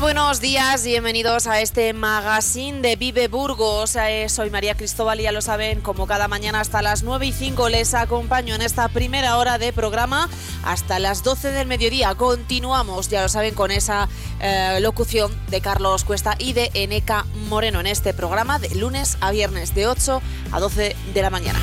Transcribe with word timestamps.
Buenos 0.00 0.40
días, 0.40 0.84
bienvenidos 0.84 1.46
a 1.46 1.60
este 1.60 1.92
magazine 1.92 2.80
de 2.80 2.94
Vive 2.94 3.26
Burgos. 3.26 3.96
Eh, 3.96 4.28
soy 4.28 4.48
María 4.50 4.76
Cristóbal 4.76 5.18
y 5.18 5.24
ya 5.24 5.32
lo 5.32 5.42
saben, 5.42 5.80
como 5.80 6.06
cada 6.06 6.28
mañana 6.28 6.60
hasta 6.60 6.82
las 6.82 7.02
9 7.02 7.26
y 7.26 7.32
5 7.32 7.68
les 7.68 7.94
acompaño 7.94 8.54
en 8.54 8.62
esta 8.62 8.88
primera 8.88 9.36
hora 9.38 9.58
de 9.58 9.72
programa 9.72 10.28
hasta 10.64 10.98
las 10.98 11.24
12 11.24 11.50
del 11.50 11.66
mediodía. 11.66 12.14
Continuamos, 12.14 13.08
ya 13.08 13.22
lo 13.22 13.28
saben, 13.28 13.54
con 13.54 13.70
esa 13.70 14.08
eh, 14.40 14.78
locución 14.80 15.32
de 15.48 15.60
Carlos 15.60 16.04
Cuesta 16.04 16.36
y 16.38 16.52
de 16.52 16.70
Eneca 16.74 17.26
Moreno 17.48 17.80
en 17.80 17.86
este 17.86 18.14
programa 18.14 18.58
de 18.58 18.72
lunes 18.76 19.18
a 19.20 19.32
viernes 19.32 19.74
de 19.74 19.88
8 19.88 20.22
a 20.52 20.60
12 20.60 20.96
de 21.12 21.22
la 21.22 21.30
mañana. 21.30 21.58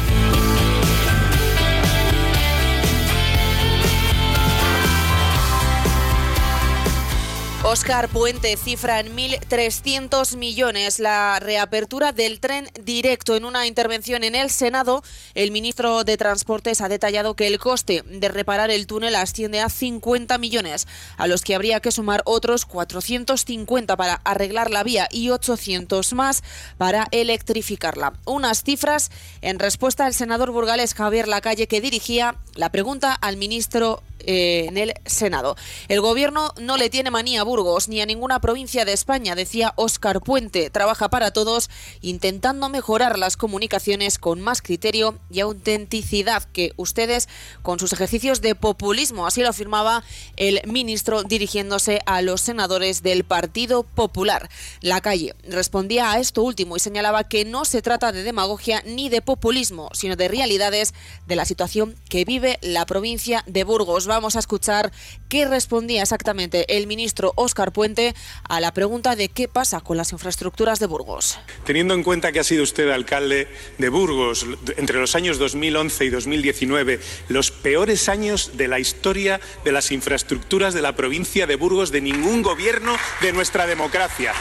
Oscar 7.67 8.09
Puente 8.09 8.55
cifra 8.57 8.99
en 8.99 9.17
1.300 9.17 10.37
millones 10.37 10.99
la 10.99 11.39
reapertura 11.39 12.11
del 12.11 12.39
tren 12.39 12.69
directo. 12.79 13.35
En 13.35 13.43
una 13.43 13.65
intervención 13.65 14.23
en 14.23 14.35
el 14.35 14.51
Senado, 14.51 15.01
el 15.33 15.49
ministro 15.49 16.03
de 16.03 16.15
Transportes 16.15 16.81
ha 16.81 16.89
detallado 16.89 17.35
que 17.35 17.47
el 17.47 17.57
coste 17.57 18.03
de 18.07 18.29
reparar 18.29 18.69
el 18.69 18.85
túnel 18.85 19.15
asciende 19.15 19.61
a 19.61 19.69
50 19.69 20.37
millones, 20.37 20.87
a 21.17 21.25
los 21.25 21.41
que 21.41 21.55
habría 21.55 21.79
que 21.79 21.91
sumar 21.91 22.21
otros 22.25 22.67
450 22.67 23.97
para 23.97 24.21
arreglar 24.23 24.69
la 24.69 24.83
vía 24.83 25.07
y 25.09 25.31
800 25.31 26.13
más 26.13 26.43
para 26.77 27.07
electrificarla. 27.09 28.13
Unas 28.25 28.61
cifras 28.61 29.09
en 29.41 29.57
respuesta 29.57 30.05
al 30.05 30.13
senador 30.13 30.51
burgalés 30.51 30.93
Javier 30.93 31.27
Lacalle 31.27 31.65
que 31.65 31.81
dirigía 31.81 32.35
la 32.53 32.69
pregunta 32.69 33.11
al 33.11 33.37
ministro 33.37 34.03
eh, 34.27 34.65
en 34.67 34.77
el 34.77 34.93
Senado. 35.05 35.55
El 35.87 36.01
gobierno 36.01 36.51
no 36.59 36.77
le 36.77 36.89
tiene 36.89 37.11
manía 37.11 37.41
a 37.41 37.43
Burgos 37.55 37.87
ni 37.87 38.01
a 38.01 38.05
ninguna 38.05 38.41
provincia 38.41 38.83
de 38.83 38.91
España, 38.91 39.33
decía 39.33 39.71
Óscar 39.77 40.19
Puente. 40.19 40.69
Trabaja 40.69 41.09
para 41.09 41.31
todos 41.31 41.69
intentando 42.01 42.67
mejorar 42.67 43.17
las 43.17 43.37
comunicaciones 43.37 44.17
con 44.19 44.41
más 44.41 44.61
criterio 44.61 45.17
y 45.31 45.39
autenticidad 45.39 46.43
que 46.43 46.73
ustedes 46.75 47.29
con 47.61 47.79
sus 47.79 47.93
ejercicios 47.93 48.41
de 48.41 48.55
populismo. 48.55 49.25
Así 49.25 49.41
lo 49.41 49.47
afirmaba 49.47 50.03
el 50.35 50.59
ministro 50.67 51.23
dirigiéndose 51.23 52.01
a 52.05 52.21
los 52.21 52.41
senadores 52.41 53.03
del 53.03 53.23
Partido 53.23 53.83
Popular. 53.83 54.49
La 54.81 54.99
calle 54.99 55.33
respondía 55.47 56.11
a 56.11 56.19
esto 56.19 56.43
último 56.43 56.75
y 56.75 56.81
señalaba 56.81 57.23
que 57.23 57.45
no 57.45 57.63
se 57.63 57.81
trata 57.81 58.11
de 58.11 58.23
demagogia 58.23 58.83
ni 58.85 59.07
de 59.07 59.21
populismo, 59.21 59.89
sino 59.93 60.17
de 60.17 60.27
realidades 60.27 60.93
de 61.25 61.37
la 61.37 61.45
situación 61.45 61.95
que 62.09 62.25
vive 62.25 62.59
la 62.61 62.85
provincia 62.85 63.45
de 63.47 63.63
Burgos 63.63 64.07
vamos 64.07 64.35
a 64.35 64.39
escuchar 64.39 64.91
qué 65.29 65.45
respondía 65.45 66.01
exactamente 66.01 66.75
el 66.75 66.87
ministro 66.87 67.31
Óscar 67.45 67.71
Puente 67.71 68.13
a 68.47 68.59
la 68.59 68.73
pregunta 68.73 69.15
de 69.15 69.29
qué 69.29 69.47
pasa 69.47 69.81
con 69.81 69.97
las 69.97 70.11
infraestructuras 70.11 70.79
de 70.79 70.87
Burgos. 70.87 71.39
Teniendo 71.65 71.93
en 71.93 72.03
cuenta 72.03 72.31
que 72.31 72.39
ha 72.39 72.43
sido 72.43 72.63
usted 72.63 72.89
alcalde 72.89 73.47
de 73.77 73.89
Burgos 73.89 74.45
entre 74.77 74.99
los 74.99 75.15
años 75.15 75.37
2011 75.39 76.05
y 76.05 76.09
2019, 76.09 76.99
los 77.29 77.51
peores 77.51 78.09
años 78.09 78.51
de 78.57 78.67
la 78.67 78.79
historia 78.79 79.39
de 79.63 79.71
las 79.71 79.91
infraestructuras 79.91 80.73
de 80.73 80.81
la 80.81 80.95
provincia 80.95 81.47
de 81.47 81.55
Burgos 81.55 81.91
de 81.91 82.01
ningún 82.01 82.41
gobierno 82.41 82.97
de 83.21 83.33
nuestra 83.33 83.65
democracia. 83.65 84.33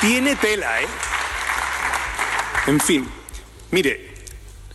Tiene 0.00 0.36
tela, 0.36 0.82
¿eh? 0.82 0.86
En 2.66 2.80
fin, 2.80 3.08
mire, 3.70 4.11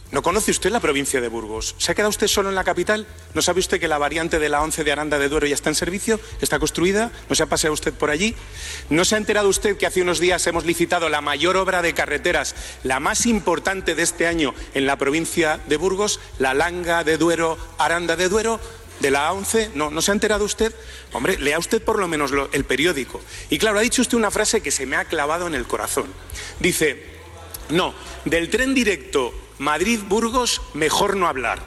¿No 0.09 0.22
conoce 0.22 0.51
usted 0.51 0.72
la 0.72 0.79
provincia 0.79 1.19
de 1.19 1.28
Burgos? 1.28 1.75
¿Se 1.78 1.91
ha 1.91 1.95
quedado 1.95 2.09
usted 2.09 2.28
solo 2.28 2.47
en 2.47 2.56
la 2.56 2.63
capital? 2.63 3.06
¿No 3.34 3.41
sabe 3.41 3.59
usted 3.59 3.78
que 3.78 3.90
la 3.90 3.97
variante 3.97 4.40
de 4.40 4.47
la 4.47 4.62
11 4.62 4.85
de 4.85 4.91
Aranda 4.94 5.19
de 5.19 5.28
Duero 5.28 5.47
ya 5.47 5.53
está 5.53 5.68
en 5.68 5.75
servicio? 5.75 6.18
¿Está 6.40 6.59
construida? 6.59 7.12
¿No 7.28 7.35
se 7.35 7.44
ha 7.44 7.47
paseado 7.47 7.73
usted 7.73 7.94
por 7.94 8.09
allí? 8.09 8.34
¿No 8.90 9.03
se 9.03 9.16
ha 9.16 9.18
enterado 9.18 9.50
usted 9.50 9.75
que 9.75 9.85
hace 9.85 10.01
unos 10.01 10.19
días 10.19 10.47
hemos 10.47 10.63
licitado 10.66 11.09
la 11.09 11.19
mayor 11.19 11.57
obra 11.57 11.81
de 11.81 11.94
carreteras, 11.94 12.56
la 12.84 13.01
más 13.01 13.25
importante 13.25 13.95
de 13.95 14.03
este 14.03 14.28
año 14.28 14.53
en 14.73 14.85
la 14.85 14.95
provincia 14.95 15.59
de 15.68 15.75
Burgos, 15.75 16.22
la 16.39 16.53
Langa 16.53 17.03
de 17.03 17.18
Duero, 17.18 17.57
Aranda 17.78 18.16
de 18.16 18.29
Duero? 18.29 18.62
de 19.01 19.12
la 19.12 19.31
11, 19.31 19.72
¿no, 19.75 19.91
¿no 19.91 20.01
se 20.01 20.09
ha 20.09 20.16
enterado 20.16 20.44
usted? 20.44 20.74
Hombre, 21.13 21.38
lea 21.38 21.59
usted 21.59 21.84
por 21.84 22.00
lo 22.00 22.07
menos 22.07 22.31
el 22.51 22.63
periódico. 22.63 23.22
Y 23.51 23.59
claro, 23.59 23.78
ha 23.78 23.84
dicho 23.84 24.01
usted 24.01 24.18
una 24.18 24.31
frase 24.31 24.62
que 24.62 24.72
se 24.72 24.88
me 24.88 24.95
ha 24.95 25.06
clavado 25.06 25.45
en 25.45 25.53
el 25.53 25.68
corazón. 25.68 26.07
Dice, 26.59 27.03
no, 27.69 27.94
del 28.25 28.50
tren 28.50 28.74
directo 28.74 29.47
Madrid-Burgos, 29.59 30.62
mejor 30.73 31.16
no 31.16 31.28
hablar. 31.28 31.59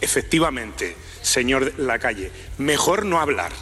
Efectivamente, 0.00 0.96
señor 1.22 1.72
Lacalle, 1.78 2.30
mejor 2.58 3.04
no 3.04 3.20
hablar. 3.20 3.52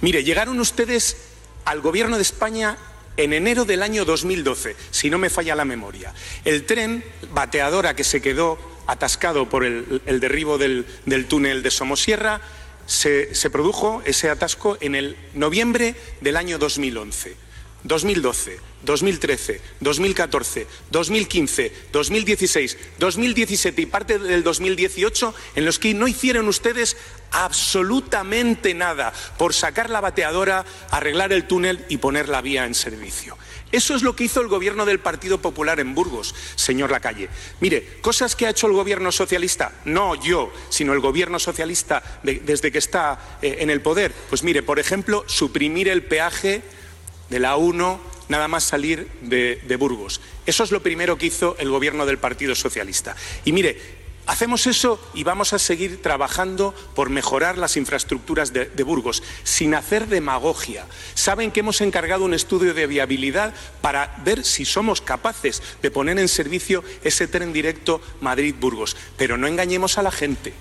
Mire, 0.00 0.24
llegaron 0.24 0.60
ustedes 0.60 1.16
al 1.64 1.80
gobierno 1.80 2.16
de 2.16 2.22
España 2.22 2.76
en 3.16 3.32
enero 3.32 3.64
del 3.64 3.82
año 3.82 4.04
2012, 4.04 4.76
si 4.90 5.10
no 5.10 5.18
me 5.18 5.30
falla 5.30 5.54
la 5.54 5.64
memoria. 5.64 6.14
El 6.44 6.64
tren 6.64 7.04
bateadora 7.32 7.94
que 7.94 8.04
se 8.04 8.22
quedó 8.22 8.58
atascado 8.86 9.48
por 9.48 9.64
el, 9.64 10.20
derribo 10.20 10.58
del, 10.58 10.86
túnel 11.28 11.62
de 11.62 11.70
Somosierra, 11.70 12.40
se, 12.86 13.34
se 13.34 13.50
produjo 13.50 14.02
ese 14.04 14.30
atasco 14.30 14.76
en 14.80 14.94
el 14.94 15.16
noviembre 15.34 15.94
del 16.20 16.36
año 16.36 16.58
2011. 16.58 17.49
2012, 17.84 18.58
2013, 18.82 19.60
2014, 19.80 20.66
2015, 20.90 21.72
2016, 21.92 22.78
2017 22.98 23.82
y 23.82 23.86
parte 23.86 24.18
del 24.18 24.42
2018 24.42 25.34
en 25.56 25.64
los 25.64 25.78
que 25.78 25.94
no 25.94 26.06
hicieron 26.06 26.48
ustedes 26.48 26.96
absolutamente 27.30 28.74
nada 28.74 29.12
por 29.38 29.54
sacar 29.54 29.88
la 29.88 30.00
bateadora, 30.00 30.64
arreglar 30.90 31.32
el 31.32 31.46
túnel 31.46 31.84
y 31.88 31.98
poner 31.98 32.28
la 32.28 32.42
vía 32.42 32.66
en 32.66 32.74
servicio. 32.74 33.38
Eso 33.72 33.94
es 33.94 34.02
lo 34.02 34.16
que 34.16 34.24
hizo 34.24 34.40
el 34.40 34.48
gobierno 34.48 34.84
del 34.84 34.98
Partido 34.98 35.40
Popular 35.40 35.78
en 35.78 35.94
Burgos, 35.94 36.34
señor 36.56 36.90
Lacalle. 36.90 37.28
Mire, 37.60 37.98
cosas 38.00 38.34
que 38.34 38.46
ha 38.46 38.50
hecho 38.50 38.66
el 38.66 38.72
gobierno 38.72 39.12
socialista, 39.12 39.72
no 39.84 40.16
yo, 40.16 40.52
sino 40.70 40.92
el 40.92 41.00
gobierno 41.00 41.38
socialista 41.38 42.02
desde 42.24 42.72
que 42.72 42.78
está 42.78 43.38
eh, 43.40 43.58
en 43.60 43.70
el 43.70 43.80
poder. 43.80 44.12
Pues 44.28 44.42
mire, 44.42 44.64
por 44.64 44.80
ejemplo, 44.80 45.24
suprimir 45.28 45.88
el 45.88 46.02
peaje 46.02 46.62
de 47.30 47.38
la 47.38 47.56
1 47.56 48.10
nada 48.30 48.48
más 48.48 48.64
salir 48.64 49.08
de, 49.22 49.76
Burgos. 49.76 50.20
Eso 50.46 50.64
es 50.64 50.70
lo 50.70 50.82
primero 50.82 51.18
que 51.18 51.26
hizo 51.26 51.56
el 51.58 51.70
gobierno 51.70 52.06
del 52.06 52.18
Partido 52.18 52.54
Socialista. 52.54 53.16
Y 53.44 53.52
mire, 53.52 54.00
Hacemos 54.26 54.68
eso 54.68 55.00
y 55.12 55.24
vamos 55.24 55.54
a 55.54 55.58
seguir 55.58 56.02
trabajando 56.02 56.72
por 56.94 57.10
mejorar 57.10 57.58
las 57.58 57.76
infraestructuras 57.76 58.52
de, 58.52 58.82
Burgos, 58.84 59.24
sin 59.42 59.74
hacer 59.74 60.06
demagogia. 60.06 60.86
Saben 61.14 61.50
que 61.50 61.60
hemos 61.60 61.80
encargado 61.80 62.26
un 62.26 62.34
estudio 62.34 62.72
de 62.72 62.86
viabilidad 62.86 63.54
para 63.80 64.14
ver 64.22 64.44
si 64.44 64.64
somos 64.64 65.00
capaces 65.00 65.62
de 65.82 65.90
poner 65.90 66.16
en 66.20 66.28
servicio 66.28 66.84
ese 67.02 67.26
tren 67.26 67.52
directo 67.52 68.00
Madrid-Burgos. 68.20 68.96
Pero 69.16 69.36
no 69.36 69.48
engañemos 69.48 69.98
a 69.98 70.02
la 70.02 70.12
gente. 70.12 70.52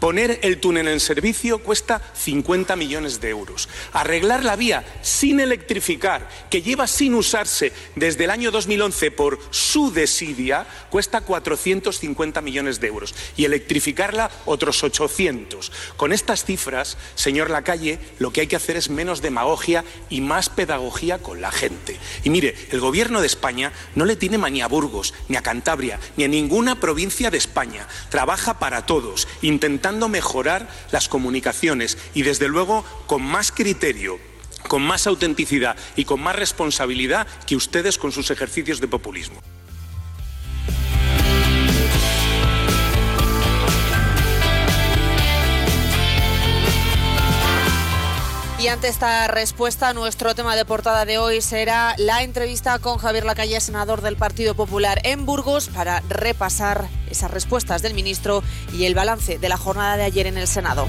Poner 0.00 0.38
el 0.42 0.60
túnel 0.60 0.86
en 0.88 1.00
servicio 1.00 1.58
cuesta 1.58 2.00
50 2.14 2.76
millones 2.76 3.20
de 3.20 3.30
euros. 3.30 3.68
Arreglar 3.92 4.44
la 4.44 4.54
vía 4.54 4.84
sin 5.02 5.40
electrificar, 5.40 6.28
que 6.50 6.62
lleva 6.62 6.86
sin 6.86 7.14
usarse 7.14 7.72
desde 7.96 8.24
el 8.24 8.30
año 8.30 8.50
2011 8.52 9.10
por 9.10 9.40
su 9.50 9.92
desidia, 9.92 10.66
cuesta 10.90 11.22
450 11.22 12.40
millones 12.40 12.80
de 12.80 12.86
euros. 12.86 13.14
Y 13.36 13.44
electrificarla 13.44 14.30
otros 14.46 14.84
800. 14.84 15.72
Con 15.96 16.12
estas 16.12 16.44
cifras, 16.44 16.96
señor 17.16 17.50
Lacalle, 17.50 17.98
lo 18.20 18.32
que 18.32 18.42
hay 18.42 18.46
que 18.46 18.56
hacer 18.56 18.76
es 18.76 18.90
menos 18.90 19.20
demagogia 19.20 19.84
y 20.10 20.20
más 20.20 20.48
pedagogía 20.48 21.18
con 21.18 21.40
la 21.40 21.50
gente. 21.50 21.98
Y 22.22 22.30
mire, 22.30 22.54
el 22.70 22.78
gobierno 22.78 23.20
de 23.20 23.26
España 23.26 23.72
no 23.96 24.04
le 24.04 24.14
tiene 24.14 24.38
manía 24.38 24.66
a 24.66 24.68
Burgos, 24.68 25.12
ni 25.28 25.36
a 25.36 25.42
Cantabria, 25.42 25.98
ni 26.16 26.24
a 26.24 26.28
ninguna 26.28 26.78
provincia 26.78 27.30
de 27.30 27.38
España. 27.38 27.88
Trabaja 28.10 28.58
para 28.58 28.86
todos, 28.86 29.26
intentando 29.42 29.87
mejorar 30.08 30.68
las 30.92 31.08
comunicaciones 31.08 31.96
y 32.14 32.22
desde 32.22 32.48
luego 32.48 32.84
con 33.06 33.22
más 33.22 33.52
criterio 33.52 34.18
con 34.68 34.82
más 34.82 35.06
autenticidad 35.06 35.76
y 35.96 36.04
con 36.04 36.20
más 36.20 36.36
responsabilidad 36.36 37.26
que 37.46 37.56
ustedes 37.56 37.96
con 37.96 38.12
sus 38.12 38.30
ejercicios 38.30 38.80
de 38.80 38.88
populismo. 38.88 39.40
Y 48.60 48.66
ante 48.66 48.88
esta 48.88 49.28
respuesta, 49.28 49.92
nuestro 49.94 50.34
tema 50.34 50.56
de 50.56 50.64
portada 50.64 51.04
de 51.04 51.16
hoy 51.16 51.40
será 51.40 51.94
la 51.96 52.24
entrevista 52.24 52.80
con 52.80 52.98
Javier 52.98 53.24
Lacalle, 53.24 53.60
senador 53.60 54.02
del 54.02 54.16
Partido 54.16 54.54
Popular 54.54 55.00
en 55.04 55.26
Burgos, 55.26 55.68
para 55.68 56.00
repasar 56.08 56.88
esas 57.08 57.30
respuestas 57.30 57.82
del 57.82 57.94
ministro 57.94 58.42
y 58.72 58.86
el 58.86 58.96
balance 58.96 59.38
de 59.38 59.48
la 59.48 59.56
jornada 59.56 59.96
de 59.96 60.02
ayer 60.02 60.26
en 60.26 60.38
el 60.38 60.48
Senado. 60.48 60.88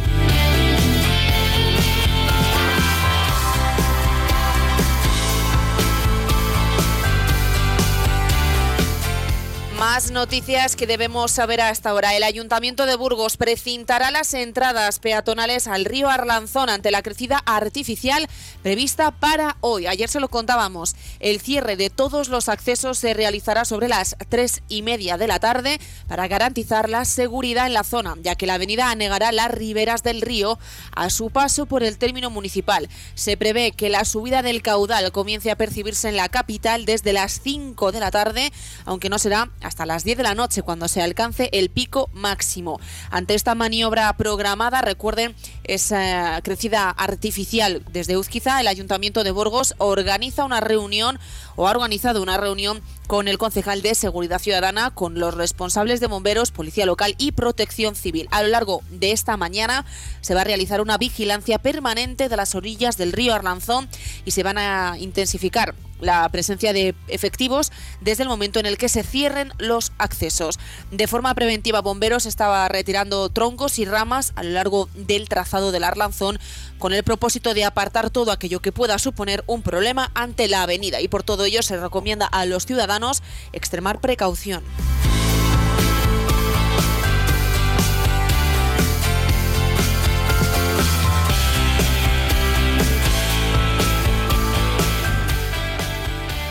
Más 9.80 10.12
noticias 10.12 10.76
que 10.76 10.88
debemos 10.88 11.32
saber 11.32 11.62
hasta 11.62 11.92
ahora. 11.92 12.14
El 12.14 12.24
Ayuntamiento 12.24 12.86
de 12.86 12.98
Burgos 12.98 13.38
precintará 13.38 14.12
las 14.12 14.34
entradas 14.34 15.00
peatonales 15.00 15.68
al 15.68 15.86
río 15.86 16.10
Arlanzón 16.10 16.70
ante 16.70 16.92
la 16.92 17.02
crecida 17.02 17.42
artificial 17.46 18.28
prevista 18.62 19.12
para 19.12 19.56
hoy. 19.62 19.88
Ayer 19.88 20.10
se 20.10 20.20
lo 20.20 20.28
contábamos. 20.28 20.98
El 21.22 21.40
cierre 21.40 21.78
de 21.78 21.90
todos 21.90 22.28
los 22.28 22.50
accesos 22.50 22.98
se 22.98 23.14
realizará 23.14 23.64
sobre 23.64 23.88
las 23.88 24.18
tres 24.28 24.64
y 24.68 24.82
media 24.82 25.18
de 25.18 25.28
la 25.28 25.40
tarde 25.40 25.80
para 26.10 26.28
garantizar 26.28 26.90
la 26.90 27.06
seguridad 27.06 27.66
en 27.66 27.74
la 27.74 27.86
zona, 27.86 28.18
ya 28.22 28.36
que 28.36 28.48
la 28.48 28.56
avenida 28.56 28.92
anegará 28.92 29.32
las 29.32 29.50
riberas 29.50 30.04
del 30.04 30.20
río 30.20 30.60
a 30.92 31.10
su 31.10 31.30
paso 31.30 31.68
por 31.68 31.84
el 31.84 31.98
término 31.98 32.30
municipal. 32.30 32.90
Se 33.16 33.38
prevé 33.38 33.72
que 33.72 33.88
la 33.88 34.04
subida 34.04 34.42
del 34.42 34.62
caudal 34.62 35.14
comience 35.14 35.52
a 35.52 35.56
percibirse 35.56 36.10
en 36.10 36.18
la 36.18 36.28
capital 36.28 36.84
desde 36.84 37.14
las 37.14 37.40
5 37.42 37.94
de 37.94 38.00
la 38.02 38.12
tarde, 38.12 38.52
aunque 38.84 39.08
no 39.08 39.18
será 39.20 39.50
hasta 39.70 39.86
las 39.86 40.04
10 40.04 40.18
de 40.18 40.24
la 40.24 40.36
noche 40.36 40.64
cuando 40.64 40.88
se 40.88 41.02
alcance 41.02 41.50
el 41.54 41.70
pico 41.70 42.10
máximo. 42.12 42.82
Ante 43.12 43.36
esta 43.36 43.56
maniobra 43.56 44.12
programada, 44.18 44.82
recuerden 44.82 45.36
esa 45.74 46.42
crecida 46.42 46.90
artificial 46.90 47.84
desde 47.92 48.18
Uzquiza, 48.18 48.60
el 48.60 48.68
Ayuntamiento 48.68 49.24
de 49.24 49.32
Burgos 49.32 49.76
organiza 49.78 50.44
una 50.44 50.62
reunión 50.62 51.20
o 51.56 51.68
ha 51.68 51.72
organizado 51.72 52.24
una 52.24 52.38
reunión 52.38 52.82
con 53.08 53.28
el 53.28 53.38
concejal 53.38 53.82
de 53.82 53.96
Seguridad 53.96 54.40
Ciudadana, 54.40 54.92
con 54.92 55.20
los 55.20 55.34
responsables 55.34 56.00
de 56.00 56.08
bomberos, 56.08 56.52
policía 56.52 56.86
local 56.86 57.16
y 57.18 57.32
protección 57.32 57.96
civil. 57.96 58.28
A 58.32 58.44
lo 58.44 58.50
largo 58.50 58.82
de 58.90 59.12
esta 59.12 59.38
mañana 59.38 59.86
se 60.22 60.34
va 60.34 60.42
a 60.42 60.46
realizar 60.46 60.82
una 60.82 60.98
vigilancia 60.98 61.60
permanente 61.60 62.30
de 62.30 62.38
las 62.38 62.56
orillas 62.56 62.98
del 62.98 63.12
río 63.12 63.34
Arlanzón 63.34 63.90
y 64.26 64.32
se 64.32 64.44
van 64.44 64.58
a 64.58 64.96
intensificar 65.00 65.76
la 66.00 66.28
presencia 66.30 66.72
de 66.72 66.96
efectivos 67.08 67.72
desde 68.02 68.24
el 68.24 68.30
momento 68.30 68.60
en 68.60 68.66
el 68.66 68.78
que 68.78 68.90
se 68.90 69.04
cierren 69.04 69.52
los 69.58 69.92
accesos. 69.98 70.60
De 70.92 71.08
forma 71.08 71.34
preventiva, 71.34 71.82
Bomberos 71.82 72.26
estaba 72.26 72.68
retirando 72.70 73.30
troncos 73.30 73.80
y 73.80 73.86
ramas 73.86 74.34
a 74.36 74.44
lo 74.44 74.52
largo 74.52 74.90
del 74.94 75.28
trazado 75.28 75.59
del 75.60 75.84
Arlanzón 75.84 76.40
con 76.78 76.94
el 76.94 77.04
propósito 77.04 77.54
de 77.54 77.66
apartar 77.66 78.10
todo 78.10 78.32
aquello 78.32 78.62
que 78.62 78.72
pueda 78.72 78.98
suponer 78.98 79.44
un 79.48 79.62
problema 79.62 80.12
ante 80.16 80.48
la 80.48 80.64
avenida 80.64 81.02
y 81.02 81.08
por 81.08 81.24
todo 81.24 81.46
ello 81.46 81.62
se 81.62 81.78
recomienda 81.78 82.26
a 82.26 82.46
los 82.46 82.66
ciudadanos 82.66 83.22
extremar 83.54 84.00
precaución. 84.00 84.64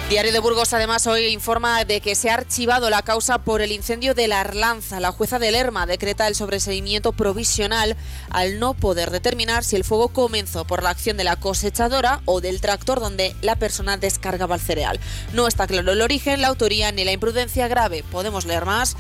Diario 0.09 0.33
de 0.33 0.39
Burgos 0.39 0.73
además 0.73 1.07
hoy 1.07 1.27
informa 1.27 1.85
de 1.85 2.01
que 2.01 2.15
se 2.15 2.31
ha 2.31 2.35
archivado 2.35 2.89
la 2.89 3.03
causa 3.03 3.37
por 3.37 3.61
el 3.61 3.73
incendio 3.73 4.15
de 4.15 4.27
la 4.27 4.41
Arlanza. 4.41 5.01
La 5.01 5.13
jueza 5.13 5.39
de 5.39 5.51
Lerma 5.51 5.85
decreta 5.85 6.27
el 6.27 6.35
sobreseimiento 6.35 7.13
provisional 7.13 7.95
al 8.31 8.59
no 8.59 8.73
poder 8.73 9.11
determinar 9.11 9.65
si 9.65 9.77
el 9.77 9.85
fuego 9.85 10.09
comenzó 10.09 10.65
por 10.65 10.83
la 10.83 10.89
acción 10.89 11.19
de 11.19 11.25
la 11.25 11.37
cosechadora 11.37 12.23
o 12.25 12.41
del 12.41 12.63
tractor 12.63 13.01
donde 13.01 13.37
la 13.43 13.57
persona 13.57 13.99
descargaba 13.99 14.55
el 14.55 14.63
cereal. 14.63 14.99
No 15.35 15.47
está 15.47 15.67
claro 15.67 15.93
el 15.93 16.01
origen, 16.01 16.41
la 16.41 16.49
autoría 16.49 16.91
ni 16.91 17.05
la 17.05 17.13
imprudencia 17.13 17.69
grave. 17.69 18.03
Podemos 18.11 18.47
leer 18.47 18.65
más 18.65 18.97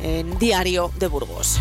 en 0.00 0.38
Diario 0.38 0.92
de 0.96 1.08
Burgos. 1.08 1.58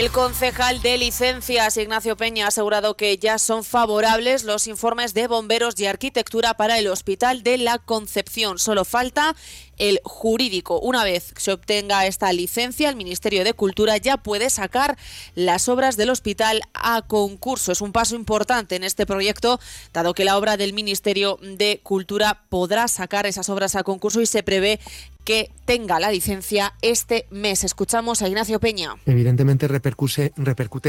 El 0.00 0.10
concejal 0.10 0.80
de 0.80 0.96
licencias, 0.96 1.76
Ignacio 1.76 2.16
Peña, 2.16 2.46
ha 2.46 2.48
asegurado 2.48 2.96
que 2.96 3.18
ya 3.18 3.38
son 3.38 3.64
favorables 3.64 4.44
los 4.44 4.66
informes 4.66 5.12
de 5.12 5.26
bomberos 5.26 5.78
y 5.78 5.84
arquitectura 5.84 6.54
para 6.54 6.78
el 6.78 6.86
Hospital 6.86 7.42
de 7.42 7.58
la 7.58 7.78
Concepción. 7.78 8.58
Solo 8.58 8.86
falta 8.86 9.36
el 9.80 10.00
jurídico. 10.04 10.78
Una 10.78 11.02
vez 11.02 11.32
se 11.36 11.52
obtenga 11.52 12.06
esta 12.06 12.32
licencia, 12.32 12.88
el 12.88 12.96
Ministerio 12.96 13.42
de 13.42 13.54
Cultura 13.54 13.96
ya 13.96 14.18
puede 14.18 14.50
sacar 14.50 14.96
las 15.34 15.68
obras 15.68 15.96
del 15.96 16.10
hospital 16.10 16.60
a 16.74 17.02
concurso. 17.02 17.72
Es 17.72 17.80
un 17.80 17.90
paso 17.90 18.14
importante 18.14 18.76
en 18.76 18.84
este 18.84 19.06
proyecto, 19.06 19.58
dado 19.92 20.14
que 20.14 20.24
la 20.24 20.36
obra 20.36 20.56
del 20.56 20.74
Ministerio 20.74 21.38
de 21.42 21.80
Cultura 21.82 22.42
podrá 22.50 22.86
sacar 22.86 23.26
esas 23.26 23.48
obras 23.48 23.74
a 23.74 23.82
concurso 23.82 24.20
y 24.20 24.26
se 24.26 24.42
prevé 24.42 24.78
que 25.24 25.50
tenga 25.64 26.00
la 26.00 26.10
licencia 26.10 26.74
este 26.82 27.26
mes. 27.30 27.64
Escuchamos 27.64 28.22
a 28.22 28.28
Ignacio 28.28 28.58
Peña. 28.58 28.96
Evidentemente 29.06 29.68
repercute, 29.68 30.32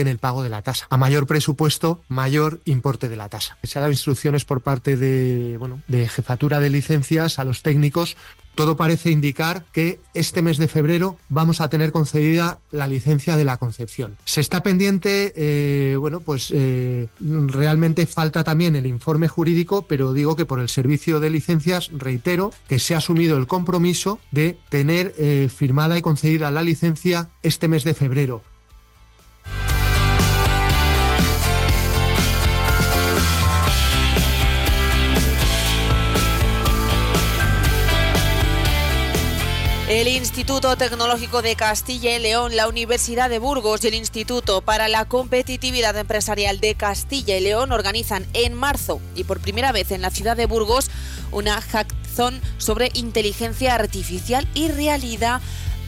en 0.02 0.08
el 0.08 0.18
pago 0.18 0.44
de 0.44 0.50
la 0.50 0.62
tasa. 0.62 0.88
A 0.90 0.98
mayor 0.98 1.28
presupuesto, 1.28 2.02
mayor 2.08 2.60
importe 2.66 3.08
de 3.08 3.16
la 3.16 3.30
tasa. 3.30 3.58
Se 3.64 3.78
ha 3.78 3.82
dado 3.82 3.92
instrucciones 3.92 4.46
por 4.46 4.62
parte 4.62 4.98
de, 4.98 5.58
bueno, 5.58 5.82
de 5.88 6.08
jefatura 6.08 6.60
de 6.60 6.70
licencias 6.70 7.40
a 7.40 7.44
los 7.44 7.62
técnicos 7.62 8.18
todo 8.56 8.76
parece 8.76 9.12
indicar 9.12 9.66
que 9.72 10.00
este 10.14 10.42
mes 10.42 10.58
de 10.58 10.68
febrero 10.68 11.18
vamos 11.30 11.62
a 11.62 11.70
tener 11.70 11.92
concedida 11.92 12.60
la 12.72 12.88
licencia 12.88 13.38
de 13.38 13.46
la 13.46 13.58
Concepción. 13.58 14.18
Se 14.26 14.42
está 14.42 14.64
pendiente, 14.64 15.34
eh, 15.36 15.96
bueno, 15.96 16.20
pues 16.20 16.52
eh, 16.54 17.08
realmente 17.20 18.06
falta 18.06 18.44
también 18.44 18.76
el 18.76 18.86
informe 18.86 19.28
jurídico, 19.28 19.84
pero 19.88 20.14
digo 20.14 20.36
que 20.36 20.46
por 20.46 20.60
el 20.60 20.70
servicio 20.70 21.20
de 21.20 21.30
licencias 21.30 21.90
reitero 21.94 22.52
que 22.68 22.80
se 22.80 22.96
ha 22.96 22.98
asumido 22.98 23.38
el 23.38 23.48
compromiso 23.48 24.20
de 24.32 24.58
tener 24.70 25.14
eh, 25.18 25.50
firmada 25.54 25.98
y 25.98 26.02
concedida 26.02 26.52
la 26.52 26.64
licencia 26.64 27.30
este 27.44 27.68
mes 27.68 27.84
de 27.84 27.94
febrero. 27.94 28.44
El 39.92 40.08
Instituto 40.08 40.78
Tecnológico 40.78 41.42
de 41.42 41.58
Castilla 41.58 42.16
y 42.16 42.22
León, 42.22 42.56
la 42.56 42.70
Universidad 42.70 43.30
de 43.30 43.40
Burgos 43.40 43.84
y 43.84 43.90
el 43.90 43.94
Instituto 43.94 44.62
para 44.62 44.88
la 44.88 45.04
Competitividad 45.04 45.98
Empresarial 45.98 46.62
de 46.62 46.76
Castilla 46.76 47.36
y 47.36 47.42
León 47.42 47.74
organizan 47.74 48.26
en 48.32 48.54
marzo 48.54 49.02
y 49.18 49.26
por 49.26 49.42
primera 49.42 49.74
vez 49.74 49.92
en 49.92 50.02
la 50.02 50.10
ciudad 50.10 50.38
de 50.38 50.46
Burgos 50.46 50.90
una 51.34 51.60
hackathon 51.60 52.40
sobre 52.58 52.92
inteligencia 52.94 53.76
artificial 53.76 54.48
y 54.54 54.70
realidad 54.70 55.42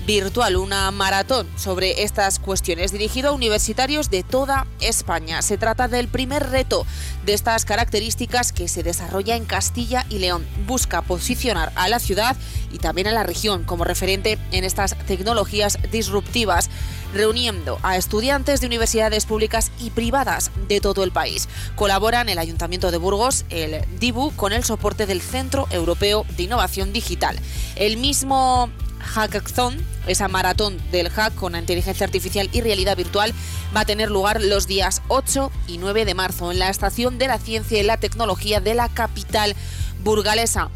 virtual, 0.05 0.57
una 0.57 0.91
maratón 0.91 1.47
sobre 1.55 2.03
estas 2.03 2.39
cuestiones 2.39 2.91
dirigido 2.91 3.29
a 3.29 3.33
universitarios 3.33 4.09
de 4.09 4.23
toda 4.23 4.67
España. 4.79 5.41
Se 5.41 5.57
trata 5.57 5.87
del 5.87 6.07
primer 6.07 6.49
reto 6.49 6.85
de 7.25 7.33
estas 7.33 7.65
características 7.65 8.51
que 8.51 8.67
se 8.67 8.83
desarrolla 8.83 9.35
en 9.35 9.45
Castilla 9.45 10.05
y 10.09 10.19
León. 10.19 10.45
Busca 10.67 11.01
posicionar 11.01 11.71
a 11.75 11.87
la 11.87 11.99
ciudad 11.99 12.35
y 12.71 12.79
también 12.79 13.07
a 13.07 13.11
la 13.11 13.23
región 13.23 13.63
como 13.63 13.83
referente 13.83 14.37
en 14.51 14.63
estas 14.63 14.97
tecnologías 15.05 15.77
disruptivas 15.91 16.69
reuniendo 17.13 17.79
a 17.83 17.95
estudiantes 17.95 18.59
de 18.59 18.67
universidades 18.67 19.25
públicas 19.25 19.71
y 19.79 19.91
privadas 19.91 20.51
de 20.67 20.81
todo 20.81 21.03
el 21.03 21.11
país. 21.11 21.47
Colaboran 21.75 22.27
el 22.27 22.39
Ayuntamiento 22.39 22.91
de 22.91 22.97
Burgos, 22.97 23.45
el 23.49 23.85
DIBU, 23.99 24.35
con 24.35 24.51
el 24.51 24.63
soporte 24.63 25.05
del 25.05 25.21
Centro 25.21 25.67
Europeo 25.69 26.25
de 26.35 26.43
Innovación 26.43 26.91
Digital. 26.91 27.39
El 27.75 27.97
mismo 27.97 28.69
Hackathon, 29.03 29.77
esa 30.07 30.27
maratón 30.27 30.81
del 30.91 31.09
hack 31.09 31.35
con 31.35 31.55
inteligencia 31.55 32.05
artificial 32.05 32.49
y 32.51 32.61
realidad 32.61 32.97
virtual, 32.97 33.33
va 33.75 33.81
a 33.81 33.85
tener 33.85 34.09
lugar 34.09 34.41
los 34.41 34.67
días 34.67 35.01
8 35.07 35.51
y 35.67 35.77
9 35.77 36.05
de 36.05 36.13
marzo 36.13 36.51
en 36.51 36.59
la 36.59 36.69
Estación 36.69 37.17
de 37.17 37.27
la 37.27 37.37
Ciencia 37.37 37.79
y 37.79 37.83
la 37.83 37.97
Tecnología 37.97 38.59
de 38.59 38.73
la 38.73 38.89
capital 38.89 39.55
burgalesa. 40.03 40.69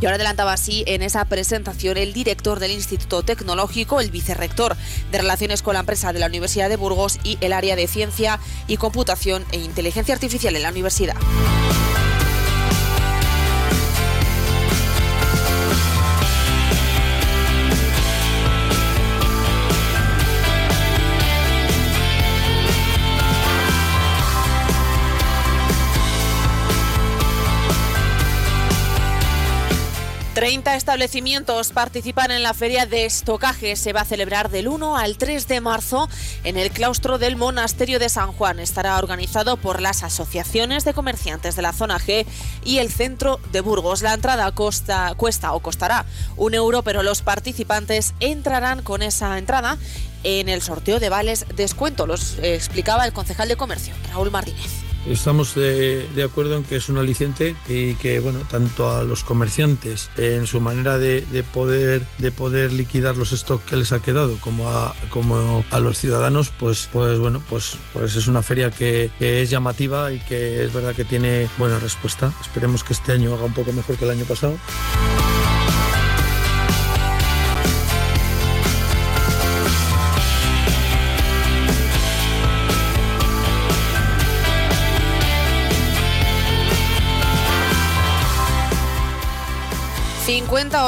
Y 0.00 0.06
ahora 0.06 0.16
adelantaba 0.16 0.52
así 0.52 0.84
en 0.86 1.02
esa 1.02 1.24
presentación 1.24 1.96
el 1.96 2.12
director 2.12 2.58
del 2.58 2.72
Instituto 2.72 3.22
Tecnológico, 3.22 4.00
el 4.00 4.10
vicerrector 4.10 4.76
de 5.10 5.18
Relaciones 5.18 5.62
con 5.62 5.74
la 5.74 5.80
Empresa 5.80 6.12
de 6.12 6.18
la 6.18 6.26
Universidad 6.26 6.68
de 6.68 6.76
Burgos 6.76 7.18
y 7.22 7.38
el 7.40 7.52
área 7.52 7.76
de 7.76 7.86
Ciencia 7.86 8.40
y 8.66 8.76
Computación 8.76 9.44
e 9.52 9.58
Inteligencia 9.58 10.14
Artificial 10.14 10.56
en 10.56 10.62
la 10.62 10.70
universidad. 10.70 11.16
30 30.34 30.74
establecimientos 30.74 31.70
participan 31.70 32.32
en 32.32 32.42
la 32.42 32.54
feria 32.54 32.86
de 32.86 33.04
estocaje. 33.04 33.76
Se 33.76 33.92
va 33.92 34.00
a 34.00 34.04
celebrar 34.04 34.50
del 34.50 34.66
1 34.66 34.96
al 34.96 35.16
3 35.16 35.46
de 35.46 35.60
marzo 35.60 36.08
en 36.42 36.56
el 36.56 36.72
claustro 36.72 37.18
del 37.18 37.36
Monasterio 37.36 38.00
de 38.00 38.08
San 38.08 38.32
Juan. 38.32 38.58
Estará 38.58 38.98
organizado 38.98 39.56
por 39.56 39.80
las 39.80 40.02
asociaciones 40.02 40.84
de 40.84 40.92
comerciantes 40.92 41.54
de 41.54 41.62
la 41.62 41.72
zona 41.72 42.00
G 42.00 42.26
y 42.64 42.78
el 42.78 42.90
centro 42.90 43.38
de 43.52 43.60
Burgos. 43.60 44.02
La 44.02 44.12
entrada 44.12 44.50
cuesta 44.50 45.52
o 45.52 45.60
costará 45.60 46.04
un 46.36 46.54
euro, 46.54 46.82
pero 46.82 47.04
los 47.04 47.22
participantes 47.22 48.12
entrarán 48.18 48.82
con 48.82 49.02
esa 49.02 49.38
entrada 49.38 49.78
en 50.24 50.48
el 50.48 50.62
sorteo 50.62 50.98
de 50.98 51.10
vales 51.10 51.46
descuento. 51.54 52.08
Los 52.08 52.38
explicaba 52.42 53.06
el 53.06 53.12
concejal 53.12 53.46
de 53.46 53.56
comercio, 53.56 53.94
Raúl 54.10 54.32
Martínez. 54.32 54.93
Estamos 55.06 55.54
de, 55.54 56.08
acuerdo 56.24 56.56
en 56.56 56.64
que 56.64 56.76
es 56.76 56.88
un 56.88 56.98
aliciente 56.98 57.54
y 57.68 57.94
que 57.94 58.20
bueno 58.20 58.40
tanto 58.50 58.90
a 58.90 59.04
los 59.04 59.22
comerciantes 59.22 60.10
en 60.16 60.46
su 60.46 60.60
manera 60.60 60.98
de, 60.98 61.22
poder 61.52 62.02
de 62.18 62.32
poder 62.32 62.72
liquidar 62.72 63.16
los 63.16 63.30
stocks 63.30 63.64
que 63.64 63.76
les 63.76 63.92
ha 63.92 64.00
quedado 64.00 64.38
como 64.38 64.70
a 64.70 64.94
como 65.10 65.64
a 65.70 65.80
los 65.80 65.98
ciudadanos 65.98 66.50
pues 66.58 66.88
pues 66.92 67.18
bueno 67.18 67.42
pues 67.48 67.76
pues 67.92 68.16
es 68.16 68.28
una 68.28 68.42
feria 68.42 68.70
que, 68.70 69.10
que 69.18 69.42
es 69.42 69.50
llamativa 69.50 70.12
y 70.12 70.20
que 70.20 70.64
es 70.64 70.72
verdad 70.72 70.94
que 70.94 71.04
tiene 71.04 71.48
buena 71.58 71.78
respuesta. 71.78 72.32
Esperemos 72.40 72.84
que 72.84 72.92
este 72.92 73.12
año 73.12 73.34
haga 73.34 73.44
un 73.44 73.54
poco 73.54 73.72
mejor 73.72 73.96
que 73.96 74.04
el 74.04 74.10
año 74.10 74.24
pasado. 74.24 74.56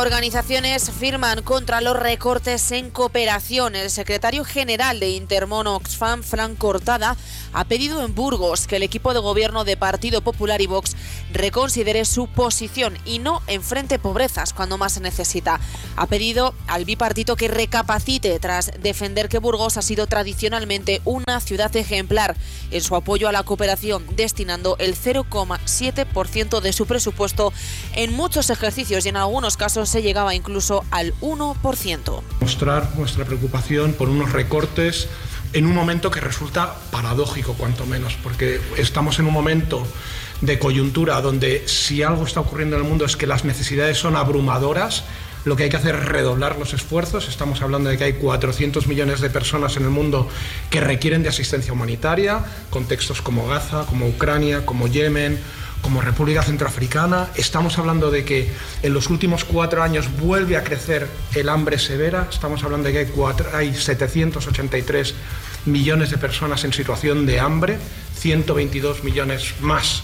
Organizaciones 0.07 0.89
firman 0.93 1.43
contra 1.43 1.81
los 1.81 1.97
recortes 1.97 2.71
en 2.71 2.91
cooperación. 2.91 3.75
El 3.75 3.91
secretario 3.91 4.45
general 4.45 5.01
de 5.01 5.11
Intermon 5.11 5.67
Oxfam, 5.67 6.23
Frank 6.23 6.59
Cortada, 6.59 7.17
ha 7.53 7.65
pedido 7.65 8.05
en 8.05 8.15
Burgos 8.15 8.69
que 8.69 8.77
el 8.77 8.85
equipo 8.85 9.15
de 9.15 9.19
gobierno 9.19 9.65
de 9.65 9.77
Partido 9.77 10.21
Popular 10.21 10.61
y 10.61 10.69
Vox 10.69 10.95
reconsidere 11.33 12.05
su 12.05 12.29
posición 12.29 12.97
y 13.05 13.19
no 13.19 13.43
enfrente 13.49 13.99
pobrezas 13.99 14.53
cuando 14.53 14.79
más 14.79 14.93
se 14.93 15.01
necesita. 15.01 15.59
Ha 15.97 16.07
pedido 16.07 16.55
al 16.69 16.85
bipartito 16.85 17.35
que 17.35 17.49
recapacite 17.49 18.39
tras 18.39 18.71
defender 18.81 19.29
que 19.29 19.39
Burgos 19.39 19.77
ha 19.77 19.83
sido 19.83 20.07
tradicionalmente 20.07 21.01
una 21.05 21.41
ciudad 21.41 21.75
ejemplar 21.75 22.37
en 22.71 22.81
su 22.81 22.95
apoyo 22.95 23.29
a 23.29 23.33
la 23.33 23.43
cooperación, 23.43 24.07
destinando 24.15 24.77
el 24.79 24.95
0,7% 24.95 26.61
de 26.61 26.73
su 26.73 26.87
presupuesto 26.87 27.53
en 27.95 28.13
muchos 28.13 28.51
ejercicios 28.51 29.05
y 29.05 29.09
en 29.09 29.17
algunos 29.17 29.57
casos 29.57 29.96
se 29.97 30.03
llegaba 30.03 30.35
incluso 30.35 30.85
al 30.91 31.15
1%. 31.23 32.23
Mostrar 32.41 32.93
nuestra 32.99 33.25
preocupación 33.25 33.95
por 33.95 34.11
unos 34.11 34.31
recortes 34.31 35.09
en 35.55 35.65
un 35.65 35.75
momento 35.75 36.11
que 36.11 36.21
resulta 36.21 36.75
paradójico, 36.91 37.55
cuanto 37.55 37.87
menos, 37.87 38.19
porque 38.23 38.61
estamos 38.77 39.19
en 39.21 39.27
un 39.27 39.33
momento 39.33 39.87
de 40.43 40.59
coyuntura 40.59 41.19
donde 41.23 41.67
si 41.67 42.03
algo 42.03 42.25
está 42.25 42.41
ocurriendo 42.41 42.77
en 42.77 42.83
el 42.83 42.89
mundo 42.91 43.07
es 43.07 43.17
que 43.17 43.27
las 43.27 43.47
necesidades 43.47 43.97
son 43.97 44.17
abrumadoras, 44.17 45.05
lo 45.47 45.57
que 45.57 45.63
hay 45.63 45.71
que 45.71 45.79
hacer 45.79 45.95
es 45.95 46.05
redoblar 46.05 46.59
los 46.59 46.75
esfuerzos. 46.75 47.27
Estamos 47.27 47.63
hablando 47.63 47.89
de 47.89 47.97
que 47.97 48.05
hay 48.05 48.13
400 48.15 48.89
millones 48.89 49.23
de 49.23 49.31
personas 49.31 49.79
en 49.79 49.85
el 49.85 49.91
mundo 49.91 50.29
que 50.69 50.83
requieren 50.83 51.23
de 51.23 51.31
asistencia 51.31 51.73
humanitaria, 51.73 52.45
contextos 52.69 53.23
como 53.23 53.47
Gaza, 53.47 53.87
como 53.87 54.07
Ucrania, 54.09 54.67
como 54.67 54.89
Yemen 54.89 55.39
como 55.87 56.01
República 56.01 56.43
Centroafricana. 56.43 57.29
Estamos 57.37 57.79
hablando 57.79 58.11
de 58.11 58.25
que 58.25 58.51
en 58.83 58.93
los 58.93 59.09
últimos 59.09 59.45
cuatro 59.45 59.85
años 59.85 60.09
vuelve 60.19 60.57
a 60.57 60.65
crecer 60.65 61.07
el 61.33 61.49
hambre 61.49 61.79
severa. 61.79 62.27
Estamos 62.29 62.65
hablando 62.65 62.89
de 62.89 62.93
que 62.93 62.99
hay, 62.99 63.69
hay 63.69 63.73
783 63.73 65.15
millones 65.67 66.11
de 66.11 66.19
personas 66.19 66.65
en 66.65 66.73
situación 66.73 67.25
de 67.25 67.39
hambre, 67.39 67.79
122 68.17 69.05
millones 69.05 69.55
más 69.61 70.03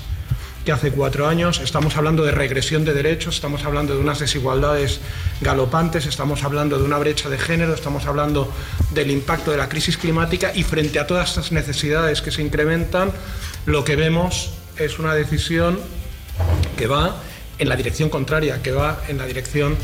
que 0.65 0.71
hace 0.71 0.93
cuatro 0.93 1.27
años. 1.27 1.59
Estamos 1.59 1.97
hablando 1.97 2.23
de 2.23 2.31
regresión 2.31 2.85
de 2.85 2.95
derechos, 2.95 3.35
estamos 3.35 3.65
hablando 3.65 3.95
de 3.95 4.01
unas 4.01 4.21
desigualdades 4.21 5.01
galopantes, 5.41 6.07
estamos 6.07 6.45
hablando 6.45 6.79
de 6.79 6.85
una 6.85 6.99
brecha 6.99 7.29
de 7.29 7.39
género, 7.39 7.75
estamos 7.75 8.07
hablando 8.07 8.53
del 8.93 9.11
impacto 9.11 9.51
de 9.51 9.57
la 9.57 9.69
crisis 9.69 9.97
climática 9.97 10.53
y 10.55 10.63
frente 10.63 11.01
a 11.01 11.09
todas 11.09 11.31
estas 11.31 11.51
necesidades 11.51 12.23
que 12.23 12.31
se 12.31 12.41
incrementan, 12.41 13.11
lo 13.67 13.83
que 13.83 13.97
vemos 13.97 14.62
es 14.85 14.99
una 14.99 15.15
decisión 15.15 15.79
que 16.77 16.87
va 16.87 17.17
en 17.59 17.69
la 17.69 17.77
dirección 17.77 18.09
contraria, 18.09 18.63
que 18.63 18.73
va 18.73 19.01
en 19.09 19.19
la 19.19 19.27
dirección 19.27 19.77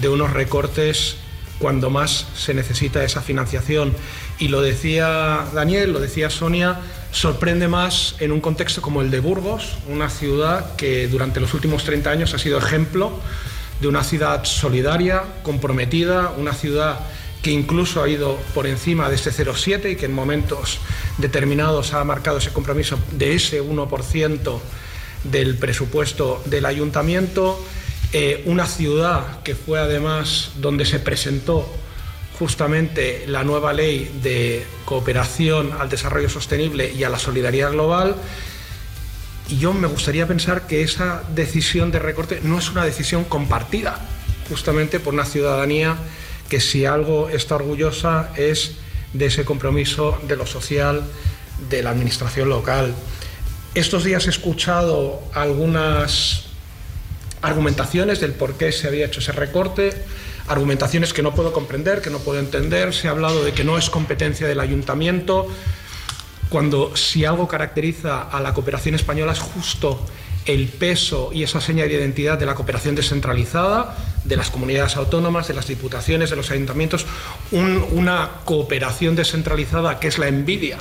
de 0.00 0.08
unos 0.08 0.32
recortes 0.32 1.16
cuando 1.58 1.90
más 1.90 2.26
se 2.34 2.54
necesita 2.54 3.04
esa 3.04 3.20
financiación. 3.20 3.94
Y 4.38 4.48
lo 4.48 4.62
decía 4.62 5.44
Daniel, 5.54 5.92
lo 5.92 6.00
decía 6.00 6.30
Sonia, 6.30 6.80
sorprende 7.12 7.68
más 7.68 8.16
en 8.20 8.32
un 8.32 8.40
contexto 8.40 8.80
como 8.80 9.02
el 9.02 9.10
de 9.10 9.20
Burgos, 9.20 9.76
una 9.88 10.08
ciudad 10.08 10.74
que 10.76 11.06
durante 11.08 11.38
los 11.38 11.54
últimos 11.54 11.84
30 11.84 12.10
años 12.10 12.34
ha 12.34 12.38
sido 12.38 12.58
ejemplo 12.58 13.20
de 13.80 13.88
una 13.88 14.04
ciudad 14.04 14.44
solidaria, 14.44 15.22
comprometida, 15.42 16.32
una 16.36 16.54
ciudad 16.54 17.00
que 17.42 17.50
incluso 17.50 18.02
ha 18.02 18.08
ido 18.08 18.38
por 18.54 18.66
encima 18.66 19.08
de 19.08 19.14
ese 19.16 19.32
0,7 19.32 19.92
y 19.92 19.96
que 19.96 20.06
en 20.06 20.12
momentos 20.12 20.78
determinados 21.18 21.94
ha 21.94 22.04
marcado 22.04 22.38
ese 22.38 22.52
compromiso 22.52 22.98
de 23.12 23.34
ese 23.34 23.62
1% 23.62 24.60
del 25.24 25.56
presupuesto 25.56 26.42
del 26.46 26.66
ayuntamiento. 26.66 27.62
Eh, 28.12 28.42
una 28.46 28.66
ciudad 28.66 29.42
que 29.42 29.54
fue 29.54 29.78
además 29.78 30.52
donde 30.56 30.84
se 30.84 30.98
presentó 30.98 31.66
justamente 32.38 33.24
la 33.26 33.44
nueva 33.44 33.72
ley 33.72 34.10
de 34.22 34.66
cooperación 34.84 35.72
al 35.78 35.88
desarrollo 35.88 36.28
sostenible 36.28 36.92
y 36.92 37.04
a 37.04 37.08
la 37.08 37.18
solidaridad 37.18 37.72
global. 37.72 38.16
Y 39.48 39.58
yo 39.58 39.72
me 39.72 39.88
gustaría 39.88 40.26
pensar 40.26 40.66
que 40.66 40.82
esa 40.82 41.22
decisión 41.34 41.90
de 41.90 41.98
recorte 41.98 42.40
no 42.42 42.58
es 42.58 42.70
una 42.70 42.84
decisión 42.84 43.24
compartida, 43.24 43.98
justamente 44.48 45.00
por 45.00 45.14
una 45.14 45.24
ciudadanía 45.24 45.96
que 46.50 46.60
si 46.60 46.84
algo 46.84 47.30
está 47.30 47.54
orgullosa 47.54 48.32
es 48.36 48.72
de 49.14 49.26
ese 49.26 49.46
compromiso 49.46 50.18
de 50.28 50.36
lo 50.36 50.46
social 50.46 51.02
de 51.70 51.82
la 51.82 51.90
administración 51.90 52.48
local. 52.48 52.94
Estos 53.74 54.04
días 54.04 54.26
he 54.26 54.30
escuchado 54.30 55.22
algunas 55.32 56.46
argumentaciones 57.40 58.20
del 58.20 58.32
por 58.32 58.54
qué 58.54 58.72
se 58.72 58.88
había 58.88 59.06
hecho 59.06 59.20
ese 59.20 59.32
recorte, 59.32 59.92
argumentaciones 60.48 61.12
que 61.12 61.22
no 61.22 61.34
puedo 61.34 61.52
comprender, 61.52 62.02
que 62.02 62.10
no 62.10 62.18
puedo 62.18 62.40
entender. 62.40 62.92
Se 62.92 63.08
ha 63.08 63.12
hablado 63.12 63.44
de 63.44 63.52
que 63.52 63.64
no 63.64 63.78
es 63.78 63.88
competencia 63.88 64.48
del 64.48 64.60
ayuntamiento, 64.60 65.46
cuando 66.48 66.96
si 66.96 67.24
algo 67.24 67.46
caracteriza 67.46 68.22
a 68.22 68.40
la 68.40 68.52
cooperación 68.52 68.96
española 68.96 69.32
es 69.32 69.38
justo 69.38 70.04
el 70.52 70.68
peso 70.68 71.30
y 71.32 71.42
esa 71.42 71.60
seña 71.60 71.84
de 71.84 71.94
identidad 71.94 72.38
de 72.38 72.46
la 72.46 72.54
cooperación 72.54 72.94
descentralizada, 72.94 73.96
de 74.24 74.36
las 74.36 74.50
comunidades 74.50 74.96
autónomas, 74.96 75.48
de 75.48 75.54
las 75.54 75.66
diputaciones, 75.66 76.30
de 76.30 76.36
los 76.36 76.50
ayuntamientos, 76.50 77.06
una 77.52 78.30
cooperación 78.44 79.16
descentralizada 79.16 80.00
que 80.00 80.08
es 80.08 80.18
la 80.18 80.28
envidia 80.28 80.78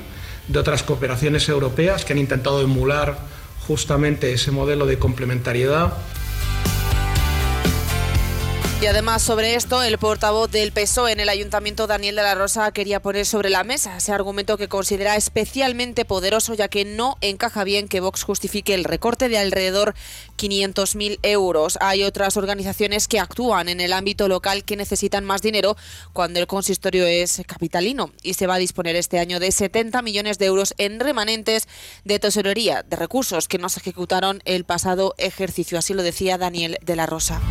de 0.47 0.59
otras 0.59 0.83
cooperaciones 0.83 1.47
europeas 1.47 2.03
que 2.03 2.13
han 2.13 2.19
intentado 2.19 2.61
emular 2.61 3.17
justamente 3.67 4.33
ese 4.33 4.51
modelo 4.51 4.87
de 4.87 4.97
complementariedad. 4.97 5.93
Y 8.81 8.85
además 8.85 9.21
sobre 9.21 9.55
esto, 9.55 9.83
el 9.83 9.97
portavoz 9.97 10.49
del 10.49 10.71
PSOE 10.71 11.11
en 11.11 11.19
el 11.19 11.27
Ayuntamiento, 11.27 11.85
Daniel 11.85 12.15
de 12.15 12.21
la 12.21 12.33
Rosa, 12.33 12.71
quería 12.71 13.01
poner 13.01 13.25
sobre 13.25 13.49
la 13.49 13.65
mesa 13.65 13.97
ese 13.97 14.13
argumento 14.13 14.57
que 14.57 14.69
considera 14.69 15.17
especialmente 15.17 16.05
poderoso, 16.05 16.53
ya 16.53 16.69
que 16.69 16.85
no 16.85 17.17
encaja 17.19 17.65
bien 17.65 17.89
que 17.89 17.99
Vox 17.99 18.23
justifique 18.23 18.73
el 18.73 18.85
recorte 18.85 19.27
de 19.27 19.37
alrededor 19.37 19.95
500.000 20.37 21.19
euros. 21.23 21.77
Hay 21.81 22.03
otras 22.03 22.37
organizaciones 22.37 23.09
que 23.09 23.19
actúan 23.19 23.67
en 23.67 23.81
el 23.81 23.91
ámbito 23.91 24.29
local 24.29 24.63
que 24.63 24.77
necesitan 24.77 25.25
más 25.25 25.41
dinero 25.41 25.75
cuando 26.13 26.39
el 26.39 26.47
consistorio 26.47 27.05
es 27.05 27.41
capitalino 27.45 28.13
y 28.23 28.35
se 28.35 28.47
va 28.47 28.55
a 28.55 28.59
disponer 28.59 28.95
este 28.95 29.19
año 29.19 29.41
de 29.41 29.51
70 29.51 30.01
millones 30.03 30.39
de 30.39 30.45
euros 30.45 30.73
en 30.77 31.01
remanentes 31.01 31.67
de 32.05 32.17
tesorería, 32.17 32.83
de 32.83 32.95
recursos 32.95 33.49
que 33.49 33.57
no 33.57 33.67
se 33.67 33.81
ejecutaron 33.81 34.41
el 34.45 34.63
pasado 34.63 35.15
ejercicio. 35.17 35.77
Así 35.77 35.93
lo 35.93 36.01
decía 36.01 36.37
Daniel 36.37 36.77
de 36.81 36.95
la 36.95 37.07
Rosa. 37.07 37.41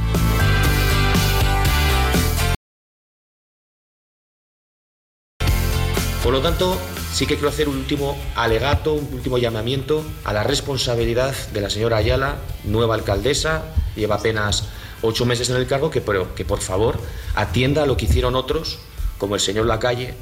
Por 6.28 6.35
lo 6.35 6.42
tanto, 6.42 6.76
sí 7.11 7.25
que 7.25 7.37
quiero 7.37 7.49
hacer 7.49 7.70
un 7.70 7.78
último 7.78 8.14
alegato, 8.37 8.92
un 8.92 9.08
último 9.14 9.38
llamamiento 9.38 10.04
a 10.25 10.35
la 10.35 10.42
responsabilidad 10.42 11.35
de 11.54 11.62
la 11.62 11.70
señora 11.70 11.97
Ayala, 11.97 12.37
nueva 12.64 12.97
alcaldesa, 12.97 13.62
lleva 13.97 14.16
apenas 14.16 14.64
ocho 15.00 15.25
meses 15.25 15.49
en 15.49 15.56
el 15.56 15.66
cargo, 15.66 15.90
que, 15.90 16.02
que 16.37 16.44
por 16.44 16.61
favor 16.61 17.00
atienda 17.35 17.85
a 17.85 17.87
lo 17.87 17.97
que 17.97 18.04
hicieron 18.04 18.37
otros, 18.37 18.78
como 19.16 19.37
el 19.37 19.40
señor 19.40 19.64
Lacalle, 19.64 20.12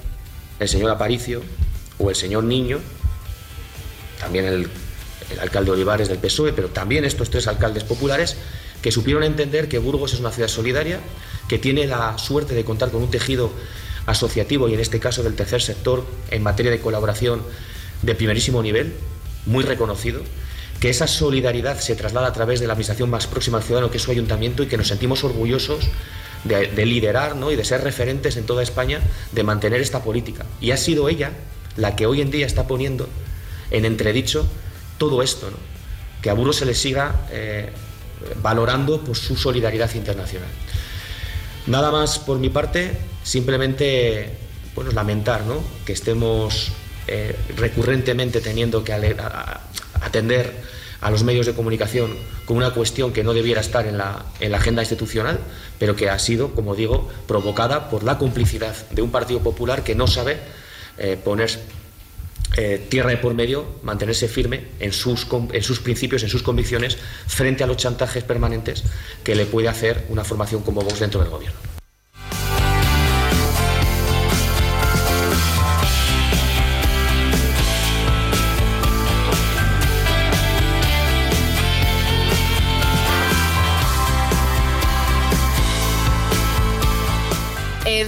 el 0.60 0.68
señor 0.68 0.92
Aparicio 0.92 1.42
o 1.98 2.08
el 2.08 2.14
señor 2.14 2.44
Niño, 2.44 2.78
también 4.20 4.44
el, 4.44 4.70
el 5.32 5.40
alcalde 5.40 5.72
Olivares 5.72 6.06
del 6.06 6.18
PSOE, 6.18 6.52
pero 6.52 6.68
también 6.68 7.04
estos 7.04 7.30
tres 7.30 7.48
alcaldes 7.48 7.82
populares, 7.82 8.36
que 8.80 8.92
supieron 8.92 9.24
entender 9.24 9.68
que 9.68 9.80
Burgos 9.80 10.12
es 10.12 10.20
una 10.20 10.30
ciudad 10.30 10.48
solidaria, 10.48 11.00
que 11.48 11.58
tiene 11.58 11.88
la 11.88 12.16
suerte 12.16 12.54
de 12.54 12.64
contar 12.64 12.92
con 12.92 13.02
un 13.02 13.10
tejido 13.10 13.50
asociativo 14.06 14.68
y 14.68 14.74
en 14.74 14.80
este 14.80 15.00
caso 15.00 15.22
del 15.22 15.34
tercer 15.34 15.60
sector 15.60 16.06
en 16.30 16.42
materia 16.42 16.70
de 16.70 16.80
colaboración 16.80 17.42
de 18.02 18.14
primerísimo 18.14 18.62
nivel, 18.62 18.94
muy 19.46 19.64
reconocido, 19.64 20.22
que 20.80 20.90
esa 20.90 21.06
solidaridad 21.06 21.78
se 21.80 21.96
traslada 21.96 22.28
a 22.28 22.32
través 22.32 22.60
de 22.60 22.66
la 22.66 22.74
administración 22.74 23.10
más 23.10 23.26
próxima 23.26 23.58
al 23.58 23.64
ciudadano, 23.64 23.90
que 23.90 23.96
es 23.96 24.02
su 24.02 24.10
ayuntamiento, 24.10 24.62
y 24.62 24.66
que 24.66 24.76
nos 24.76 24.88
sentimos 24.88 25.24
orgullosos 25.24 25.84
de, 26.44 26.86
liderar 26.86 27.36
¿no? 27.36 27.50
y 27.50 27.56
de 27.56 27.64
ser 27.64 27.82
referentes 27.82 28.36
en 28.36 28.44
toda 28.44 28.62
España, 28.62 29.00
de 29.32 29.42
mantener 29.42 29.80
esta 29.80 30.02
política. 30.02 30.44
Y 30.60 30.70
ha 30.70 30.76
sido 30.76 31.08
ella 31.08 31.32
la 31.76 31.96
que 31.96 32.06
hoy 32.06 32.20
en 32.20 32.30
día 32.30 32.46
está 32.46 32.66
poniendo 32.66 33.08
en 33.70 33.84
entredicho 33.84 34.46
todo 34.98 35.22
esto, 35.22 35.50
que 36.22 36.30
a 36.30 36.34
Burgos 36.34 36.56
se 36.56 36.66
le 36.66 36.74
siga 36.74 37.26
eh, 37.30 37.70
valorando 38.42 39.00
por 39.00 39.16
su 39.16 39.36
solidaridad 39.36 39.92
internacional. 39.94 40.48
Nada 41.66 41.90
más 41.90 42.18
por 42.18 42.38
mi 42.38 42.48
parte, 42.48 42.96
simplemente 43.26 44.30
bueno, 44.76 44.92
lamentar 44.92 45.42
que 45.84 45.92
estemos 45.92 46.70
eh, 47.08 47.34
recurrentemente 47.56 48.40
teniendo 48.40 48.84
que 48.84 48.92
atender 50.00 50.54
a 51.00 51.10
los 51.10 51.24
medios 51.24 51.44
de 51.44 51.52
comunicación 51.52 52.16
con 52.44 52.56
una 52.56 52.70
cuestión 52.70 53.12
que 53.12 53.24
no 53.24 53.34
debiera 53.34 53.60
estar 53.60 53.86
en 53.86 53.98
la, 53.98 54.24
en 54.38 54.52
la, 54.52 54.58
agenda 54.58 54.82
institucional, 54.82 55.40
pero 55.78 55.96
que 55.96 56.08
ha 56.08 56.18
sido, 56.18 56.54
como 56.54 56.76
digo, 56.76 57.10
provocada 57.26 57.90
por 57.90 58.04
la 58.04 58.16
complicidad 58.16 58.74
de 58.90 59.02
un 59.02 59.10
Partido 59.10 59.40
Popular 59.40 59.82
que 59.82 59.94
no 59.96 60.06
sabe 60.06 60.38
eh, 60.96 61.18
poner 61.22 61.50
eh, 62.56 62.86
tierra 62.88 63.10
de 63.10 63.16
por 63.16 63.34
medio, 63.34 63.66
mantenerse 63.82 64.28
firme 64.28 64.68
en 64.78 64.92
sus, 64.92 65.26
en 65.52 65.62
sus 65.62 65.80
principios, 65.80 66.22
en 66.22 66.28
sus 66.28 66.42
convicciones, 66.42 66.96
frente 67.26 67.64
a 67.64 67.66
los 67.66 67.76
chantajes 67.76 68.22
permanentes 68.22 68.84
que 69.24 69.34
le 69.34 69.46
puede 69.46 69.68
hacer 69.68 70.06
una 70.10 70.22
formación 70.22 70.62
como 70.62 70.82
Vox 70.82 71.00
dentro 71.00 71.20
del 71.20 71.30
gobierno. 71.30 71.75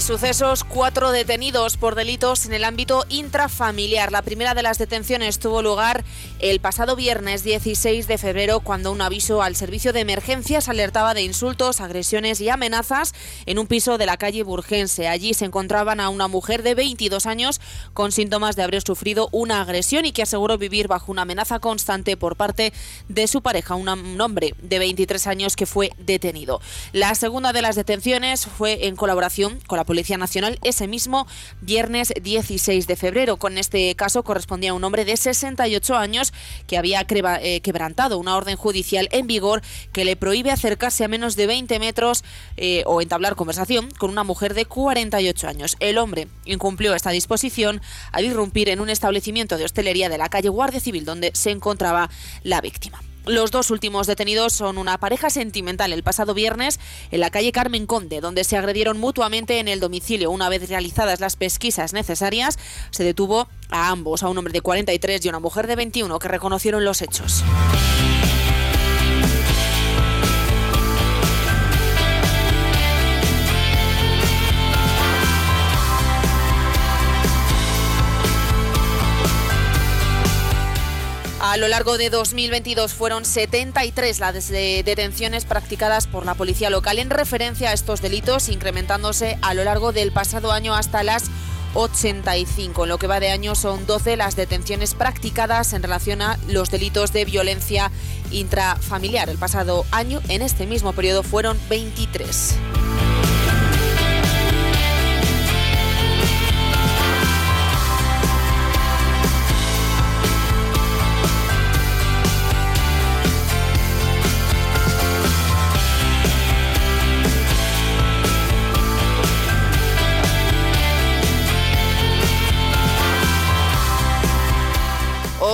Sucesos, 0.09 0.65
cuatro 0.65 1.11
detenidos 1.12 1.77
por 1.77 1.95
delitos 1.95 2.47
en 2.47 2.55
el 2.55 2.65
ámbito 2.65 3.05
intrafamiliar. 3.11 4.11
La 4.11 4.23
primera 4.23 4.55
de 4.55 4.62
las 4.62 4.79
detenciones 4.79 5.38
tuvo 5.38 5.61
lugar 5.61 6.03
el 6.38 6.61
pasado 6.61 6.97
viernes 6.97 7.45
16 7.45 8.09
de 8.09 8.17
febrero 8.17 8.61
cuando 8.61 8.91
un 8.91 9.03
aviso 9.03 9.43
al 9.43 9.55
servicio 9.55 9.93
de 9.93 10.00
emergencias 10.00 10.71
alertaba 10.71 11.12
de 11.12 11.25
insultos, 11.25 11.83
agresiones 11.83 12.41
y 12.41 12.49
amenazas 12.49 13.12
en 13.45 13.59
un 13.59 13.67
piso 13.67 13.99
de 13.99 14.07
la 14.07 14.17
calle 14.17 14.45
Burgense. 14.45 15.09
Allí 15.09 15.35
se 15.35 15.45
encontraban 15.45 16.00
a 16.00 16.09
una 16.09 16.27
mujer 16.27 16.62
de 16.62 16.75
22 16.75 17.27
años 17.27 17.61
con 17.93 18.11
síntomas 18.11 18.57
de 18.57 18.62
haber 18.62 18.81
sufrido 18.81 19.29
una 19.31 19.61
agresión 19.61 20.07
y 20.07 20.12
que 20.12 20.23
aseguró 20.23 20.57
vivir 20.57 20.88
bajo 20.88 21.12
una 21.12 21.23
amenaza 21.23 21.59
constante 21.59 22.16
por 22.16 22.37
parte 22.37 22.73
de 23.11 23.27
su 23.27 23.42
pareja, 23.42 23.75
un 23.75 24.18
hombre 24.23 24.55
de 24.62 24.79
23 24.79 25.27
años 25.27 25.55
que 25.55 25.66
fue 25.66 25.90
detenido. 25.99 26.62
La 26.94 27.14
segunda 27.14 27.53
de 27.53 27.61
las 27.61 27.77
detenciones 27.77 28.47
fue 28.47 28.87
en 28.87 28.97
colaboración 28.97 29.59
con 29.66 29.77
la 29.77 29.85
Policía 29.85 29.98
Nacional 30.19 30.59
ese 30.63 30.87
mismo 30.87 31.27
viernes 31.61 32.13
16 32.23 32.87
de 32.87 32.97
febrero. 32.97 33.37
Con 33.37 33.59
este 33.59 33.95
caso 33.95 34.23
correspondía 34.23 34.71
a 34.71 34.75
un 34.75 34.85
hombre 34.85 35.05
de 35.05 35.17
68 35.17 35.97
años 35.97 36.33
que 36.67 36.79
había 36.79 37.05
eh, 37.09 37.61
quebrantado 37.61 38.19
una 38.19 38.37
orden 38.37 38.57
judicial 38.57 39.09
en 39.13 39.27
vigor 39.27 39.63
que 39.93 40.05
le 40.05 40.17
prohíbe 40.17 40.51
acercarse 40.51 41.05
a 41.05 41.09
menos 41.09 41.37
de 41.37 41.47
20 41.47 41.79
metros 41.79 42.25
eh, 42.57 42.83
o 42.87 43.03
entablar 43.03 43.35
conversación 43.35 43.91
con 43.99 44.11
una 44.11 44.25
mujer 44.25 44.55
de 44.55 44.67
48 44.67 45.49
años. 45.49 45.77
El 45.81 45.99
hombre 45.99 46.29
incumplió 46.45 46.95
esta 46.95 47.11
disposición 47.11 47.81
al 48.13 48.25
irrumpir 48.25 48.69
en 48.69 48.81
un 48.81 48.91
establecimiento 48.91 49.59
de 49.59 49.65
hostelería 49.65 50.09
de 50.09 50.19
la 50.19 50.29
calle 50.29 50.49
Guardia 50.49 50.81
Civil 50.81 51.05
donde 51.05 51.33
se 51.35 51.51
encontraba 51.51 52.11
la 52.43 52.61
víctima. 52.61 53.01
Los 53.29 53.51
dos 53.51 53.71
últimos 53.71 54.07
detenidos 54.07 54.55
son 54.55 54.79
una 54.79 54.97
pareja 54.97 55.29
sentimental 55.29 55.93
el 55.93 56.03
pasado 56.03 56.33
viernes 56.33 56.81
en 57.11 57.21
la 57.21 57.29
calle 57.29 57.53
Carmen 57.53 57.87
Conde, 57.87 58.23
donde 58.23 58.43
se 58.43 58.57
agredieron 58.57 58.99
mutuamente 58.99 59.59
en 59.59 59.69
el 59.69 59.81
domicilio. 59.81 60.31
Una 60.31 60.49
vez 60.49 60.67
realizadas 60.67 61.21
las 61.21 61.37
pesquisas 61.37 61.93
necesarias, 61.93 62.59
se 62.91 63.05
detuvo 63.05 63.49
a 63.69 63.91
ambos, 63.91 64.23
a 64.23 64.31
un 64.31 64.38
hombre 64.38 64.55
de 64.55 64.62
43 64.62 65.23
y 65.27 65.29
una 65.29 65.41
mujer 65.41 65.67
de 65.67 65.77
21, 65.77 66.19
que 66.19 66.29
reconocieron 66.29 66.87
los 66.87 67.03
hechos. 67.03 67.45
Lo 81.61 81.68
largo 81.68 81.99
de 81.99 82.11
2022 82.11 82.94
fueron 82.94 83.25
73 83.25 84.21
las 84.21 84.49
detenciones 84.49 85.44
practicadas 85.44 86.07
por 86.07 86.25
la 86.25 86.35
policía 86.35 86.71
local 86.71 86.99
en 86.99 87.11
referencia 87.11 87.71
a 87.71 87.73
estos 87.73 88.01
delitos, 88.01 88.49
incrementándose 88.49 89.38
a 89.42 89.55
lo 89.55 89.64
largo 89.64 89.92
del 89.92 90.12
pasado 90.12 90.53
año 90.53 90.75
hasta 90.75 91.03
las 91.03 91.31
85. 91.75 92.85
En 92.85 92.88
lo 92.88 92.99
que 92.99 93.07
va 93.07 93.21
de 93.21 93.31
año 93.31 93.55
son 93.55 93.87
12 93.87 94.16
las 94.16 94.37
detenciones 94.37 94.94
practicadas 94.94 95.73
en 95.73 95.83
relación 95.83 96.23
a 96.23 96.38
los 96.49 96.71
delitos 96.71 97.12
de 97.12 97.25
violencia 97.25 97.90
intrafamiliar. 98.31 99.29
El 99.29 99.38
pasado 99.38 99.85
año, 99.90 100.21
en 100.29 100.42
este 100.42 100.66
mismo 100.66 100.92
periodo, 100.92 101.23
fueron 101.23 101.59
23. 101.68 102.55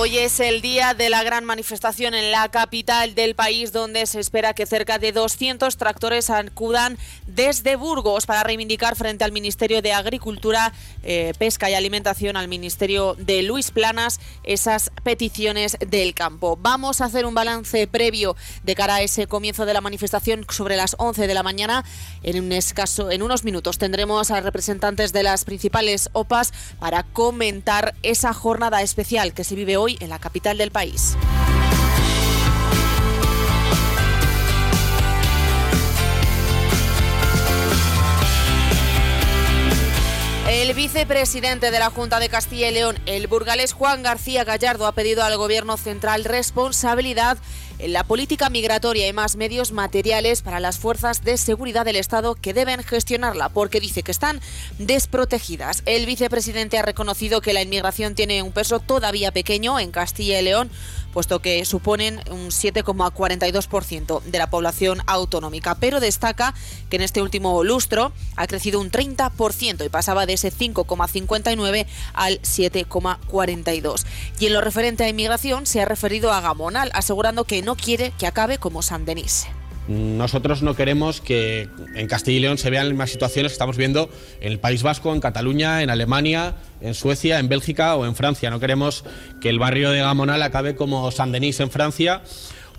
Hoy 0.05 0.19
es 0.19 0.39
el 0.39 0.61
día 0.61 0.93
de 0.93 1.09
la 1.09 1.23
gran 1.23 1.45
manifestación 1.45 2.13
en 2.13 2.29
la 2.29 2.47
capital 2.49 3.15
del 3.15 3.33
país, 3.33 3.71
donde 3.73 4.05
se 4.05 4.19
espera 4.19 4.53
que 4.53 4.67
cerca 4.67 4.99
de 4.99 5.11
200 5.11 5.75
tractores 5.77 6.29
acudan 6.29 6.99
desde 7.25 7.75
Burgos 7.75 8.27
para 8.27 8.43
reivindicar 8.43 8.95
frente 8.95 9.23
al 9.23 9.31
Ministerio 9.31 9.81
de 9.81 9.93
Agricultura, 9.93 10.71
eh, 11.01 11.33
Pesca 11.39 11.71
y 11.71 11.73
Alimentación, 11.73 12.37
al 12.37 12.47
Ministerio 12.47 13.15
de 13.17 13.41
Luis 13.41 13.71
Planas, 13.71 14.19
esas 14.43 14.91
peticiones 15.01 15.75
del 15.79 16.13
campo. 16.13 16.55
Vamos 16.61 17.01
a 17.01 17.05
hacer 17.05 17.25
un 17.25 17.33
balance 17.33 17.87
previo 17.87 18.35
de 18.61 18.75
cara 18.75 18.97
a 18.97 19.01
ese 19.01 19.25
comienzo 19.25 19.65
de 19.65 19.73
la 19.73 19.81
manifestación 19.81 20.45
sobre 20.49 20.77
las 20.77 20.95
11 20.99 21.25
de 21.25 21.33
la 21.33 21.41
mañana. 21.41 21.83
En, 22.21 22.43
un 22.43 22.51
escaso, 22.51 23.09
en 23.09 23.23
unos 23.23 23.43
minutos 23.43 23.79
tendremos 23.79 24.29
a 24.29 24.39
representantes 24.39 25.13
de 25.13 25.23
las 25.23 25.45
principales 25.45 26.11
OPAs 26.13 26.53
para 26.77 27.01
comentar 27.01 27.95
esa 28.03 28.35
jornada 28.35 28.83
especial 28.83 29.33
que 29.33 29.43
se 29.43 29.55
vive 29.55 29.77
hoy 29.77 29.94
en 29.99 30.09
la 30.09 30.19
capital 30.19 30.57
del 30.57 30.71
país. 30.71 31.17
El 40.47 40.73
vicepresidente 40.73 41.69
de 41.69 41.79
la 41.79 41.89
Junta 41.89 42.19
de 42.19 42.29
Castilla 42.29 42.69
y 42.69 42.73
León, 42.73 42.97
el 43.05 43.27
burgalés 43.27 43.73
Juan 43.73 44.03
García 44.03 44.43
Gallardo, 44.43 44.85
ha 44.87 44.91
pedido 44.93 45.23
al 45.23 45.37
Gobierno 45.37 45.75
central 45.75 46.23
responsabilidad 46.23 47.37
la 47.79 48.03
política 48.03 48.49
migratoria 48.49 49.07
y 49.07 49.13
más 49.13 49.35
medios 49.35 49.71
materiales 49.71 50.41
para 50.41 50.59
las 50.59 50.79
fuerzas 50.79 51.23
de 51.23 51.37
seguridad 51.37 51.85
del 51.85 51.97
Estado 51.97 52.35
que 52.35 52.53
deben 52.53 52.83
gestionarla, 52.83 53.49
porque 53.49 53.79
dice 53.79 54.03
que 54.03 54.11
están 54.11 54.39
desprotegidas. 54.77 55.83
El 55.85 56.05
vicepresidente 56.05 56.77
ha 56.77 56.83
reconocido 56.83 57.41
que 57.41 57.53
la 57.53 57.61
inmigración 57.61 58.15
tiene 58.15 58.41
un 58.43 58.51
peso 58.51 58.79
todavía 58.79 59.31
pequeño 59.31 59.79
en 59.79 59.91
Castilla 59.91 60.39
y 60.39 60.43
León 60.43 60.69
puesto 61.15 61.39
que 61.39 61.63
suponen 61.63 62.19
un 62.29 62.49
7,42% 62.49 64.21
de 64.21 64.37
la 64.37 64.49
población 64.49 65.01
autonómica. 65.07 65.75
Pero 65.75 66.01
destaca 66.01 66.53
que 66.89 66.97
en 66.97 67.01
este 67.03 67.21
último 67.21 67.63
lustro 67.63 68.11
ha 68.35 68.47
crecido 68.47 68.81
un 68.81 68.91
30% 68.91 69.85
y 69.85 69.89
pasaba 69.89 70.25
de 70.25 70.33
ese 70.33 70.51
5,59 70.51 71.85
al 72.13 72.41
7,42. 72.41 74.05
Y 74.39 74.47
en 74.47 74.53
lo 74.53 74.59
referente 74.59 75.05
a 75.05 75.09
inmigración 75.09 75.65
se 75.65 75.81
ha 75.81 75.85
referido 75.85 76.33
a 76.33 76.41
Gamonal, 76.41 76.91
asegurando 76.93 77.45
que 77.45 77.61
no 77.61 77.77
quiere 77.77 78.11
que 78.19 78.27
acabe 78.27 78.57
como 78.57 78.81
San 78.81 79.05
Denis. 79.05 79.47
Nosotros 79.87 80.63
no 80.63 80.75
queremos 80.75 81.21
que 81.21 81.69
en 81.93 82.07
Castilla 82.07 82.37
y 82.37 82.41
León 82.41 82.57
se 82.57 82.71
vean 82.71 82.85
las 82.85 82.93
mismas 82.93 83.11
situaciones 83.11 83.51
que 83.51 83.53
estamos 83.53 83.77
viendo 83.77 84.09
en 84.41 84.51
el 84.51 84.59
País 84.59 84.81
Vasco, 84.81 85.13
en 85.13 85.19
Cataluña, 85.19 85.83
en 85.83 85.91
Alemania, 85.91 86.55
en 86.81 86.95
Suecia, 86.95 87.39
en 87.39 87.49
Bélgica 87.49 87.95
o 87.95 88.05
en 88.05 88.15
Francia. 88.15 88.49
No 88.49 88.59
queremos 88.59 89.05
que 89.41 89.49
el 89.49 89.59
barrio 89.59 89.91
de 89.91 89.99
Gamonal 89.99 90.41
acabe 90.41 90.75
como 90.75 91.11
Saint-Denis 91.11 91.59
en 91.59 91.69
Francia 91.69 92.23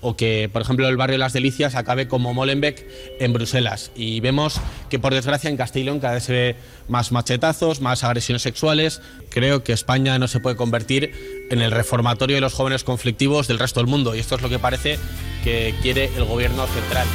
o 0.00 0.16
que, 0.16 0.48
por 0.52 0.62
ejemplo, 0.62 0.88
el 0.88 0.96
barrio 0.96 1.14
de 1.14 1.18
Las 1.18 1.32
Delicias 1.32 1.74
acabe 1.74 2.08
como 2.08 2.34
Molenbeek 2.34 2.86
en 3.20 3.32
Bruselas. 3.32 3.92
Y 3.94 4.20
vemos 4.20 4.60
que, 4.90 4.98
por 4.98 5.14
desgracia, 5.14 5.50
en 5.50 5.56
León 5.84 6.00
cada 6.00 6.14
vez 6.14 6.24
se 6.24 6.32
ve 6.32 6.56
más 6.88 7.12
machetazos, 7.12 7.80
más 7.80 8.04
agresiones 8.04 8.42
sexuales. 8.42 9.00
Creo 9.30 9.62
que 9.62 9.72
España 9.72 10.18
no 10.18 10.28
se 10.28 10.40
puede 10.40 10.56
convertir 10.56 11.46
en 11.50 11.62
el 11.62 11.70
reformatorio 11.70 12.36
de 12.36 12.40
los 12.40 12.54
jóvenes 12.54 12.84
conflictivos 12.84 13.48
del 13.48 13.58
resto 13.58 13.80
del 13.80 13.88
mundo. 13.88 14.14
Y 14.14 14.20
esto 14.20 14.36
es 14.36 14.42
lo 14.42 14.48
que 14.48 14.58
parece 14.58 14.98
que 15.44 15.74
quiere 15.82 16.10
el 16.16 16.24
gobierno 16.24 16.66
central. 16.66 17.06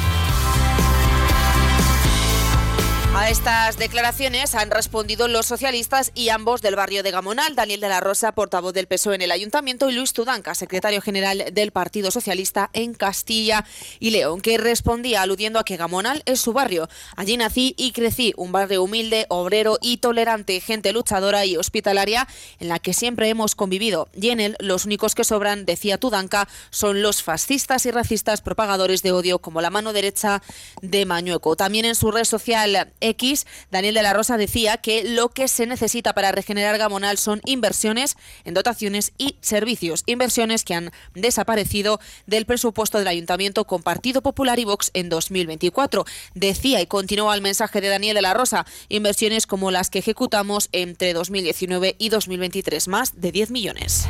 A 3.14 3.28
estas 3.28 3.76
declaraciones 3.76 4.54
han 4.54 4.70
respondido 4.70 5.28
los 5.28 5.44
socialistas 5.44 6.12
y 6.14 6.30
ambos 6.30 6.62
del 6.62 6.76
barrio 6.76 7.02
de 7.02 7.10
Gamonal, 7.10 7.54
Daniel 7.54 7.80
de 7.80 7.90
la 7.90 8.00
Rosa, 8.00 8.32
portavoz 8.32 8.72
del 8.72 8.86
PSOE 8.86 9.16
en 9.16 9.22
el 9.22 9.30
ayuntamiento, 9.30 9.90
y 9.90 9.92
Luis 9.92 10.14
Tudanca, 10.14 10.54
secretario 10.54 11.02
general 11.02 11.44
del 11.52 11.72
Partido 11.72 12.10
Socialista 12.10 12.70
en 12.72 12.94
Castilla 12.94 13.66
y 14.00 14.10
León, 14.10 14.40
que 14.40 14.56
respondía 14.56 15.20
aludiendo 15.20 15.58
a 15.58 15.64
que 15.64 15.76
Gamonal 15.76 16.22
es 16.24 16.40
su 16.40 16.54
barrio. 16.54 16.88
Allí 17.14 17.36
nací 17.36 17.74
y 17.76 17.92
crecí, 17.92 18.32
un 18.38 18.50
barrio 18.50 18.82
humilde, 18.82 19.26
obrero 19.28 19.76
y 19.82 19.98
tolerante, 19.98 20.58
gente 20.60 20.92
luchadora 20.92 21.44
y 21.44 21.58
hospitalaria 21.58 22.26
en 22.60 22.68
la 22.68 22.78
que 22.78 22.94
siempre 22.94 23.28
hemos 23.28 23.54
convivido. 23.54 24.08
Y 24.14 24.30
en 24.30 24.40
él 24.40 24.56
los 24.58 24.86
únicos 24.86 25.14
que 25.14 25.24
sobran, 25.24 25.66
decía 25.66 25.98
Tudanca, 25.98 26.48
son 26.70 27.02
los 27.02 27.22
fascistas 27.22 27.84
y 27.84 27.90
racistas 27.90 28.40
propagadores 28.40 29.02
de 29.02 29.12
odio 29.12 29.38
como 29.38 29.60
la 29.60 29.68
mano 29.68 29.92
derecha 29.92 30.42
de 30.80 31.04
Mañueco. 31.04 31.56
También 31.56 31.84
en 31.84 31.94
su 31.94 32.10
red 32.10 32.24
social 32.24 32.90
X, 33.02 33.46
Daniel 33.70 33.94
de 33.94 34.02
la 34.02 34.12
Rosa 34.12 34.36
decía 34.36 34.76
que 34.78 35.04
lo 35.04 35.28
que 35.28 35.48
se 35.48 35.66
necesita 35.66 36.14
para 36.14 36.32
regenerar 36.32 36.78
Gamonal 36.78 37.18
son 37.18 37.40
inversiones 37.44 38.16
en 38.44 38.54
dotaciones 38.54 39.12
y 39.18 39.36
servicios, 39.40 40.02
inversiones 40.06 40.64
que 40.64 40.74
han 40.74 40.90
desaparecido 41.14 42.00
del 42.26 42.46
presupuesto 42.46 42.98
del 42.98 43.08
Ayuntamiento 43.08 43.66
con 43.66 43.82
Partido 43.82 44.22
Popular 44.22 44.58
y 44.58 44.64
Vox 44.64 44.90
en 44.94 45.08
2024. 45.08 46.04
Decía 46.34 46.80
y 46.80 46.86
continuó 46.86 47.32
el 47.34 47.42
mensaje 47.42 47.80
de 47.80 47.88
Daniel 47.88 48.14
de 48.14 48.22
la 48.22 48.34
Rosa, 48.34 48.66
inversiones 48.88 49.46
como 49.46 49.70
las 49.70 49.90
que 49.90 49.98
ejecutamos 49.98 50.68
entre 50.72 51.12
2019 51.12 51.96
y 51.98 52.08
2023, 52.08 52.88
más 52.88 53.20
de 53.20 53.32
10 53.32 53.50
millones. 53.50 54.06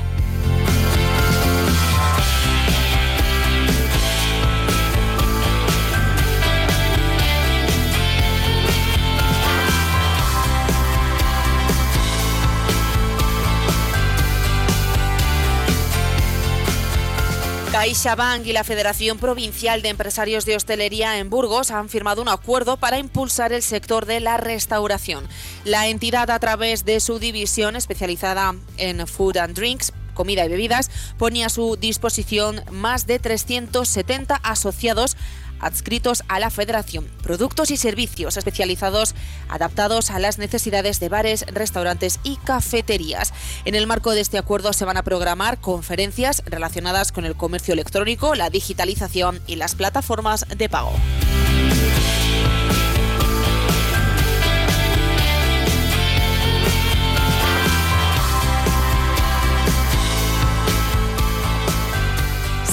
CaixaBank 17.73 18.47
y 18.47 18.53
la 18.53 18.65
Federación 18.65 19.17
Provincial 19.17 19.81
de 19.81 19.89
Empresarios 19.89 20.45
de 20.45 20.57
Hostelería 20.57 21.19
en 21.19 21.31
Burgos 21.31 21.71
han 21.71 21.89
firmado 21.89 22.21
un 22.21 22.29
acuerdo 22.29 22.77
para 22.77 22.99
impulsar 22.99 23.55
el 23.55 23.63
sector 23.63 24.05
de 24.05 24.21
la 24.21 24.37
restauración. 24.37 25.27
La 25.65 25.89
entidad, 25.89 26.29
a 26.31 26.39
través 26.39 26.85
de 26.85 27.01
su 27.01 27.19
división 27.19 27.75
especializada 27.75 28.55
en 28.77 29.07
food 29.07 29.39
and 29.39 29.57
drinks, 29.57 29.95
comida 30.13 30.45
y 30.45 30.51
bebidas, 30.51 30.91
ponía 31.17 31.47
a 31.47 31.49
su 31.49 31.77
disposición 31.77 32.63
más 32.71 33.07
de 33.07 33.19
370 33.19 34.37
asociados 34.37 35.17
adscritos 35.63 36.23
a 36.29 36.39
la 36.39 36.51
Federación, 36.51 37.07
productos 37.23 37.71
y 37.71 37.79
servicios 37.79 38.37
especializados 38.37 39.15
adaptados 39.49 40.11
a 40.11 40.19
las 40.19 40.39
necesidades 40.39 41.01
de 41.01 41.09
bares, 41.09 41.47
restaurantes 41.49 42.21
y 42.23 42.37
cafeterías. 42.37 43.33
En 43.65 43.75
el 43.75 43.87
marco 43.87 44.11
de 44.11 44.21
este 44.21 44.37
acuerdo 44.37 44.75
se 44.75 44.85
van 44.85 44.99
a 44.99 45.03
programar 45.03 45.61
conferencias 45.61 46.43
relacionadas 46.45 47.13
con 47.13 47.25
el 47.25 47.37
comercio 47.37 47.73
electrónico, 47.73 48.35
la 48.35 48.51
digitalización 48.51 49.41
y 49.47 49.57
las 49.57 49.75
plataformas 49.75 50.47
de 50.57 50.69
pago. 50.69 50.93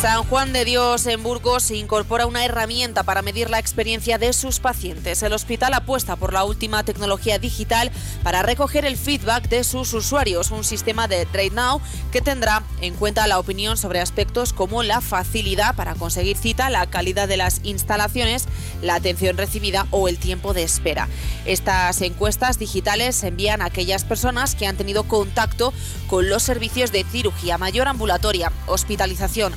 San 0.01 0.23
Juan 0.23 0.53
de 0.53 0.63
Dios 0.63 1.07
en 1.07 1.23
Burgos 1.23 1.71
incorpora 1.71 2.25
una 2.25 2.45
herramienta 2.45 3.03
para 3.03 3.21
medir 3.21 3.49
la 3.49 3.59
experiencia 3.59 4.17
de 4.17 4.31
sus 4.31 4.61
pacientes. 4.61 5.21
El 5.23 5.33
hospital 5.33 5.73
apuesta 5.73 6.15
por 6.15 6.31
la 6.31 6.45
última 6.45 6.85
tecnología 6.85 7.37
digital 7.37 7.91
para 8.23 8.41
recoger 8.41 8.85
el 8.85 8.95
feedback 8.95 9.49
de 9.49 9.65
sus 9.65 9.91
usuarios, 9.93 10.51
un 10.51 10.63
sistema 10.63 11.09
de 11.09 11.25
Trade 11.25 11.49
Now 11.49 11.81
que 12.13 12.21
tendrá 12.21 12.63
en 12.79 12.93
cuenta 12.93 13.27
la 13.27 13.39
opinión 13.39 13.75
sobre 13.75 13.99
aspectos 13.99 14.53
como 14.53 14.83
la 14.83 15.01
facilidad 15.01 15.75
para 15.75 15.95
conseguir 15.95 16.37
cita, 16.37 16.69
la 16.69 16.89
calidad 16.89 17.27
de 17.27 17.35
las 17.35 17.59
instalaciones, 17.63 18.45
la 18.81 18.95
atención 18.95 19.35
recibida 19.35 19.85
o 19.91 20.07
el 20.07 20.17
tiempo 20.17 20.53
de 20.53 20.63
espera. 20.63 21.09
Estas 21.43 22.01
encuestas 22.01 22.57
digitales 22.57 23.17
se 23.17 23.27
envían 23.27 23.61
a 23.61 23.65
aquellas 23.65 24.05
personas 24.05 24.55
que 24.55 24.65
han 24.65 24.77
tenido 24.77 25.03
contacto 25.03 25.73
con 26.07 26.29
los 26.29 26.41
servicios 26.41 26.93
de 26.93 27.03
cirugía 27.03 27.57
mayor 27.57 27.89
ambulatoria, 27.89 28.53
hospitalización, 28.65 29.53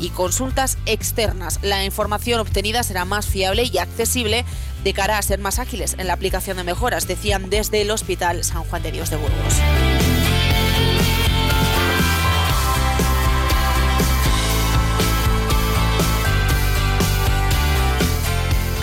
y 0.00 0.10
consultas 0.10 0.78
externas. 0.86 1.60
La 1.62 1.84
información 1.84 2.40
obtenida 2.40 2.82
será 2.82 3.04
más 3.04 3.26
fiable 3.26 3.68
y 3.72 3.78
accesible 3.78 4.44
de 4.82 4.92
cara 4.92 5.18
a 5.18 5.22
ser 5.22 5.38
más 5.38 5.58
ágiles 5.58 5.96
en 5.98 6.06
la 6.06 6.12
aplicación 6.12 6.56
de 6.56 6.64
mejoras, 6.64 7.08
decían 7.08 7.50
desde 7.50 7.82
el 7.82 7.90
Hospital 7.90 8.44
San 8.44 8.64
Juan 8.64 8.82
de 8.82 8.92
Dios 8.92 9.10
de 9.10 9.16
Burgos. 9.16 10.03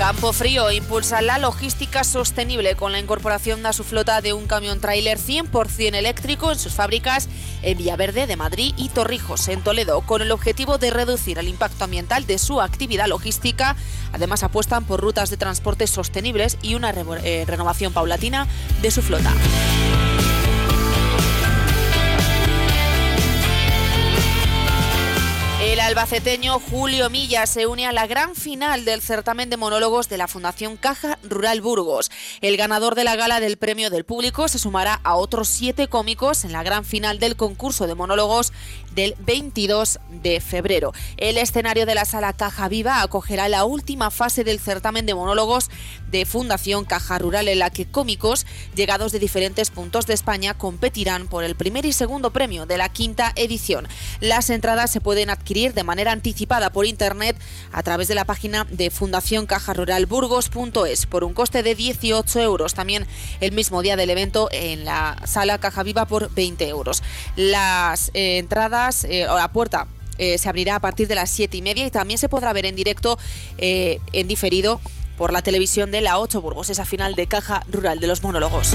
Campo 0.01 0.33
Frío 0.33 0.71
impulsa 0.71 1.21
la 1.21 1.37
logística 1.37 2.03
sostenible 2.03 2.75
con 2.75 2.91
la 2.91 2.97
incorporación 2.97 3.63
a 3.67 3.71
su 3.71 3.83
flota 3.83 4.19
de 4.19 4.33
un 4.33 4.47
camión 4.47 4.81
tráiler 4.81 5.19
100% 5.19 5.93
eléctrico 5.93 6.51
en 6.51 6.57
sus 6.57 6.73
fábricas 6.73 7.29
en 7.61 7.77
Villaverde 7.77 8.25
de 8.25 8.35
Madrid 8.35 8.73
y 8.77 8.89
Torrijos, 8.89 9.47
en 9.47 9.61
Toledo, 9.61 10.01
con 10.01 10.23
el 10.23 10.31
objetivo 10.31 10.79
de 10.79 10.89
reducir 10.89 11.37
el 11.37 11.47
impacto 11.47 11.83
ambiental 11.83 12.25
de 12.25 12.39
su 12.39 12.61
actividad 12.61 13.05
logística. 13.05 13.75
Además, 14.11 14.41
apuestan 14.41 14.85
por 14.85 15.01
rutas 15.01 15.29
de 15.29 15.37
transporte 15.37 15.85
sostenibles 15.85 16.57
y 16.63 16.73
una 16.73 16.89
eh, 16.89 17.45
renovación 17.45 17.93
paulatina 17.93 18.47
de 18.81 18.89
su 18.89 19.03
flota. 19.03 19.31
El 25.71 25.79
albaceteño 25.79 26.59
Julio 26.59 27.09
Milla 27.09 27.45
se 27.45 27.65
une 27.65 27.87
a 27.87 27.93
la 27.93 28.05
gran 28.05 28.35
final 28.35 28.83
del 28.83 29.01
certamen 29.01 29.49
de 29.49 29.55
monólogos 29.55 30.09
de 30.09 30.17
la 30.17 30.27
Fundación 30.27 30.75
Caja 30.75 31.17
Rural 31.23 31.61
Burgos. 31.61 32.11
El 32.41 32.57
ganador 32.57 32.93
de 32.93 33.05
la 33.05 33.15
gala 33.15 33.39
del 33.39 33.55
premio 33.55 33.89
del 33.89 34.03
público 34.03 34.49
se 34.49 34.59
sumará 34.59 34.99
a 35.05 35.15
otros 35.15 35.47
siete 35.47 35.87
cómicos 35.87 36.43
en 36.43 36.51
la 36.51 36.61
gran 36.61 36.83
final 36.83 37.19
del 37.19 37.37
concurso 37.37 37.87
de 37.87 37.95
monólogos 37.95 38.51
del 38.95 39.15
22 39.19 39.99
de 40.21 40.39
febrero. 40.41 40.93
El 41.17 41.37
escenario 41.37 41.85
de 41.85 41.95
la 41.95 42.05
sala 42.05 42.33
Caja 42.33 42.67
Viva 42.67 43.01
acogerá 43.01 43.49
la 43.49 43.65
última 43.65 44.11
fase 44.11 44.43
del 44.43 44.59
certamen 44.59 45.05
de 45.05 45.15
monólogos 45.15 45.69
de 46.09 46.25
Fundación 46.25 46.83
Caja 46.83 47.17
Rural 47.19 47.47
en 47.47 47.59
la 47.59 47.69
que 47.69 47.85
cómicos 47.85 48.45
llegados 48.75 49.11
de 49.11 49.19
diferentes 49.19 49.69
puntos 49.69 50.07
de 50.07 50.13
España 50.13 50.53
competirán 50.53 51.27
por 51.27 51.43
el 51.43 51.55
primer 51.55 51.85
y 51.85 51.93
segundo 51.93 52.31
premio 52.31 52.65
de 52.65 52.77
la 52.77 52.89
quinta 52.89 53.31
edición. 53.35 53.87
Las 54.19 54.49
entradas 54.49 54.91
se 54.91 54.99
pueden 54.99 55.29
adquirir 55.29 55.73
de 55.73 55.83
manera 55.83 56.11
anticipada 56.11 56.71
por 56.71 56.85
internet 56.85 57.37
a 57.71 57.83
través 57.83 58.07
de 58.07 58.15
la 58.15 58.25
página 58.25 58.65
de 58.69 58.89
Fundación 58.89 59.45
Caja 59.45 59.73
Rural 59.73 60.05
Burgos.es 60.05 61.05
por 61.05 61.23
un 61.23 61.33
coste 61.33 61.63
de 61.63 61.75
18 61.75 62.39
euros. 62.41 62.73
También 62.73 63.07
el 63.39 63.53
mismo 63.53 63.81
día 63.81 63.95
del 63.95 64.09
evento 64.09 64.49
en 64.51 64.83
la 64.83 65.17
sala 65.25 65.59
Caja 65.59 65.83
Viva 65.83 66.05
por 66.05 66.33
20 66.33 66.67
euros. 66.67 67.03
Las 67.35 68.11
eh, 68.13 68.37
entradas 68.37 68.80
eh, 69.03 69.27
o 69.27 69.37
la 69.37 69.51
puerta 69.51 69.87
eh, 70.17 70.37
se 70.37 70.49
abrirá 70.49 70.75
a 70.75 70.79
partir 70.79 71.07
de 71.07 71.15
las 71.15 71.29
siete 71.29 71.57
y 71.57 71.61
media 71.61 71.85
y 71.85 71.91
también 71.91 72.17
se 72.17 72.29
podrá 72.29 72.53
ver 72.53 72.65
en 72.65 72.75
directo, 72.75 73.17
eh, 73.57 73.99
en 74.13 74.27
diferido, 74.27 74.81
por 75.17 75.33
la 75.33 75.41
televisión 75.41 75.91
de 75.91 76.01
la 76.01 76.19
8 76.19 76.41
Burgos, 76.41 76.69
esa 76.69 76.85
final 76.85 77.15
de 77.15 77.27
caja 77.27 77.63
rural 77.71 77.99
de 77.99 78.07
los 78.07 78.23
monólogos. 78.23 78.73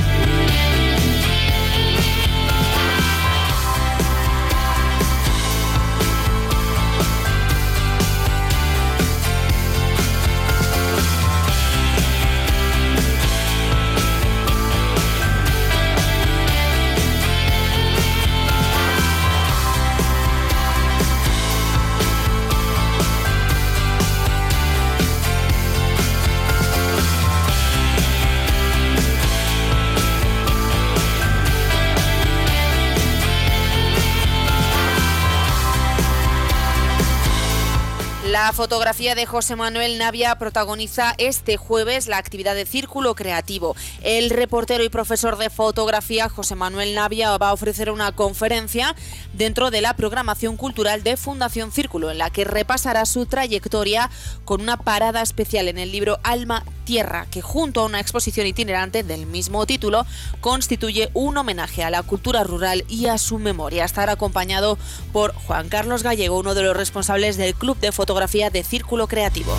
La 38.46 38.52
fotografía 38.52 39.16
de 39.16 39.26
José 39.26 39.56
Manuel 39.56 39.98
Navia 39.98 40.38
protagoniza 40.38 41.16
este 41.18 41.56
jueves 41.56 42.06
la 42.06 42.18
actividad 42.18 42.54
de 42.54 42.64
Círculo 42.64 43.16
Creativo. 43.16 43.74
El 44.02 44.30
reportero 44.30 44.84
y 44.84 44.88
profesor 44.88 45.36
de 45.36 45.50
fotografía 45.50 46.28
José 46.28 46.54
Manuel 46.54 46.94
Navia 46.94 47.36
va 47.38 47.48
a 47.48 47.52
ofrecer 47.52 47.90
una 47.90 48.12
conferencia 48.12 48.94
dentro 49.32 49.72
de 49.72 49.80
la 49.80 49.96
programación 49.96 50.56
cultural 50.56 51.02
de 51.02 51.16
Fundación 51.16 51.72
Círculo, 51.72 52.08
en 52.12 52.18
la 52.18 52.30
que 52.30 52.44
repasará 52.44 53.04
su 53.04 53.26
trayectoria 53.26 54.10
con 54.44 54.60
una 54.60 54.76
parada 54.76 55.22
especial 55.22 55.66
en 55.66 55.78
el 55.78 55.90
libro 55.90 56.20
Alma 56.22 56.62
Tierra, 56.86 57.26
que 57.30 57.42
junto 57.42 57.82
a 57.82 57.84
una 57.84 58.00
exposición 58.00 58.46
itinerante 58.46 59.02
del 59.02 59.26
mismo 59.26 59.66
título 59.66 60.06
constituye 60.40 61.10
un 61.12 61.36
homenaje 61.36 61.84
a 61.84 61.90
la 61.90 62.02
cultura 62.02 62.44
rural 62.44 62.86
y 62.88 63.06
a 63.06 63.18
su 63.18 63.38
memoria. 63.38 63.84
Estará 63.84 64.12
acompañado 64.12 64.78
por 65.12 65.34
Juan 65.34 65.68
Carlos 65.68 66.02
Gallego, 66.02 66.38
uno 66.38 66.54
de 66.54 66.62
los 66.62 66.74
responsables 66.76 67.36
del 67.36 67.54
Club 67.54 67.78
de 67.80 67.92
Fotografía 67.92 68.48
de 68.48 68.64
Círculo 68.64 69.08
Creativo. 69.08 69.54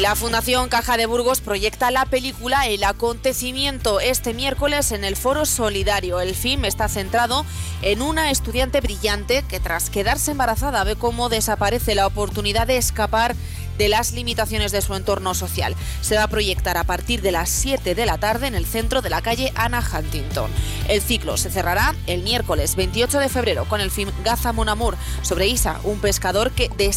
La 0.00 0.14
Fundación 0.14 0.68
Caja 0.68 0.96
de 0.96 1.06
Burgos 1.06 1.40
proyecta 1.40 1.90
la 1.90 2.06
película 2.06 2.68
El 2.68 2.84
acontecimiento 2.84 3.98
este 3.98 4.32
miércoles 4.32 4.92
en 4.92 5.02
el 5.02 5.16
Foro 5.16 5.44
Solidario. 5.44 6.20
El 6.20 6.36
film 6.36 6.66
está 6.66 6.88
centrado 6.88 7.44
en 7.82 8.00
una 8.00 8.30
estudiante 8.30 8.80
brillante 8.80 9.42
que 9.48 9.58
tras 9.58 9.90
quedarse 9.90 10.30
embarazada 10.30 10.84
ve 10.84 10.94
cómo 10.94 11.28
desaparece 11.28 11.96
la 11.96 12.06
oportunidad 12.06 12.68
de 12.68 12.76
escapar 12.76 13.34
de 13.76 13.88
las 13.88 14.12
limitaciones 14.12 14.70
de 14.70 14.82
su 14.82 14.94
entorno 14.94 15.34
social. 15.34 15.74
Se 16.00 16.14
va 16.14 16.22
a 16.22 16.28
proyectar 16.28 16.76
a 16.76 16.84
partir 16.84 17.20
de 17.20 17.32
las 17.32 17.48
7 17.48 17.96
de 17.96 18.06
la 18.06 18.18
tarde 18.18 18.46
en 18.46 18.54
el 18.54 18.66
centro 18.66 19.02
de 19.02 19.10
la 19.10 19.20
calle 19.20 19.52
Anna 19.56 19.82
Huntington. 19.82 20.50
El 20.86 21.02
ciclo 21.02 21.36
se 21.36 21.50
cerrará 21.50 21.96
el 22.06 22.22
miércoles 22.22 22.76
28 22.76 23.18
de 23.18 23.28
febrero 23.28 23.64
con 23.64 23.80
el 23.80 23.90
film 23.90 24.12
Gaza 24.22 24.52
Monamur 24.52 24.96
sobre 25.22 25.48
Isa, 25.48 25.80
un 25.82 25.98
pescador 25.98 26.52
que 26.52 26.68
de, 26.76 26.94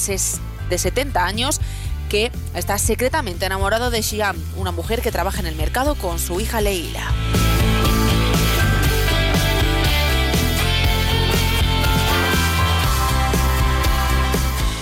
de 0.69 0.77
70 0.77 1.25
años 1.25 1.59
que 2.11 2.29
está 2.53 2.77
secretamente 2.77 3.45
enamorado 3.45 3.89
de 3.89 4.03
Xiam, 4.03 4.35
una 4.57 4.71
mujer 4.71 5.01
que 5.01 5.13
trabaja 5.13 5.39
en 5.39 5.47
el 5.47 5.55
mercado 5.55 5.95
con 5.95 6.19
su 6.19 6.41
hija 6.41 6.59
Leila. 6.59 7.09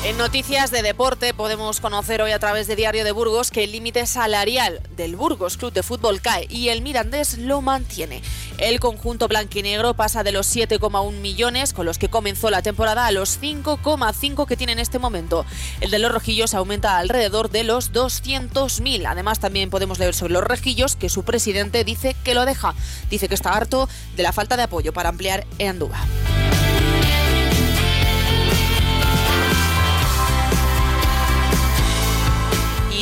En 0.09 0.17
noticias 0.17 0.71
de 0.71 0.81
deporte 0.81 1.35
podemos 1.35 1.79
conocer 1.79 2.23
hoy 2.23 2.31
a 2.31 2.39
través 2.39 2.65
de 2.65 2.75
Diario 2.75 3.03
de 3.03 3.11
Burgos 3.11 3.51
que 3.51 3.63
el 3.63 3.71
límite 3.71 4.07
salarial 4.07 4.81
del 4.95 5.15
Burgos 5.15 5.55
Club 5.55 5.71
de 5.71 5.83
Fútbol 5.83 6.19
cae 6.19 6.47
y 6.49 6.69
el 6.69 6.81
Mirandés 6.81 7.37
lo 7.37 7.61
mantiene. 7.61 8.23
El 8.57 8.79
conjunto 8.79 9.27
blanquinegro 9.27 9.93
pasa 9.93 10.23
de 10.23 10.31
los 10.31 10.47
7,1 10.47 11.11
millones 11.11 11.73
con 11.73 11.85
los 11.85 11.99
que 11.99 12.09
comenzó 12.09 12.49
la 12.49 12.63
temporada 12.63 13.05
a 13.05 13.11
los 13.11 13.39
5,5 13.39 14.47
que 14.47 14.57
tiene 14.57 14.73
en 14.73 14.79
este 14.79 14.97
momento. 14.97 15.45
El 15.79 15.91
de 15.91 15.99
los 15.99 16.11
rojillos 16.11 16.55
aumenta 16.55 16.97
alrededor 16.97 17.51
de 17.51 17.63
los 17.63 17.93
200.000. 17.93 19.05
Además 19.05 19.39
también 19.39 19.69
podemos 19.69 19.99
leer 19.99 20.15
sobre 20.15 20.33
los 20.33 20.43
rejillos 20.43 20.95
que 20.95 21.09
su 21.09 21.21
presidente 21.21 21.83
dice 21.83 22.15
que 22.23 22.33
lo 22.33 22.45
deja. 22.45 22.73
Dice 23.11 23.27
que 23.27 23.35
está 23.35 23.51
harto 23.51 23.87
de 24.15 24.23
la 24.23 24.33
falta 24.33 24.57
de 24.57 24.63
apoyo 24.63 24.91
para 24.91 25.09
ampliar 25.09 25.45
en 25.59 25.69
Andúa. 25.69 25.99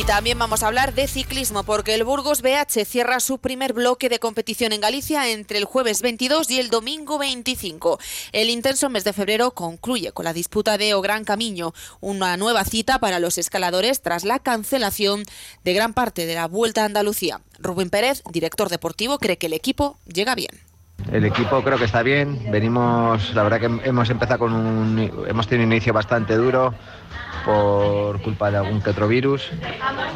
También 0.08 0.38
vamos 0.38 0.62
a 0.62 0.68
hablar 0.68 0.94
de 0.94 1.06
ciclismo 1.06 1.64
porque 1.64 1.94
el 1.94 2.02
Burgos 2.02 2.40
BH 2.40 2.86
cierra 2.86 3.20
su 3.20 3.40
primer 3.40 3.74
bloque 3.74 4.08
de 4.08 4.18
competición 4.18 4.72
en 4.72 4.80
Galicia 4.80 5.28
entre 5.28 5.58
el 5.58 5.66
jueves 5.66 6.00
22 6.00 6.50
y 6.50 6.58
el 6.58 6.70
domingo 6.70 7.18
25. 7.18 7.98
El 8.32 8.48
intenso 8.48 8.88
mes 8.88 9.04
de 9.04 9.12
febrero 9.12 9.50
concluye 9.50 10.12
con 10.12 10.24
la 10.24 10.32
disputa 10.32 10.78
de 10.78 10.94
O 10.94 11.02
Gran 11.02 11.24
Camino, 11.24 11.74
una 12.00 12.38
nueva 12.38 12.64
cita 12.64 12.98
para 13.00 13.20
los 13.20 13.36
escaladores 13.36 14.00
tras 14.00 14.24
la 14.24 14.38
cancelación 14.38 15.24
de 15.62 15.74
gran 15.74 15.92
parte 15.92 16.24
de 16.24 16.34
la 16.34 16.48
Vuelta 16.48 16.84
a 16.84 16.86
Andalucía. 16.86 17.42
Rubén 17.58 17.90
Pérez, 17.90 18.22
director 18.30 18.70
deportivo, 18.70 19.18
cree 19.18 19.36
que 19.36 19.48
el 19.48 19.52
equipo 19.52 19.98
llega 20.06 20.34
bien. 20.34 20.52
El 21.12 21.26
equipo 21.26 21.62
creo 21.62 21.76
que 21.76 21.84
está 21.84 22.02
bien. 22.02 22.50
Venimos, 22.50 23.34
la 23.34 23.42
verdad 23.42 23.60
que 23.60 23.88
hemos 23.88 24.08
empezado 24.08 24.38
con 24.38 24.54
un, 24.54 25.26
hemos 25.28 25.46
tenido 25.46 25.66
un 25.66 25.72
inicio 25.72 25.92
bastante 25.92 26.34
duro 26.34 26.74
por 27.48 28.20
culpa 28.20 28.50
de 28.50 28.58
algún 28.58 28.82
que 28.82 28.90
otro 28.90 29.08
virus. 29.08 29.50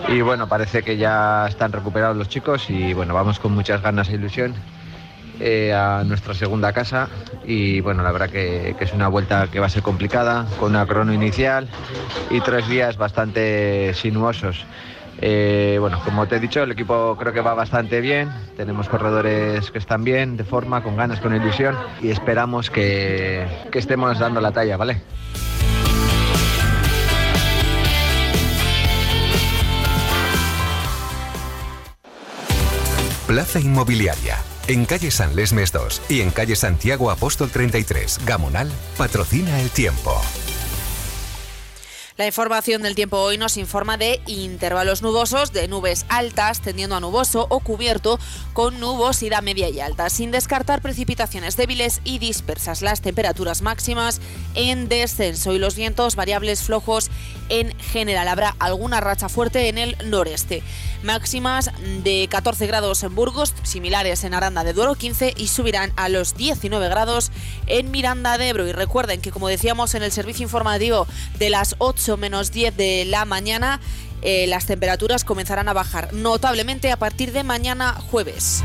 Y 0.09 0.21
bueno, 0.21 0.49
parece 0.51 0.83
que 0.83 0.99
ya 0.99 1.47
están 1.49 1.73
recuperados 1.73 2.15
los 2.15 2.29
chicos 2.29 2.69
y 2.69 2.93
bueno, 2.93 3.15
vamos 3.15 3.39
con 3.39 3.55
muchas 3.55 3.81
ganas 3.81 4.11
e 4.11 4.15
ilusión 4.17 4.55
eh, 5.41 5.73
a 5.73 6.05
nuestra 6.05 6.35
segunda 6.35 6.75
casa. 6.75 7.09
Y 7.47 7.81
bueno, 7.81 8.03
la 8.03 8.13
verdad 8.13 8.29
que, 8.29 8.77
es 8.79 8.93
una 8.93 9.09
vuelta 9.09 9.49
que 9.51 9.61
va 9.61 9.67
a 9.67 9.71
ser 9.71 9.83
complicada, 9.83 10.47
con 10.61 10.73
una 10.73 10.87
crono 10.87 11.15
inicial 11.15 11.69
y 12.29 12.41
tres 12.43 12.69
días 12.69 12.99
bastante 12.99 13.95
sinuosos. 13.95 14.67
Eh, 15.23 15.79
bueno, 15.81 16.01
como 16.05 16.27
te 16.27 16.37
he 16.37 16.41
dicho, 16.41 16.63
el 16.63 16.73
equipo 16.73 17.17
creo 17.19 17.33
que 17.33 17.41
va 17.41 17.55
bastante 17.55 18.03
bien. 18.03 18.29
Tenemos 18.59 18.91
corredores 18.91 19.71
que 19.71 19.79
están 19.79 20.05
bien, 20.05 20.37
de 20.37 20.45
forma, 20.45 20.83
con 20.83 20.97
ganas, 20.97 21.21
con 21.21 21.35
ilusión 21.35 21.77
y 22.03 22.11
esperamos 22.11 22.69
que, 22.69 23.47
que 23.71 23.79
estemos 23.79 24.19
dando 24.19 24.43
la 24.43 24.53
talla, 24.53 24.77
¿vale? 24.77 25.01
Plaza 33.33 33.61
Inmobiliaria. 33.61 34.37
En 34.67 34.85
calle 34.85 35.11
San 35.11 35.35
Lesmes 35.35 35.73
2 35.73 36.03
y 36.11 36.21
en 36.21 36.31
calle 36.31 36.55
Santiago 36.55 37.11
Apóstol 37.11 37.49
33, 37.51 38.21
Gamonal, 38.27 38.71
patrocina 38.99 39.59
el 39.59 39.71
tiempo. 39.71 40.21
La 42.23 42.29
información 42.29 42.83
del 42.83 42.95
tiempo 42.95 43.19
hoy 43.19 43.37
nos 43.37 43.57
informa 43.57 43.97
de 43.97 44.21
intervalos 44.29 45.03
nubosos, 45.03 45.53
de 45.53 45.67
nubes 45.67 46.07
altas 46.09 46.61
tendiendo 46.61 46.95
a 46.95 47.01
nuboso 47.01 47.49
o 47.51 47.59
cubierto 47.59 48.21
con 48.53 48.79
nubosidad 48.79 49.43
media 49.43 49.69
y 49.69 49.81
alta, 49.81 50.09
sin 50.09 50.31
descartar 50.31 50.83
precipitaciones 50.83 51.57
débiles 51.57 52.01
y 52.05 52.21
dispersas. 52.21 52.81
Las 52.81 53.01
temperaturas 53.01 53.61
máximas 53.63 54.21
en 54.55 54.89
descenso 54.89 55.53
y 55.53 55.59
los 55.59 55.75
vientos 55.75 56.15
variables 56.15 56.63
flojos 56.63 57.11
en 57.49 57.77
general. 57.79 58.29
Habrá 58.29 58.55
alguna 58.61 59.01
racha 59.01 59.29
fuerte 59.29 59.69
en 59.69 59.79
el 59.79 59.97
noreste. 60.09 60.63
Máximas 61.03 61.73
de 62.05 62.29
14 62.31 62.69
grados 62.69 63.03
en 63.03 63.17
Burgos, 63.17 63.53
similares 63.65 64.23
en 64.23 64.35
Aranda 64.35 64.63
de 64.63 64.73
Duero 64.73 64.95
15 64.95 65.35
y 65.37 65.49
subirán 65.49 65.93
a 65.97 66.09
los 66.09 66.37
19 66.37 66.89
grados 66.89 67.33
en 67.67 67.91
Miranda 67.91 68.39
de 68.39 68.51
Ebro. 68.51 68.69
Y 68.69 68.73
recuerden 68.73 69.21
que 69.21 69.33
como 69.33 69.49
decíamos 69.49 69.97
en 69.97 70.05
el 70.05 70.13
servicio 70.13 70.45
informativo 70.45 71.09
de 71.41 71.51
las 71.51 71.75
8 71.79 72.12
menos 72.17 72.53
10 72.53 72.77
de 72.77 73.05
la 73.05 73.25
mañana, 73.25 73.81
eh, 74.23 74.47
las 74.47 74.67
temperaturas 74.67 75.25
comenzarán 75.25 75.69
a 75.69 75.73
bajar 75.73 76.13
notablemente 76.13 76.93
a 76.93 76.97
partir 76.97 77.33
de 77.33 77.43
mañana 77.43 77.95
jueves. 77.95 78.63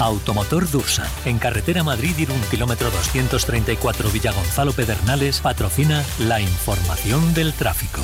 Automotor 0.00 0.70
Dursa, 0.70 1.06
en 1.26 1.38
carretera 1.38 1.84
Madrid 1.84 2.16
Irún, 2.18 2.40
kilómetro 2.50 2.90
234 2.90 4.10
Villagonzalo 4.10 4.72
Pedernales, 4.72 5.40
patrocina 5.40 6.02
la 6.18 6.40
información 6.40 7.34
del 7.34 7.52
tráfico. 7.52 8.00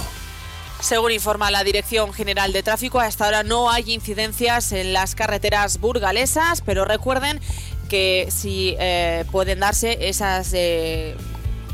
Según 0.80 1.10
informa 1.10 1.50
la 1.50 1.64
Dirección 1.64 2.12
General 2.12 2.52
de 2.52 2.62
Tráfico, 2.62 3.00
hasta 3.00 3.24
ahora 3.24 3.42
no 3.44 3.70
hay 3.70 3.92
incidencias 3.92 4.72
en 4.72 4.92
las 4.92 5.14
carreteras 5.14 5.80
burgalesas, 5.80 6.60
pero 6.60 6.84
recuerden 6.84 7.40
que 7.88 8.28
si 8.30 8.76
eh, 8.78 9.24
pueden 9.30 9.60
darse 9.60 10.08
esas... 10.08 10.52
Eh, 10.52 11.16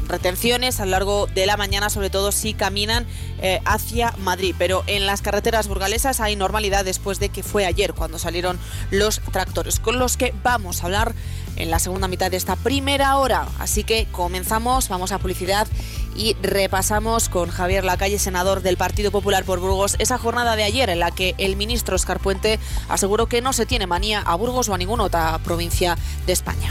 retenciones 0.08 0.80
a 0.80 0.84
lo 0.84 0.90
largo 0.92 1.26
de 1.26 1.46
la 1.46 1.56
mañana, 1.56 1.88
sobre 1.88 2.10
todo 2.10 2.32
si 2.32 2.54
caminan 2.54 3.06
eh, 3.40 3.60
hacia 3.64 4.12
Madrid. 4.18 4.54
Pero 4.58 4.84
en 4.86 5.06
las 5.06 5.22
carreteras 5.22 5.68
burgalesas 5.68 6.20
hay 6.20 6.36
normalidad 6.36 6.84
después 6.84 7.18
de 7.18 7.30
que 7.30 7.42
fue 7.42 7.66
ayer 7.66 7.94
cuando 7.94 8.18
salieron 8.18 8.58
los 8.90 9.20
tractores, 9.32 9.80
con 9.80 9.98
los 9.98 10.16
que 10.16 10.34
vamos 10.42 10.82
a 10.82 10.86
hablar 10.86 11.14
en 11.62 11.70
la 11.70 11.78
segunda 11.78 12.08
mitad 12.08 12.30
de 12.30 12.36
esta 12.36 12.56
primera 12.56 13.16
hora. 13.16 13.46
Así 13.58 13.84
que 13.84 14.06
comenzamos, 14.10 14.88
vamos 14.88 15.12
a 15.12 15.18
publicidad 15.18 15.68
y 16.16 16.36
repasamos 16.42 17.28
con 17.28 17.48
Javier 17.50 17.84
Lacalle, 17.84 18.18
senador 18.18 18.62
del 18.62 18.76
Partido 18.76 19.10
Popular 19.10 19.44
por 19.44 19.60
Burgos, 19.60 19.96
esa 19.98 20.18
jornada 20.18 20.56
de 20.56 20.64
ayer 20.64 20.90
en 20.90 20.98
la 20.98 21.10
que 21.10 21.34
el 21.38 21.56
ministro 21.56 21.96
Oscar 21.96 22.20
Puente 22.20 22.58
aseguró 22.88 23.26
que 23.26 23.40
no 23.40 23.52
se 23.52 23.64
tiene 23.64 23.86
manía 23.86 24.20
a 24.20 24.34
Burgos 24.34 24.68
o 24.68 24.74
a 24.74 24.78
ninguna 24.78 25.04
otra 25.04 25.38
provincia 25.38 25.96
de 26.26 26.32
España. 26.32 26.70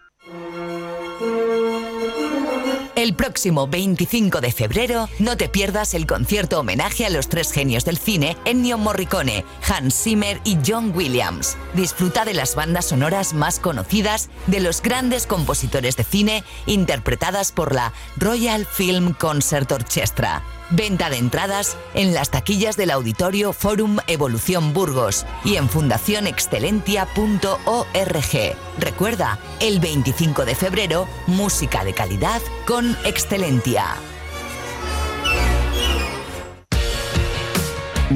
El 3.01 3.15
próximo 3.15 3.67
25 3.67 4.41
de 4.41 4.51
febrero 4.51 5.09
no 5.17 5.35
te 5.35 5.49
pierdas 5.49 5.95
el 5.95 6.05
concierto 6.05 6.59
homenaje 6.59 7.03
a 7.03 7.09
los 7.09 7.29
tres 7.29 7.51
genios 7.51 7.83
del 7.83 7.97
cine 7.97 8.37
Ennio 8.45 8.77
Morricone, 8.77 9.43
Hans 9.67 10.03
Zimmer 10.03 10.39
y 10.43 10.59
John 10.63 10.95
Williams. 10.95 11.57
Disfruta 11.73 12.25
de 12.25 12.35
las 12.35 12.53
bandas 12.53 12.85
sonoras 12.85 13.33
más 13.33 13.57
conocidas 13.57 14.29
de 14.45 14.59
los 14.59 14.83
grandes 14.83 15.25
compositores 15.25 15.97
de 15.97 16.03
cine 16.03 16.43
interpretadas 16.67 17.51
por 17.51 17.73
la 17.73 17.91
Royal 18.17 18.67
Film 18.67 19.13
Concert 19.13 19.71
Orchestra. 19.71 20.43
Venta 20.71 21.09
de 21.09 21.17
entradas 21.17 21.75
en 21.93 22.13
las 22.13 22.31
taquillas 22.31 22.77
del 22.77 22.91
Auditorio 22.91 23.51
Forum 23.51 23.97
Evolución 24.07 24.71
Burgos 24.73 25.25
y 25.43 25.57
en 25.57 25.67
fundacionexcelentia.org. 25.67 28.55
Recuerda, 28.79 29.37
el 29.59 29.81
25 29.81 30.45
de 30.45 30.55
febrero, 30.55 31.09
música 31.27 31.83
de 31.83 31.93
calidad 31.93 32.41
con 32.65 32.95
Excelentia. 33.03 33.97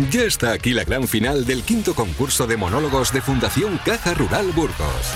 Ya 0.09 0.23
está 0.23 0.53
aquí 0.53 0.73
la 0.73 0.85
gran 0.85 1.09
final 1.09 1.45
del 1.45 1.63
quinto 1.63 1.93
concurso 1.93 2.47
de 2.47 2.55
monólogos 2.55 3.11
de 3.11 3.19
Fundación 3.21 3.81
Caja 3.85 4.13
Rural 4.13 4.53
Burgos. 4.53 5.11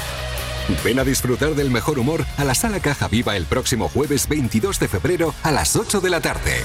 Ven 0.84 1.00
a 1.00 1.06
disfrutar 1.06 1.56
del 1.56 1.72
mejor 1.72 2.00
humor 2.00 2.26
a 2.38 2.44
la 2.44 2.54
Sala 2.54 2.82
Caja 2.82 3.08
Viva 3.08 3.38
el 3.38 3.46
próximo 3.46 3.88
jueves 3.90 4.28
22 4.28 4.78
de 4.80 4.88
febrero 4.88 5.34
a 5.44 5.52
las 5.52 5.78
8 5.78 6.02
de 6.02 6.10
la 6.10 6.22
tarde. 6.22 6.64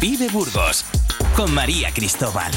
Vive 0.00 0.28
Burgos 0.28 0.84
con 1.34 1.52
María 1.52 1.90
Cristóbal. 1.92 2.52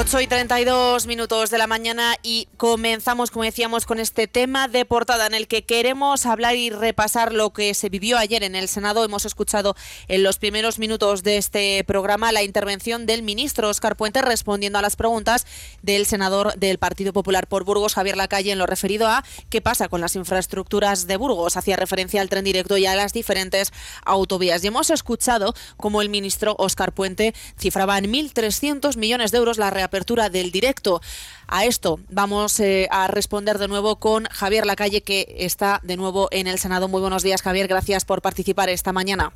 8 0.00 0.20
y 0.20 0.28
32 0.28 1.08
minutos 1.08 1.50
de 1.50 1.58
la 1.58 1.66
mañana 1.66 2.14
y 2.22 2.46
comenzamos, 2.56 3.32
como 3.32 3.42
decíamos, 3.42 3.84
con 3.84 3.98
este 3.98 4.28
tema 4.28 4.68
de 4.68 4.84
portada 4.84 5.26
en 5.26 5.34
el 5.34 5.48
que 5.48 5.64
queremos 5.64 6.24
hablar 6.24 6.54
y 6.54 6.70
repasar 6.70 7.32
lo 7.32 7.52
que 7.52 7.74
se 7.74 7.88
vivió 7.88 8.16
ayer 8.16 8.44
en 8.44 8.54
el 8.54 8.68
Senado. 8.68 9.04
Hemos 9.04 9.26
escuchado 9.26 9.74
en 10.06 10.22
los 10.22 10.38
primeros 10.38 10.78
minutos 10.78 11.24
de 11.24 11.36
este 11.36 11.82
programa 11.82 12.30
la 12.30 12.44
intervención 12.44 13.06
del 13.06 13.24
ministro 13.24 13.68
Oscar 13.68 13.96
Puente 13.96 14.22
respondiendo 14.22 14.78
a 14.78 14.82
las 14.82 14.94
preguntas 14.94 15.48
del 15.82 16.06
senador 16.06 16.54
del 16.54 16.78
Partido 16.78 17.12
Popular 17.12 17.48
por 17.48 17.64
Burgos, 17.64 17.96
Javier 17.96 18.16
Lacalle, 18.16 18.52
en 18.52 18.58
lo 18.58 18.66
referido 18.66 19.08
a 19.08 19.24
qué 19.50 19.60
pasa 19.60 19.88
con 19.88 20.00
las 20.00 20.14
infraestructuras 20.14 21.08
de 21.08 21.16
Burgos. 21.16 21.56
Hacía 21.56 21.74
referencia 21.74 22.20
al 22.20 22.28
tren 22.28 22.44
directo 22.44 22.76
y 22.76 22.86
a 22.86 22.94
las 22.94 23.12
diferentes 23.12 23.72
autovías. 24.04 24.62
Y 24.62 24.68
hemos 24.68 24.90
escuchado 24.90 25.56
cómo 25.76 26.02
el 26.02 26.08
ministro 26.08 26.54
Oscar 26.56 26.92
Puente 26.92 27.34
cifraba 27.58 27.98
en 27.98 28.12
1.300 28.12 28.96
millones 28.96 29.32
de 29.32 29.38
euros 29.38 29.58
la 29.58 29.70
apertura 29.88 30.30
del 30.30 30.52
directo. 30.52 31.00
A 31.46 31.64
esto 31.64 31.98
vamos 32.08 32.60
eh, 32.60 32.88
a 32.90 33.08
responder 33.08 33.58
de 33.58 33.68
nuevo 33.68 33.96
con 33.96 34.24
Javier 34.26 34.64
Lacalle, 34.64 35.02
que 35.02 35.34
está 35.38 35.80
de 35.82 35.96
nuevo 35.96 36.28
en 36.30 36.46
el 36.46 36.58
Senado. 36.58 36.88
Muy 36.88 37.00
buenos 37.00 37.22
días, 37.22 37.42
Javier. 37.42 37.68
Gracias 37.68 38.04
por 38.04 38.22
participar 38.22 38.68
esta 38.68 38.92
mañana. 38.92 39.32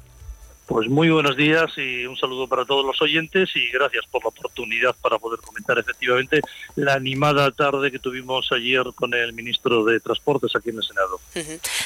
Pues 0.72 0.88
muy 0.88 1.10
buenos 1.10 1.36
días 1.36 1.70
y 1.76 2.06
un 2.06 2.16
saludo 2.16 2.48
para 2.48 2.64
todos 2.64 2.82
los 2.82 3.02
oyentes 3.02 3.50
y 3.54 3.70
gracias 3.72 4.06
por 4.10 4.24
la 4.24 4.30
oportunidad 4.30 4.96
para 5.02 5.18
poder 5.18 5.38
comentar 5.40 5.78
efectivamente 5.78 6.40
la 6.76 6.94
animada 6.94 7.50
tarde 7.50 7.92
que 7.92 7.98
tuvimos 7.98 8.50
ayer 8.52 8.82
con 8.94 9.12
el 9.12 9.34
ministro 9.34 9.84
de 9.84 10.00
Transportes 10.00 10.56
aquí 10.56 10.70
en 10.70 10.78
el 10.78 10.82
Senado. 10.82 11.20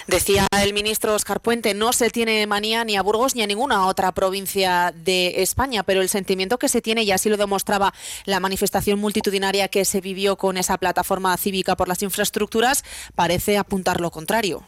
Decía 0.07 0.46
el 0.62 0.72
ministro 0.72 1.16
Oscar 1.16 1.40
Puente, 1.40 1.75
no 1.75 1.92
se 1.92 2.11
tiene 2.11 2.46
manía 2.46 2.85
ni 2.85 2.96
a 2.96 3.03
Burgos 3.03 3.35
ni 3.35 3.42
a 3.42 3.49
ninguna 3.49 3.88
otra 3.88 4.12
provincia 4.12 4.94
de 4.94 5.42
España, 5.42 5.83
pero 5.83 6.01
el 6.01 6.09
sentimiento 6.09 6.57
que 6.57 6.68
se 6.68 6.81
tiene, 6.81 7.03
y 7.03 7.11
así 7.11 7.29
lo 7.29 7.37
demostraba 7.37 7.92
la 8.25 8.38
manifestación 8.38 9.01
multitudinaria 9.01 9.66
que 9.66 9.85
se 9.85 10.01
vivió 10.01 10.37
con 10.37 10.59
esa 10.59 10.79
plataforma 10.79 11.37
cívica 11.38 11.75
por 11.75 11.88
las 11.88 12.05
infraestructuras, 12.05 12.85
parece 13.16 13.59
apuntar 13.59 14.01
lo 14.01 14.12
contrario. 14.12 14.62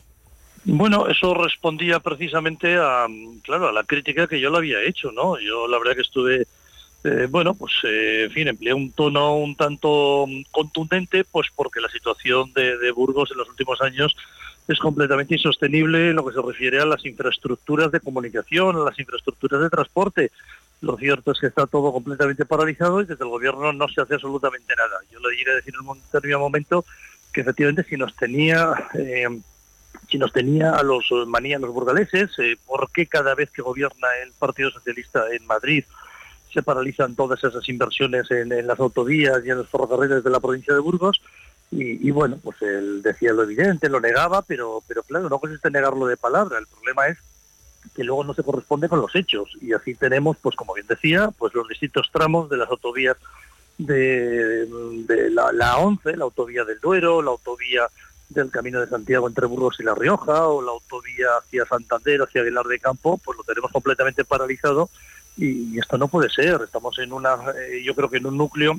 Bueno, 0.70 1.08
eso 1.08 1.32
respondía 1.32 1.98
precisamente 1.98 2.76
a, 2.76 3.06
claro, 3.42 3.68
a 3.68 3.72
la 3.72 3.84
crítica 3.84 4.26
que 4.26 4.38
yo 4.38 4.50
le 4.50 4.58
había 4.58 4.82
hecho, 4.82 5.10
¿no? 5.12 5.40
Yo 5.40 5.66
la 5.66 5.78
verdad 5.78 5.94
que 5.94 6.02
estuve, 6.02 6.46
eh, 7.04 7.26
bueno, 7.30 7.54
pues, 7.54 7.72
eh, 7.84 8.24
en 8.24 8.30
fin, 8.32 8.48
empleé 8.48 8.74
un 8.74 8.92
tono 8.92 9.34
un 9.36 9.56
tanto 9.56 10.26
contundente, 10.50 11.24
pues 11.24 11.48
porque 11.56 11.80
la 11.80 11.88
situación 11.88 12.52
de, 12.52 12.90
Burgos 12.90 13.30
en 13.30 13.38
los 13.38 13.48
últimos 13.48 13.80
años 13.80 14.14
es 14.68 14.78
completamente 14.78 15.36
insostenible 15.36 16.10
en 16.10 16.16
lo 16.16 16.26
que 16.26 16.34
se 16.34 16.42
refiere 16.42 16.80
a 16.80 16.84
las 16.84 17.02
infraestructuras 17.06 17.90
de 17.90 18.00
comunicación, 18.00 18.76
a 18.76 18.84
las 18.84 18.98
infraestructuras 18.98 19.62
de 19.62 19.70
transporte. 19.70 20.32
Lo 20.82 20.98
cierto 20.98 21.32
es 21.32 21.40
que 21.40 21.46
está 21.46 21.66
todo 21.66 21.94
completamente 21.94 22.44
paralizado 22.44 23.00
y 23.00 23.06
desde 23.06 23.24
el 23.24 23.30
gobierno 23.30 23.72
no 23.72 23.88
se 23.88 24.02
hace 24.02 24.16
absolutamente 24.16 24.76
nada. 24.76 25.00
Yo 25.10 25.18
le 25.18 25.34
diré 25.34 25.54
decir 25.54 25.72
en 25.80 25.88
un 25.88 25.98
determinado 25.98 26.40
momento 26.40 26.84
que 27.32 27.40
efectivamente 27.40 27.84
si 27.88 27.96
nos 27.96 28.14
tenía... 28.14 28.74
Eh, 28.92 29.28
si 30.10 30.18
nos 30.18 30.32
tenía 30.32 30.72
a 30.72 30.82
los 30.82 31.10
manías 31.26 31.60
los 31.60 31.72
burgaleses, 31.72 32.30
eh, 32.38 32.56
por 32.66 32.90
qué 32.90 33.06
cada 33.06 33.34
vez 33.34 33.50
que 33.50 33.62
gobierna 33.62 34.08
el 34.22 34.32
Partido 34.32 34.70
Socialista 34.70 35.24
en 35.30 35.46
Madrid 35.46 35.84
se 36.52 36.62
paralizan 36.62 37.14
todas 37.14 37.44
esas 37.44 37.68
inversiones 37.68 38.30
en, 38.30 38.66
las 38.66 38.80
autovías 38.80 39.44
y 39.44 39.50
en 39.50 39.58
los 39.58 39.68
ferrocarriles 39.68 40.24
de 40.24 40.30
la 40.30 40.40
provincia 40.40 40.72
de 40.72 40.80
Burgos. 40.80 41.20
Y, 41.70 42.10
bueno, 42.10 42.38
pues 42.42 42.62
él 42.62 43.02
decía 43.02 43.34
lo 43.34 43.42
evidente, 43.42 43.90
lo 43.90 44.00
negaba, 44.00 44.40
pero, 44.40 44.82
pero 44.88 45.02
claro, 45.02 45.28
no 45.28 45.38
consiste 45.38 45.68
en 45.68 45.74
negarlo 45.74 46.06
de 46.06 46.16
palabra. 46.16 46.58
El 46.58 46.66
problema 46.66 47.08
es 47.08 47.18
que 47.94 48.04
luego 48.04 48.24
no 48.24 48.32
se 48.32 48.42
corresponde 48.42 48.88
con 48.88 49.02
los 49.02 49.14
hechos. 49.14 49.50
Y 49.60 49.74
así 49.74 49.94
tenemos, 49.94 50.38
pues 50.40 50.56
como 50.56 50.72
bien 50.72 50.86
decía, 50.86 51.30
pues 51.36 51.52
los 51.52 51.68
distintos 51.68 52.08
tramos 52.10 52.48
de 52.48 52.56
las 52.56 52.70
autovías 52.70 53.18
de, 53.76 54.66
la, 55.30 55.52
la 55.52 55.76
11, 55.76 56.16
la 56.16 56.24
autovía 56.24 56.64
del 56.64 56.80
Duero, 56.80 57.20
la 57.20 57.32
autovía 57.32 57.86
del 58.28 58.50
Camino 58.50 58.80
de 58.80 58.88
Santiago 58.88 59.26
entre 59.26 59.46
Burgos 59.46 59.76
y 59.80 59.82
La 59.82 59.94
Rioja 59.94 60.46
o 60.48 60.62
la 60.62 60.72
autovía 60.72 61.28
hacia 61.38 61.64
Santander, 61.64 62.22
hacia 62.22 62.42
Aguilar 62.42 62.66
de 62.66 62.78
Campo, 62.78 63.18
pues 63.24 63.38
lo 63.38 63.44
tenemos 63.44 63.72
completamente 63.72 64.24
paralizado 64.24 64.90
y, 65.36 65.78
esto 65.78 65.96
no 65.96 66.08
puede 66.08 66.28
ser. 66.28 66.60
Estamos 66.64 66.98
en 66.98 67.12
una, 67.12 67.36
eh, 67.56 67.82
yo 67.84 67.94
creo 67.94 68.10
que 68.10 68.18
en 68.18 68.26
un 68.26 68.36
núcleo 68.36 68.78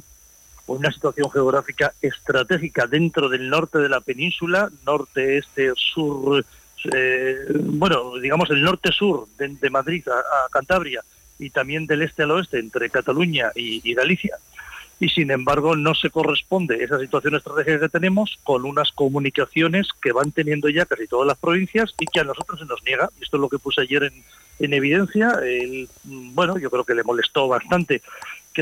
o 0.66 0.74
una 0.74 0.92
situación 0.92 1.32
geográfica 1.32 1.94
estratégica 2.02 2.86
dentro 2.86 3.30
del 3.30 3.50
norte 3.50 3.80
de 3.80 3.90
la 3.90 4.02
península, 4.02 4.70
norte, 4.86 5.38
este, 5.38 5.72
sur, 5.76 6.46
eh, 6.94 7.36
bueno, 7.50 8.18
digamos 8.18 8.50
el 8.52 8.62
norte-sur 8.62 9.28
de, 9.38 9.70
Madrid 9.70 10.08
a, 10.08 10.50
Cantabria 10.52 11.04
y 11.38 11.50
también 11.50 11.88
del 11.88 12.04
este 12.04 12.24
al 12.24 12.32
oeste 12.32 12.60
entre 12.60 12.90
Cataluña 12.90 13.52
y, 13.56 13.94
Galicia. 13.94 14.38
Y 15.00 15.10
sin 15.10 15.32
embargo 15.32 15.76
no 15.76 15.96
se 15.96 16.10
corresponde 16.10 16.84
esa 16.84 17.00
situación 17.00 17.36
estratégica 17.36 17.80
que 17.80 17.90
tenemos 17.90 18.38
con 18.44 18.66
unas 18.66 18.92
comunicaciones 18.92 19.88
que 20.02 20.12
van 20.12 20.32
teniendo 20.32 20.68
ya 20.68 20.86
casi 20.86 21.08
todas 21.08 21.28
las 21.28 21.38
provincias 21.38 21.94
y 22.00 22.06
que 22.06 22.20
a 22.20 22.26
nosotros 22.26 22.60
se 22.60 22.66
nos 22.66 22.84
niega. 22.84 23.10
Esto 23.22 23.38
es 23.38 23.42
lo 23.42 23.50
que 23.50 23.60
puse 23.60 23.82
ayer 23.82 24.04
en, 24.04 24.24
en 24.60 24.74
evidencia. 24.74 25.40
El, 25.42 25.88
bueno, 26.04 26.58
yo 26.58 26.70
creo 26.70 26.84
que 26.84 26.96
le 26.96 27.04
molestó 27.04 27.48
bastante 27.48 28.02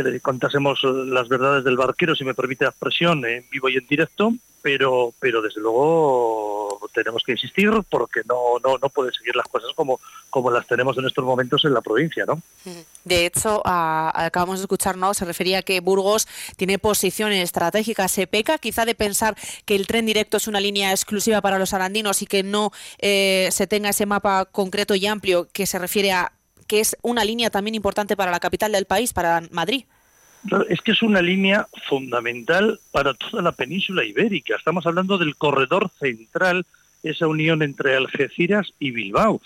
que 0.04 0.12
le 0.12 0.20
contásemos 0.20 0.84
las 0.84 1.28
verdades 1.28 1.64
del 1.64 1.78
barquero, 1.78 2.16
si 2.16 2.24
me 2.24 2.34
permite 2.34 2.66
la 2.66 2.70
expresión, 2.70 3.26
en 3.26 3.46
vivo 3.50 3.70
y 3.70 3.78
en 3.78 3.88
directo, 3.88 4.32
pero, 4.62 5.14
pero 5.20 5.42
desde 5.42 5.62
luego 5.62 6.80
tenemos 6.94 7.24
que 7.24 7.34
insistir 7.34 7.72
porque 7.90 8.22
no, 8.28 8.60
no, 8.64 8.78
no 8.78 8.90
pueden 8.90 9.14
seguir 9.14 9.36
las 9.36 9.48
cosas 9.48 9.72
como, 9.76 10.00
como 10.30 10.52
las 10.52 10.68
tenemos 10.68 10.98
en 10.98 11.06
estos 11.06 11.24
momentos 11.24 11.64
en 11.66 11.74
la 11.74 11.82
provincia, 11.82 12.26
¿no? 12.26 12.42
De 13.04 13.26
hecho, 13.26 13.62
acabamos 13.66 14.60
de 14.60 14.64
escuchar, 14.64 14.98
¿no? 14.98 15.14
Se 15.14 15.26
refería 15.26 15.60
a 15.60 15.62
que 15.62 15.80
Burgos 15.80 16.28
tiene 16.58 16.80
posiciones 16.80 17.44
estratégicas. 17.44 18.12
Se 18.12 18.28
peca 18.28 18.58
quizá 18.58 18.86
de 18.86 18.96
pensar 18.96 19.36
que 19.66 19.76
el 19.76 19.88
tren 19.88 20.06
directo 20.06 20.38
es 20.38 20.48
una 20.48 20.60
línea 20.60 20.92
exclusiva 20.92 21.42
para 21.42 21.60
los 21.60 21.74
arandinos 21.74 22.22
y 22.22 22.26
que 22.26 22.44
no 22.44 22.72
eh, 23.00 23.50
se 23.52 23.68
tenga 23.68 23.90
ese 23.90 24.06
mapa 24.06 24.46
concreto 24.46 24.96
y 24.96 25.06
amplio 25.08 25.48
que 25.52 25.66
se 25.66 25.80
refiere 25.80 26.12
a 26.12 26.32
que 26.68 26.80
es 26.80 26.98
una 27.02 27.24
línea 27.24 27.50
también 27.50 27.76
importante 27.76 28.16
para 28.16 28.32
la 28.32 28.40
capital 28.40 28.72
del 28.72 28.86
país, 28.86 29.14
para 29.14 29.42
Madrid. 29.52 29.86
Es 30.70 30.82
que 30.82 30.92
es 30.92 31.02
una 31.02 31.22
línea 31.22 31.68
fundamental 31.88 32.80
para 32.92 33.14
toda 33.14 33.42
la 33.42 33.52
península 33.52 34.06
ibérica. 34.06 34.56
Estamos 34.56 34.86
hablando 34.86 35.18
del 35.18 35.36
corredor 35.36 35.90
central, 36.00 36.66
esa 37.04 37.28
unión 37.28 37.64
entre 37.64 37.96
Algeciras 37.96 38.74
y 38.80 38.92
Bilbao. 38.92 39.42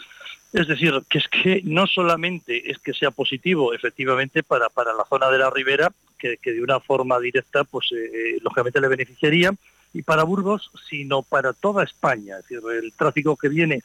Es 0.53 0.67
decir, 0.67 1.01
que 1.09 1.19
es 1.19 1.27
que 1.29 1.61
no 1.63 1.87
solamente 1.87 2.69
es 2.69 2.77
que 2.79 2.93
sea 2.93 3.11
positivo 3.11 3.73
efectivamente 3.73 4.43
para, 4.43 4.69
para 4.69 4.93
la 4.93 5.05
zona 5.05 5.29
de 5.29 5.37
la 5.37 5.49
ribera, 5.49 5.91
que, 6.19 6.37
de 6.43 6.61
una 6.61 6.79
forma 6.79 7.19
directa, 7.19 7.63
pues 7.63 7.91
eh, 7.93 7.95
eh, 7.95 8.37
lógicamente 8.41 8.79
le 8.79 8.87
beneficiaría, 8.87 9.53
y 9.93 10.03
para 10.03 10.23
Burgos, 10.23 10.71
sino 10.89 11.23
para 11.23 11.53
toda 11.53 11.83
España. 11.83 12.37
Es 12.37 12.47
decir, 12.47 12.61
el 12.71 12.93
tráfico 12.93 13.35
que 13.35 13.49
viene 13.49 13.81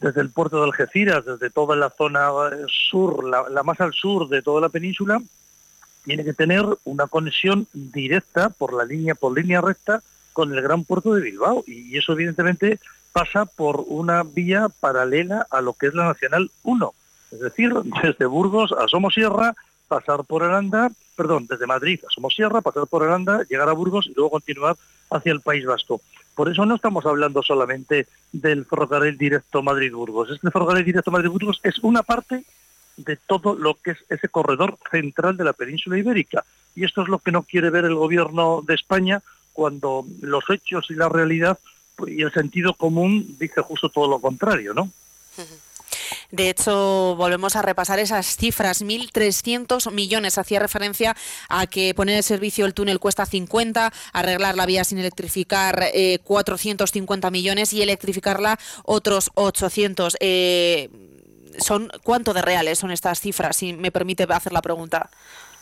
desde 0.00 0.20
el 0.20 0.30
puerto 0.30 0.58
de 0.58 0.64
Algeciras, 0.64 1.24
desde 1.24 1.50
toda 1.50 1.76
la 1.76 1.90
zona 1.90 2.28
eh, 2.52 2.64
sur, 2.68 3.24
la, 3.24 3.62
más 3.62 3.80
al 3.80 3.92
sur 3.92 4.28
de 4.28 4.42
toda 4.42 4.60
la 4.60 4.68
península, 4.68 5.20
tiene 6.04 6.24
que 6.24 6.32
tener 6.32 6.64
una 6.84 7.06
conexión 7.06 7.66
directa 7.72 8.50
por 8.50 8.72
la 8.72 8.84
línea, 8.84 9.14
por 9.14 9.36
línea 9.36 9.60
recta, 9.60 10.02
con 10.32 10.54
el 10.54 10.62
gran 10.62 10.84
puerto 10.84 11.14
de 11.14 11.22
Bilbao. 11.22 11.64
Y 11.66 11.96
eso 11.98 12.12
evidentemente 12.12 12.78
pasa 13.12 13.44
por 13.44 13.84
una 13.88 14.22
vía 14.22 14.68
paralela 14.80 15.46
a 15.50 15.60
lo 15.60 15.72
que 15.72 15.88
es 15.88 15.94
la 15.94 16.06
Nacional 16.06 16.50
1. 16.62 16.94
Es 17.32 17.40
decir, 17.40 17.72
desde 18.02 18.26
Burgos 18.26 18.72
a 18.72 18.86
Somosierra, 18.88 19.54
pasar 19.88 20.24
por 20.24 20.44
Aranda, 20.44 20.90
perdón, 21.16 21.46
desde 21.48 21.66
Madrid 21.66 22.00
a 22.06 22.10
Somosierra, 22.10 22.60
pasar 22.60 22.86
por 22.86 23.02
Aranda, 23.02 23.44
llegar 23.48 23.68
a 23.68 23.72
Burgos 23.72 24.06
y 24.06 24.14
luego 24.14 24.30
continuar 24.30 24.76
hacia 25.10 25.32
el 25.32 25.40
País 25.40 25.66
Vasco. 25.66 26.00
Por 26.38 26.48
eso 26.48 26.64
no 26.64 26.76
estamos 26.76 27.04
hablando 27.04 27.42
solamente 27.42 28.06
del 28.30 28.64
ferrocarril 28.64 29.18
directo 29.18 29.60
Madrid-Burgos. 29.60 30.30
Este 30.30 30.52
ferrocarril 30.52 30.84
directo 30.84 31.10
Madrid-Burgos 31.10 31.58
es 31.64 31.80
una 31.80 32.04
parte 32.04 32.44
de 32.96 33.16
todo 33.16 33.56
lo 33.56 33.74
que 33.74 33.90
es 33.90 33.98
ese 34.08 34.28
corredor 34.28 34.78
central 34.88 35.36
de 35.36 35.42
la 35.42 35.52
península 35.52 35.98
ibérica. 35.98 36.44
Y 36.76 36.84
esto 36.84 37.02
es 37.02 37.08
lo 37.08 37.18
que 37.18 37.32
no 37.32 37.42
quiere 37.42 37.70
ver 37.70 37.86
el 37.86 37.96
gobierno 37.96 38.62
de 38.64 38.74
España 38.76 39.20
cuando 39.52 40.06
los 40.20 40.48
hechos 40.48 40.86
y 40.90 40.94
la 40.94 41.08
realidad 41.08 41.58
y 42.06 42.22
el 42.22 42.32
sentido 42.32 42.74
común 42.74 43.34
dice 43.40 43.60
justo 43.60 43.88
todo 43.88 44.06
lo 44.06 44.20
contrario, 44.20 44.74
¿no? 44.74 44.92
De 46.30 46.50
hecho, 46.50 47.14
volvemos 47.16 47.56
a 47.56 47.62
repasar 47.62 47.98
esas 47.98 48.36
cifras. 48.36 48.82
1.300 48.82 49.90
millones 49.92 50.36
hacía 50.36 50.60
referencia 50.60 51.16
a 51.48 51.66
que 51.66 51.94
poner 51.94 52.16
en 52.16 52.22
servicio 52.22 52.66
el 52.66 52.74
túnel 52.74 53.00
cuesta 53.00 53.24
50, 53.24 53.92
arreglar 54.12 54.54
la 54.54 54.66
vía 54.66 54.84
sin 54.84 54.98
electrificar 54.98 55.90
450 56.22 57.28
eh, 57.28 57.30
millones 57.30 57.72
y 57.72 57.80
electrificarla 57.80 58.58
otros 58.84 59.30
800. 59.34 60.16
Eh, 60.20 60.90
son 61.60 61.90
¿Cuánto 62.04 62.34
de 62.34 62.42
reales 62.42 62.78
son 62.78 62.90
estas 62.90 63.20
cifras, 63.20 63.56
si 63.56 63.72
me 63.72 63.90
permite 63.90 64.26
hacer 64.28 64.52
la 64.52 64.62
pregunta? 64.62 65.10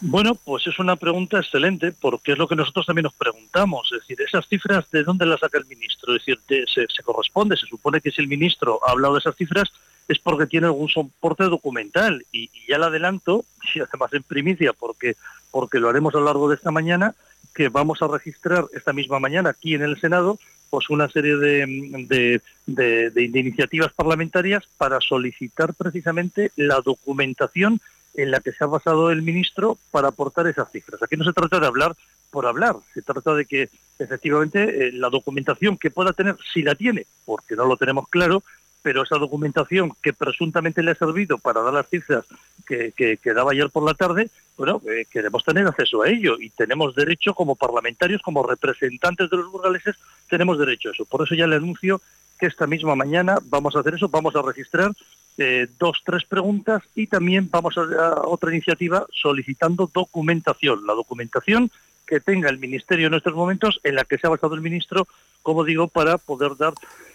Bueno, 0.01 0.35
pues 0.35 0.67
es 0.67 0.79
una 0.79 0.97
pregunta 0.97 1.39
excelente 1.39 1.91
porque 1.91 2.33
es 2.33 2.39
lo 2.39 2.47
que 2.47 2.57
nosotros 2.57 2.85
también 2.85 3.05
nos 3.05 3.15
preguntamos. 3.15 3.91
Es 3.93 4.01
decir, 4.01 4.21
esas 4.21 4.47
cifras, 4.47 4.91
¿de 4.91 5.03
dónde 5.03 5.25
las 5.25 5.41
saca 5.41 5.59
el 5.59 5.67
ministro? 5.67 6.15
Es 6.15 6.25
decir, 6.25 6.67
se, 6.69 7.03
corresponde, 7.03 7.57
se 7.57 7.67
supone 7.67 8.03
que 8.03 8.11
si 8.11 8.21
el 8.21 8.29
ministro 8.29 8.81
ha 8.87 8.91
hablado 8.91 9.15
de 9.15 9.21
esas 9.21 9.37
cifras 9.37 9.73
es 10.07 10.19
porque 10.19 10.47
tiene 10.47 10.67
algún 10.67 10.89
soporte 10.89 11.45
documental. 11.45 12.25
Y, 12.31 12.51
ya 12.69 12.79
le 12.79 12.85
adelanto, 12.85 13.45
y 13.75 13.81
además 13.81 14.13
en 14.13 14.23
primicia, 14.23 14.73
porque, 14.75 15.17
porque 15.51 15.81
lo 15.81 15.89
haremos 15.89 16.15
a 16.15 16.19
lo 16.19 16.27
largo 16.27 16.49
de 16.51 16.57
esta 16.57 16.71
mañana, 16.71 17.15
que 17.55 17.71
vamos 17.71 18.03
a 18.03 18.09
registrar 18.09 18.67
esta 18.75 18.93
misma 18.93 19.19
mañana 19.19 19.51
aquí 19.51 19.75
en 19.75 19.83
el 19.83 19.99
Senado 19.99 20.39
pues 20.69 20.91
una 20.91 21.09
serie 21.09 21.37
de, 21.37 22.41
de, 22.67 23.11
de 23.11 23.23
iniciativas 23.23 23.93
parlamentarias 23.93 24.65
para 24.77 25.01
solicitar 25.01 25.73
precisamente 25.75 26.51
la 26.57 26.81
documentación 26.81 27.81
en 28.17 28.31
la 28.31 28.41
que 28.41 28.53
se 28.53 28.65
ha 28.65 28.67
basado 28.67 29.11
el 29.11 29.23
ministro 29.23 29.79
para 29.91 30.09
aportar 30.09 30.47
esas 30.47 30.71
cifras. 30.71 31.03
Aquí 31.03 31.17
no 31.17 31.25
se 31.25 31.33
trata 31.33 31.61
de 31.61 31.67
hablar 31.67 31.95
por 32.31 32.47
hablar, 32.47 32.77
se 32.93 33.03
trata 33.03 33.35
de 33.35 33.45
que 33.47 33.69
efectivamente 33.99 34.89
eh, 34.89 34.93
la 34.93 35.11
documentación 35.11 35.79
que 35.79 35.91
pueda 35.91 36.13
tener, 36.13 36.37
si 36.53 36.63
la 36.63 36.75
tiene, 36.75 37.07
porque 37.25 37.55
no 37.55 37.67
lo 37.67 37.77
tenemos 37.77 38.09
claro, 38.09 38.43
pero 38.83 39.03
esa 39.03 39.19
documentación 39.19 39.93
que 40.03 40.13
presuntamente 40.13 40.83
le 40.83 40.93
ha 40.93 40.95
servido 40.95 41.39
para 41.39 41.61
dar 41.61 41.75
las 41.75 41.89
cifras 41.89 42.25
que, 42.67 42.93
que, 42.97 43.35
daba 43.35 43.53
ayer 43.53 43.69
por 43.71 43.85
la 43.85 43.95
tarde, 43.95 44.31
bueno, 44.57 44.81
eh, 44.89 45.07
queremos 45.11 45.45
tener 45.45 45.67
acceso 45.67 46.03
a 46.03 46.09
ello 46.09 46.37
y 46.41 46.51
tenemos 46.51 46.95
derecho 46.95 47.35
como 47.35 47.57
parlamentarios, 47.57 48.23
como 48.23 48.47
representantes 48.47 49.29
de 49.29 49.37
los 49.37 49.51
burgaleses, 49.51 49.97
tenemos 50.29 50.59
derecho 50.59 50.89
a 50.89 50.93
eso. 50.93 51.05
Por 51.05 51.23
eso 51.23 51.35
ya 51.35 51.47
le 51.47 51.57
anuncio 51.57 52.01
que 52.39 52.47
esta 52.47 52.67
misma 52.67 52.95
mañana 52.95 53.39
vamos 53.45 53.77
a 53.77 53.81
hacer 53.81 53.95
eso, 53.95 54.09
vamos 54.09 54.35
a 54.37 54.43
registrar 54.43 54.93
eh, 55.39 55.67
dos, 55.79 56.03
tres 56.05 56.25
preguntas 56.25 56.83
y 56.95 57.07
también 57.07 57.49
vamos 57.51 57.77
a, 57.77 58.23
otra 58.23 58.53
iniciativa 58.53 59.07
solicitando 59.13 59.91
documentación. 59.93 60.87
La 60.87 60.95
documentación 60.95 61.71
que 62.07 62.21
tenga 62.21 62.49
el 62.49 62.59
Ministerio 62.59 63.09
en 63.09 63.15
estos 63.15 63.35
momentos, 63.35 63.81
en 63.83 63.97
la 63.97 64.05
que 64.05 64.17
se 64.17 64.27
ha 64.27 64.31
basado 64.31 64.55
el 64.55 64.61
Ministro, 64.61 65.07
como 65.43 65.65
digo, 65.65 65.89
para 65.89 66.19
poder 66.19 66.57
dar 66.57 66.73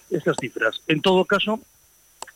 esas 0.09 0.35
cifras. 0.39 0.81
En 0.87 1.01
todo 1.01 1.25
caso, 1.25 1.59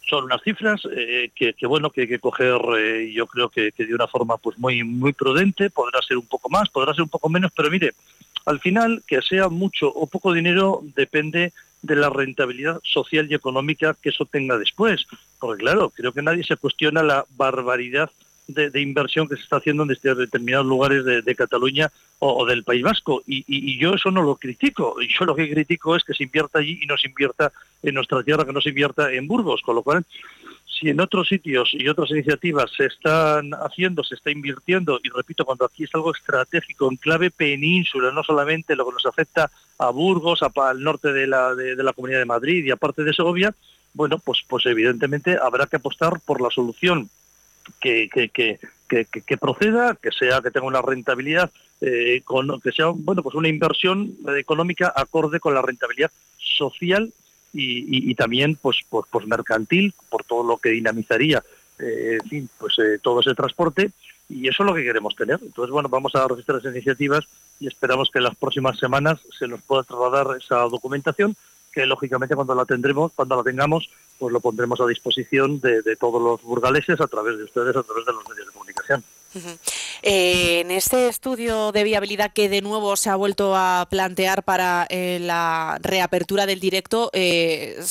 son 0.09 0.25
unas 0.25 0.41
cifras 0.41 0.81
eh, 0.95 1.29
que, 1.35 1.53
bueno 1.67 1.89
que 1.89 2.01
hay 2.01 2.07
que 2.07 2.19
coger 2.19 2.59
eh, 2.77 3.11
yo 3.11 3.27
creo 3.27 3.49
que, 3.49 3.71
de 3.75 3.95
una 3.95 4.07
forma 4.07 4.37
pues 4.37 4.57
muy 4.57 4.83
muy 4.83 5.13
prudente 5.13 5.69
podrá 5.69 5.99
ser 6.01 6.17
un 6.17 6.27
poco 6.27 6.47
más 6.49 6.69
podrá 6.69 6.93
ser 6.93 7.01
un 7.01 7.09
poco 7.09 7.27
menos 7.27 7.51
pero 7.55 7.71
mire 7.71 7.93
al 8.45 8.59
final 8.59 9.01
que 9.07 9.21
sea 9.21 9.49
mucho 9.49 9.91
o 9.91 10.05
poco 10.05 10.31
dinero 10.31 10.81
depende 10.95 11.53
de 11.85 11.95
la 11.95 12.09
rentabilidad 12.09 12.79
social 12.83 13.27
y 13.29 13.35
económica 13.35 13.95
que 14.01 14.09
eso 14.09 14.25
tenga 14.25 14.57
después 14.57 15.05
porque 15.39 15.63
claro 15.63 15.89
creo 15.89 16.11
que 16.11 16.21
nadie 16.21 16.43
se 16.43 16.57
cuestiona 16.57 17.03
la 17.03 17.25
barbaridad 17.37 18.09
de, 18.47 18.81
inversión 18.81 19.27
que 19.27 19.35
se 19.35 19.43
está 19.43 19.57
haciendo 19.57 19.83
en 19.83 19.89
determinados 19.89 20.65
lugares 20.65 21.03
de, 21.03 21.35
Cataluña 21.35 21.91
o, 22.19 22.45
del 22.45 22.63
País 22.63 22.83
Vasco. 22.83 23.23
Y, 23.25 23.77
yo 23.79 23.95
eso 23.95 24.11
no 24.11 24.21
lo 24.21 24.35
critico. 24.35 24.95
Yo 25.01 25.25
lo 25.25 25.35
que 25.35 25.49
critico 25.49 25.95
es 25.95 26.03
que 26.03 26.13
se 26.13 26.23
invierta 26.23 26.59
allí 26.59 26.79
y 26.81 26.85
no 26.85 26.97
se 26.97 27.07
invierta 27.07 27.51
en 27.81 27.95
nuestra 27.95 28.23
tierra, 28.23 28.45
que 28.45 28.53
no 28.53 28.61
se 28.61 28.69
invierta 28.69 29.11
en 29.11 29.27
Burgos. 29.27 29.61
Con 29.61 29.75
lo 29.75 29.83
cual, 29.83 30.05
si 30.77 30.89
en 30.89 30.99
otros 30.99 31.29
sitios 31.29 31.69
y 31.73 31.87
otras 31.87 32.11
iniciativas 32.11 32.69
se 32.75 32.85
están 32.85 33.51
haciendo, 33.53 34.03
se 34.03 34.15
está 34.15 34.31
invirtiendo, 34.31 34.99
y 35.03 35.09
repito, 35.09 35.45
cuando 35.45 35.65
aquí 35.65 35.85
es 35.85 35.95
algo 35.95 36.13
estratégico, 36.13 36.89
en 36.89 36.97
clave 36.97 37.31
península, 37.31 38.11
no 38.11 38.23
solamente 38.23 38.75
lo 38.75 38.85
que 38.85 38.93
nos 38.93 39.05
afecta 39.05 39.49
a 39.77 39.89
Burgos, 39.89 40.41
al 40.43 40.83
norte 40.83 41.13
de 41.13 41.27
la, 41.27 41.55
de, 41.55 41.81
la 41.81 41.93
Comunidad 41.93 42.19
de 42.19 42.25
Madrid 42.25 42.65
y 42.65 42.71
aparte 42.71 43.03
de 43.03 43.13
Segovia, 43.13 43.55
bueno, 43.93 44.19
pues, 44.19 44.39
pues 44.47 44.65
evidentemente 44.65 45.37
habrá 45.41 45.67
que 45.67 45.77
apostar 45.77 46.19
por 46.25 46.41
la 46.41 46.49
solución 46.49 47.09
que, 47.79 48.09
que, 48.09 48.29
que, 48.29 48.59
que, 48.87 49.37
proceda, 49.37 49.95
que 49.95 50.11
sea 50.11 50.41
que 50.41 50.51
tenga 50.51 50.67
una 50.67 50.81
rentabilidad, 50.81 51.51
eh, 51.81 52.21
con, 52.25 52.59
que 52.61 52.71
sea 52.71 52.87
bueno 52.87 53.21
pues 53.21 53.35
una 53.35 53.49
inversión 53.49 54.15
económica 54.37 54.93
acorde 54.95 55.39
con 55.39 55.53
la 55.53 55.61
rentabilidad 55.61 56.11
social 56.37 57.11
y, 57.57 58.13
también 58.15 58.55
pues, 58.55 58.77
pues, 58.89 59.25
mercantil 59.25 59.93
por 60.09 60.23
todo 60.23 60.43
lo 60.43 60.57
que 60.57 60.69
dinamizaría 60.69 61.41
eh, 61.79 62.19
en 62.21 62.29
fin, 62.29 62.49
pues 62.57 62.77
eh, 62.79 62.99
todo 63.01 63.19
ese 63.19 63.35
transporte 63.35 63.91
y 64.29 64.47
eso 64.47 64.63
es 64.63 64.67
lo 64.67 64.73
que 64.73 64.83
queremos 64.83 65.15
tener. 65.15 65.39
Entonces, 65.41 65.71
bueno, 65.71 65.89
vamos 65.89 66.15
a 66.15 66.27
registrar 66.27 66.59
esas 66.59 66.73
iniciativas 66.73 67.25
y 67.59 67.67
esperamos 67.67 68.09
que 68.09 68.19
en 68.19 68.23
las 68.23 68.35
próximas 68.35 68.77
semanas 68.79 69.19
se 69.37 69.47
nos 69.47 69.61
pueda 69.61 69.83
trasladar 69.83 70.37
esa 70.37 70.59
documentación 70.61 71.35
que 71.73 71.85
lógicamente 71.85 72.35
cuando 72.35 72.55
la 72.55 72.65
tendremos, 72.65 73.11
cuando 73.13 73.35
la 73.35 73.43
tengamos, 73.43 73.89
pues 74.17 74.31
lo 74.31 74.39
pondremos 74.39 74.79
a 74.79 74.87
disposición 74.87 75.59
de, 75.59 75.95
todos 75.97 76.21
los 76.21 76.41
burgaleses 76.41 77.01
a 77.01 77.07
través 77.07 77.37
de 77.37 77.43
ustedes, 77.43 77.75
a 77.75 77.83
través 77.83 78.05
de 78.05 78.13
los 78.13 78.27
medios 78.29 78.47
de 78.47 78.53
comunicación. 78.53 79.03
Eh, 80.01 80.61
en 80.61 80.71
este 80.71 81.07
estudio 81.07 81.71
de 81.71 81.83
viabilidad 81.83 82.31
que 82.31 82.47
de 82.47 82.61
nuevo 82.61 82.95
se 82.95 83.09
ha 83.09 83.15
vuelto 83.15 83.55
a 83.55 83.87
plantear 83.89 84.43
para 84.43 84.85
eh, 84.89 85.19
la 85.21 85.77
reapertura 85.81 86.45
del 86.45 86.59
directo, 86.59 87.09
eh, 87.13 87.81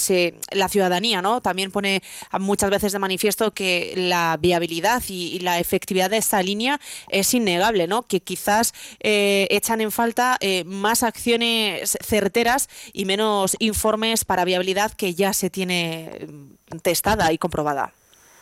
la 0.53 0.69
ciudadanía 0.69 1.23
¿no? 1.23 1.41
también 1.41 1.71
pone 1.71 2.03
muchas 2.39 2.71
veces 2.71 2.93
de 2.93 2.99
manifiesto 2.99 3.53
que 3.53 3.95
la 3.97 4.39
viabilidad 4.41 5.03
y, 5.09 5.41
la 5.41 5.59
efectividad 5.59 6.11
de 6.11 6.19
esta 6.19 6.43
línea 6.43 6.81
es 7.09 7.35
innegable, 7.35 7.87
¿no? 7.87 8.03
que 8.03 8.21
quizás 8.21 8.73
echan 9.01 9.81
en 9.81 9.91
falta 9.91 10.39
más 10.65 11.03
acciones 11.03 11.99
certeras 12.03 12.69
y 12.93 13.05
menos 13.05 13.57
informes 13.59 14.25
para 14.25 14.45
viabilidad 14.45 14.93
que 14.93 15.15
ya 15.15 15.33
se 15.33 15.51
tiene 15.51 16.27
testada 16.83 17.33
y 17.33 17.39
comprobada. 17.39 17.93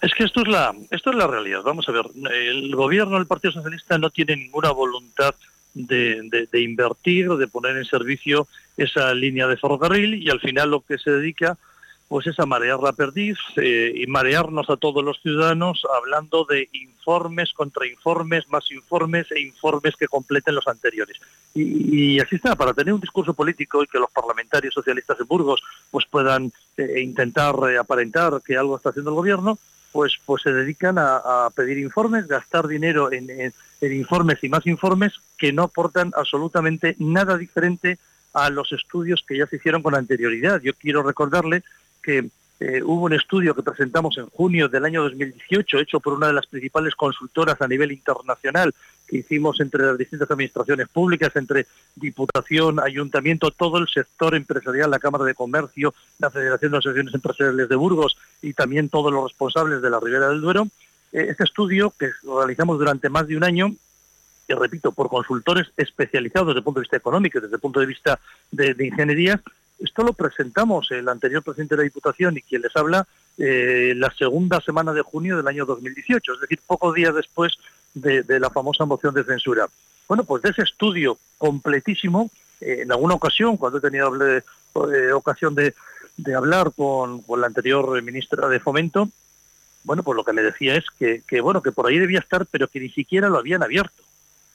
Es 0.03 0.12
que 0.14 0.24
esto 0.24 0.42
es 0.42 0.48
la 0.48 0.74
esto 0.90 1.11
es 1.11 1.16
la 1.16 1.28
realidad. 1.28 1.62
Vamos 1.62 1.88
a 1.88 1.92
ver, 1.92 2.07
el 2.32 2.74
gobierno 2.74 3.16
del 3.16 3.26
Partido 3.26 3.53
Socialista 3.53 3.98
no 3.98 4.11
tiene 4.11 4.36
ninguna 4.36 4.72
voluntad 4.72 5.34
de, 5.74 6.48
de, 6.50 6.61
invertir, 6.61 7.30
de 7.30 7.48
poner 7.48 7.76
en 7.76 7.84
servicio 7.84 8.46
esa 8.76 9.14
línea 9.14 9.46
de 9.46 9.57
ferrocarril 9.57 10.14
y 10.14 10.28
al 10.28 10.40
final 10.40 10.70
lo 10.70 10.80
que 10.80 10.98
se 10.98 11.11
dedica 11.11 11.57
pues 12.09 12.26
es 12.26 12.38
a 12.40 12.44
marear 12.44 12.78
la 12.80 12.92
perdiz 12.92 13.38
eh, 13.57 13.90
y 13.96 14.07
marearnos 14.07 14.68
a 14.68 14.76
todos 14.76 15.03
los 15.03 15.18
ciudadanos 15.22 15.82
hablando 15.96 16.44
de 16.44 16.68
informes, 16.74 17.55
contra 17.55 17.86
informes, 17.86 18.46
más 18.50 18.70
informes 18.70 19.32
e 19.32 19.40
informes 19.40 19.96
que 19.96 20.09
completen 20.09 20.55
los 20.55 20.68
anteriores. 20.68 21.16
Y, 21.55 22.20
así 22.20 22.36
está, 22.36 22.55
para 22.55 22.74
tener 22.74 22.92
un 22.92 23.00
discurso 23.00 23.32
político 23.32 23.82
y 23.82 23.86
que 23.86 23.98
los 23.98 24.11
parlamentarios 24.11 24.74
socialistas 24.74 25.16
de 25.16 25.24
Burgos 25.24 25.62
pues 25.90 26.05
puedan 26.05 26.53
eh, 26.76 27.00
intentar 27.00 27.55
eh, 27.70 27.78
aparentar 27.78 28.42
que 28.44 28.59
algo 28.59 28.76
está 28.76 28.90
haciendo 28.90 29.12
el 29.12 29.16
gobierno, 29.16 29.59
pues, 29.93 30.14
pues 30.24 30.43
se 30.43 30.53
dedican 30.53 30.97
a, 30.99 31.49
pedir 31.55 31.78
informes, 31.78 32.26
gastar 32.26 32.66
dinero 32.66 33.12
en, 33.12 33.53
informes 33.80 34.43
y 34.43 34.49
más 34.49 34.66
informes 34.66 35.12
que 35.38 35.53
no 35.53 35.64
aportan 35.64 36.12
absolutamente 36.16 36.97
nada 36.99 37.36
diferente 37.36 37.99
a 38.32 38.49
los 38.49 38.72
estudios 38.72 39.24
que 39.26 39.36
ya 39.36 39.47
se 39.47 39.57
hicieron 39.57 39.82
con 39.82 39.95
anterioridad. 39.95 40.61
Yo 40.62 40.72
quiero 40.74 41.03
recordarle 41.03 41.62
que 42.03 42.30
eh, 42.61 42.80
hubo 42.82 43.07
un 43.07 43.12
estudio 43.12 43.55
que 43.55 43.62
presentamos 43.62 44.16
en 44.18 44.26
junio 44.26 44.68
del 44.68 44.84
año 44.84 45.03
2018, 45.03 45.78
hecho 45.78 45.98
por 45.98 46.12
una 46.12 46.28
de 46.28 46.32
las 46.32 46.46
principales 46.46 46.94
consultoras 46.94 47.61
a 47.61 47.66
nivel 47.66 47.90
internacional, 47.90 48.72
que 49.09 49.18
hicimos 49.18 49.61
entre 49.61 49.84
las 49.84 49.98
distintas 49.98 50.30
administraciones 50.30 50.88
públicas, 50.88 51.34
entre 51.34 51.66
Diputación, 51.96 52.78
Ayuntamiento, 52.78 53.50
todo 53.50 53.78
el 53.78 53.88
sector 53.88 54.34
empresarial, 54.36 54.90
la 54.90 55.00
Cámara 55.00 55.24
de 55.24 55.34
Comercio, 55.34 55.92
la 56.18 56.30
Federación 56.30 56.72
de 56.72 56.78
Asociaciones 56.78 57.14
Empresariales 57.14 57.68
de 57.68 57.76
Burgos 57.76 58.16
y 58.40 58.53
también 58.53 58.88
todos 58.88 59.12
los 59.12 59.24
responsables 59.24 59.82
de 59.82 59.90
la 59.90 59.98
Ribera 59.98 60.28
del 60.28 60.40
Duero. 60.40 60.68
Eh, 61.12 61.26
este 61.30 61.44
estudio, 61.44 61.92
que 61.98 62.11
realizamos 62.22 62.78
durante 62.78 63.09
más 63.09 63.26
de 63.26 63.36
un 63.36 63.44
año, 63.44 63.74
y 64.48 64.55
repito, 64.55 64.92
por 64.92 65.09
consultores 65.09 65.68
especializados 65.76 66.48
desde 66.48 66.59
el 66.59 66.64
punto 66.64 66.80
de 66.80 66.84
vista 66.84 66.96
económico 66.96 67.38
y 67.38 67.42
desde 67.42 67.57
el 67.57 67.61
punto 67.61 67.80
de 67.80 67.86
vista 67.86 68.20
de, 68.50 68.74
de 68.74 68.86
ingeniería, 68.86 69.42
esto 69.82 70.04
lo 70.04 70.12
presentamos 70.12 70.90
el 70.90 71.08
anterior 71.08 71.42
presidente 71.42 71.74
de 71.74 71.82
la 71.82 71.84
Diputación 71.84 72.36
y 72.36 72.42
quien 72.42 72.62
les 72.62 72.74
habla 72.76 73.06
eh, 73.38 73.94
la 73.96 74.12
segunda 74.16 74.60
semana 74.60 74.92
de 74.92 75.02
junio 75.02 75.36
del 75.36 75.48
año 75.48 75.66
2018, 75.66 76.34
es 76.34 76.40
decir, 76.40 76.60
pocos 76.66 76.94
días 76.94 77.14
después 77.14 77.58
de, 77.94 78.24
la 78.38 78.50
famosa 78.50 78.84
moción 78.84 79.14
de 79.14 79.24
censura. 79.24 79.66
Bueno, 80.06 80.24
pues 80.24 80.42
de 80.42 80.50
ese 80.50 80.62
estudio 80.62 81.18
completísimo, 81.38 82.30
eh, 82.60 82.80
en 82.82 82.92
alguna 82.92 83.14
ocasión, 83.14 83.56
cuando 83.56 83.78
he 83.78 83.80
tenido 83.80 84.12
eh, 84.26 85.12
ocasión 85.12 85.54
de, 85.54 85.74
hablar 86.34 86.72
con, 86.76 87.24
la 87.36 87.46
anterior 87.46 88.00
ministra 88.02 88.48
de 88.48 88.60
Fomento, 88.60 89.08
bueno, 89.84 90.04
pues 90.04 90.14
lo 90.14 90.24
que 90.24 90.32
me 90.32 90.42
decía 90.42 90.76
es 90.76 90.84
que, 90.96 91.40
bueno, 91.40 91.60
que 91.60 91.72
por 91.72 91.88
ahí 91.88 91.98
debía 91.98 92.20
estar, 92.20 92.46
pero 92.46 92.68
que 92.68 92.78
ni 92.78 92.88
siquiera 92.88 93.28
lo 93.28 93.38
habían 93.38 93.64
abierto. 93.64 94.04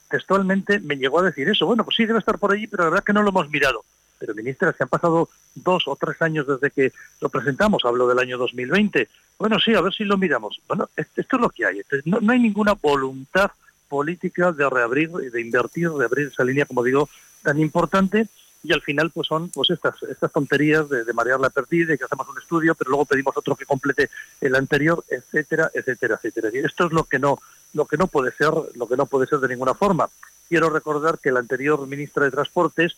Textualmente 0.08 0.80
me 0.80 0.96
llegó 0.96 1.18
a 1.18 1.24
decir 1.24 1.50
eso. 1.50 1.66
Bueno, 1.66 1.84
pues 1.84 1.96
sí, 1.96 2.06
debe 2.06 2.18
estar 2.18 2.38
por 2.38 2.52
allí, 2.52 2.66
pero 2.66 2.84
la 2.84 2.90
verdad 2.90 3.04
que 3.04 3.12
no 3.12 3.22
lo 3.22 3.28
hemos 3.28 3.50
mirado 3.50 3.84
pero 4.18 4.34
ministra, 4.34 4.72
se 4.72 4.82
han 4.82 4.88
pasado 4.88 5.28
dos 5.54 5.86
o 5.86 5.96
tres 5.96 6.20
años 6.22 6.46
desde 6.46 6.70
que 6.70 6.92
lo 7.20 7.28
presentamos, 7.28 7.84
hablo 7.84 8.08
del 8.08 8.18
año 8.18 8.38
2020. 8.38 9.08
Bueno, 9.38 9.58
sí, 9.58 9.74
a 9.74 9.80
ver 9.80 9.92
si 9.92 10.04
lo 10.04 10.18
miramos. 10.18 10.60
Bueno, 10.66 10.88
esto 10.96 11.20
es 11.20 11.40
lo 11.40 11.50
que 11.50 11.66
hay. 11.66 11.82
No, 12.04 12.18
hay 12.32 12.38
ninguna 12.38 12.74
voluntad 12.74 13.50
política 13.88 14.52
de 14.52 14.68
reabrir, 14.68 15.10
de 15.10 15.40
invertir, 15.40 15.90
de 15.90 16.04
abrir 16.04 16.28
esa 16.28 16.44
línea, 16.44 16.66
como 16.66 16.82
digo, 16.82 17.08
tan 17.42 17.58
importante 17.58 18.28
y 18.62 18.72
al 18.72 18.82
final 18.82 19.10
pues 19.10 19.28
son 19.28 19.50
pues 19.50 19.70
estas 19.70 20.02
estas 20.02 20.32
tonterías 20.32 20.88
de, 20.88 21.12
marear 21.12 21.38
la 21.38 21.50
pérdida, 21.50 21.92
de 21.92 21.98
que 21.98 22.04
hacemos 22.04 22.28
un 22.28 22.38
estudio 22.38 22.74
pero 22.74 22.90
luego 22.90 23.04
pedimos 23.04 23.36
otro 23.36 23.54
que 23.54 23.64
complete 23.64 24.10
el 24.40 24.54
anterior 24.56 25.04
etcétera 25.08 25.70
etcétera 25.72 26.16
etcétera 26.16 26.50
y 26.52 26.58
esto 26.58 26.86
es 26.86 26.92
lo 26.92 27.04
que 27.04 27.18
no 27.18 27.38
lo 27.74 27.86
que 27.86 27.96
no 27.96 28.08
puede 28.08 28.32
ser 28.32 28.50
lo 28.74 28.88
que 28.88 28.96
no 28.96 29.06
puede 29.06 29.26
ser 29.26 29.38
de 29.38 29.48
ninguna 29.48 29.74
forma 29.74 30.10
quiero 30.48 30.70
recordar 30.70 31.18
que 31.18 31.30
la 31.30 31.40
anterior 31.40 31.86
ministra 31.86 32.24
de 32.24 32.30
transportes 32.30 32.96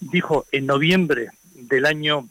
dijo 0.00 0.46
en 0.52 0.66
noviembre 0.66 1.30
del 1.54 1.86
año 1.86 2.28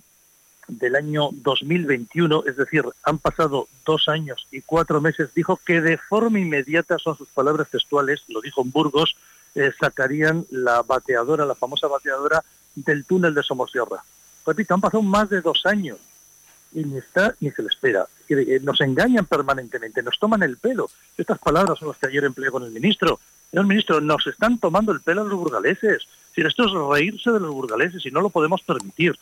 del 0.67 0.95
año 0.95 1.29
2021, 1.31 2.43
es 2.47 2.57
decir, 2.57 2.83
han 3.03 3.19
pasado 3.19 3.67
dos 3.85 4.07
años 4.07 4.47
y 4.51 4.61
cuatro 4.61 4.99
meses, 4.99 5.29
dijo 5.35 5.59
que 5.63 5.79
de 5.79 5.97
forma 5.97 6.39
inmediata, 6.39 6.97
son 6.97 7.15
sus 7.15 7.27
palabras 7.29 7.69
textuales, 7.69 8.23
lo 8.29 8.41
dijo 8.41 8.63
en 8.63 8.71
Burgos, 8.71 9.15
eh, 9.53 9.71
sacarían 9.79 10.45
la 10.49 10.81
bateadora, 10.81 11.45
la 11.45 11.53
famosa 11.53 11.87
bateadora 11.87 12.43
del 12.75 13.05
túnel 13.05 13.33
de 13.33 13.43
Somosierra. 13.43 14.03
Repito, 14.45 14.73
han 14.73 14.81
pasado 14.81 15.03
más 15.03 15.29
de 15.29 15.41
dos 15.41 15.65
años 15.65 15.97
y 16.73 16.83
ni 16.83 16.97
está 16.97 17.33
ni 17.39 17.51
se 17.51 17.61
le 17.61 17.69
espera. 17.69 18.05
Eh, 18.27 18.59
nos 18.61 18.81
engañan 18.81 19.25
permanentemente, 19.25 20.03
nos 20.03 20.19
toman 20.19 20.43
el 20.43 20.57
pelo. 20.57 20.89
Estas 21.17 21.39
palabras 21.39 21.79
son 21.79 21.89
las 21.89 21.97
que 21.97 22.07
ayer 22.07 22.25
empleé 22.25 22.51
con 22.51 22.63
el 22.63 22.71
ministro. 22.71 23.19
Señor 23.49 23.65
ministro, 23.65 24.01
nos 24.01 24.27
están 24.27 24.59
tomando 24.59 24.91
el 24.91 24.99
pelo 24.99 25.21
a 25.21 25.25
los 25.25 25.39
burgaleses. 25.39 26.07
Si 26.35 26.41
esto 26.41 26.65
es 26.65 26.71
reírse 26.71 27.31
de 27.31 27.39
los 27.39 27.51
burgaleses 27.51 28.05
y 28.05 28.11
no 28.11 28.21
lo 28.21 28.29
podemos 28.29 28.61
permitir. 28.61 29.17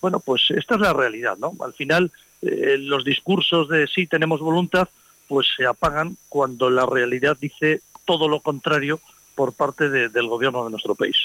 Bueno, 0.00 0.18
pues 0.18 0.50
esta 0.50 0.74
es 0.74 0.80
la 0.80 0.92
realidad, 0.92 1.36
¿no? 1.38 1.52
Al 1.60 1.74
final, 1.74 2.10
eh, 2.42 2.76
los 2.78 3.04
discursos 3.04 3.68
de 3.68 3.86
sí 3.86 4.06
tenemos 4.06 4.40
voluntad, 4.40 4.88
pues 5.28 5.46
se 5.56 5.66
apagan 5.66 6.16
cuando 6.28 6.70
la 6.70 6.86
realidad 6.86 7.36
dice 7.38 7.82
todo 8.04 8.28
lo 8.28 8.40
contrario 8.40 9.00
por 9.34 9.52
parte 9.52 9.88
del 9.88 10.28
gobierno 10.28 10.64
de 10.64 10.70
nuestro 10.70 10.94
país. 10.94 11.16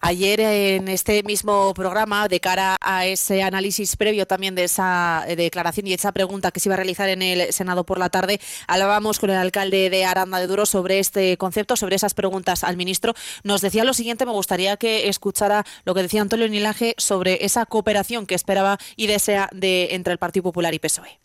Ayer 0.00 0.40
en 0.40 0.88
este 0.88 1.22
mismo 1.22 1.74
programa, 1.74 2.28
de 2.28 2.40
cara 2.40 2.76
a 2.80 3.06
ese 3.06 3.42
análisis 3.42 3.96
previo 3.96 4.26
también 4.26 4.54
de 4.54 4.64
esa 4.64 5.24
eh, 5.26 5.36
declaración 5.36 5.86
y 5.86 5.92
esa 5.92 6.12
pregunta 6.12 6.50
que 6.50 6.60
se 6.60 6.68
iba 6.68 6.74
a 6.74 6.76
realizar 6.76 7.08
en 7.08 7.22
el 7.22 7.52
Senado 7.52 7.84
por 7.84 7.98
la 7.98 8.08
tarde, 8.08 8.40
hablábamos 8.66 9.18
con 9.18 9.30
el 9.30 9.36
alcalde 9.36 9.90
de 9.90 10.04
Aranda 10.04 10.38
de 10.38 10.46
Duro 10.46 10.66
sobre 10.66 10.98
este 10.98 11.36
concepto, 11.36 11.76
sobre 11.76 11.96
esas 11.96 12.14
preguntas 12.14 12.64
al 12.64 12.76
ministro. 12.76 13.14
Nos 13.42 13.60
decía 13.60 13.84
lo 13.84 13.94
siguiente, 13.94 14.26
me 14.26 14.32
gustaría 14.32 14.76
que 14.76 15.08
escuchara 15.08 15.64
lo 15.84 15.94
que 15.94 16.02
decía 16.02 16.22
Antonio 16.22 16.48
Nilaje 16.48 16.94
sobre 16.96 17.44
esa 17.44 17.66
cooperación 17.66 18.26
que 18.26 18.34
esperaba 18.34 18.78
y 18.96 19.06
desea 19.06 19.48
de 19.52 19.88
entre 19.92 20.12
el 20.12 20.18
Partido 20.18 20.44
Popular 20.44 20.74
y 20.74 20.78
PSOE. 20.78 21.20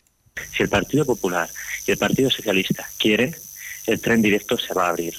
Si 0.52 0.62
el 0.62 0.68
Partido 0.68 1.04
Popular 1.04 1.48
y 1.86 1.92
el 1.92 1.98
Partido 1.98 2.30
Socialista 2.30 2.86
quieren, 2.98 3.34
el 3.86 4.00
tren 4.00 4.22
directo 4.22 4.58
se 4.58 4.74
va 4.74 4.86
a 4.86 4.90
abrir. 4.90 5.14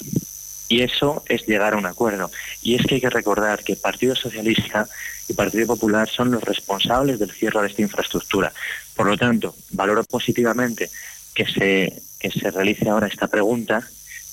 Y 0.68 0.82
eso 0.82 1.22
es 1.28 1.46
llegar 1.46 1.74
a 1.74 1.76
un 1.76 1.86
acuerdo. 1.86 2.30
Y 2.62 2.74
es 2.74 2.86
que 2.86 2.96
hay 2.96 3.00
que 3.00 3.10
recordar 3.10 3.62
que 3.62 3.76
Partido 3.76 4.16
Socialista 4.16 4.88
y 5.28 5.34
Partido 5.34 5.66
Popular 5.66 6.08
son 6.08 6.30
los 6.30 6.42
responsables 6.42 7.18
del 7.18 7.30
cierre 7.30 7.60
de 7.62 7.68
esta 7.68 7.82
infraestructura. 7.82 8.52
Por 8.94 9.06
lo 9.06 9.16
tanto, 9.16 9.54
valoro 9.70 10.02
positivamente 10.04 10.90
que 11.34 11.46
se, 11.46 12.02
que 12.18 12.30
se 12.30 12.50
realice 12.50 12.88
ahora 12.88 13.06
esta 13.06 13.28
pregunta, 13.28 13.86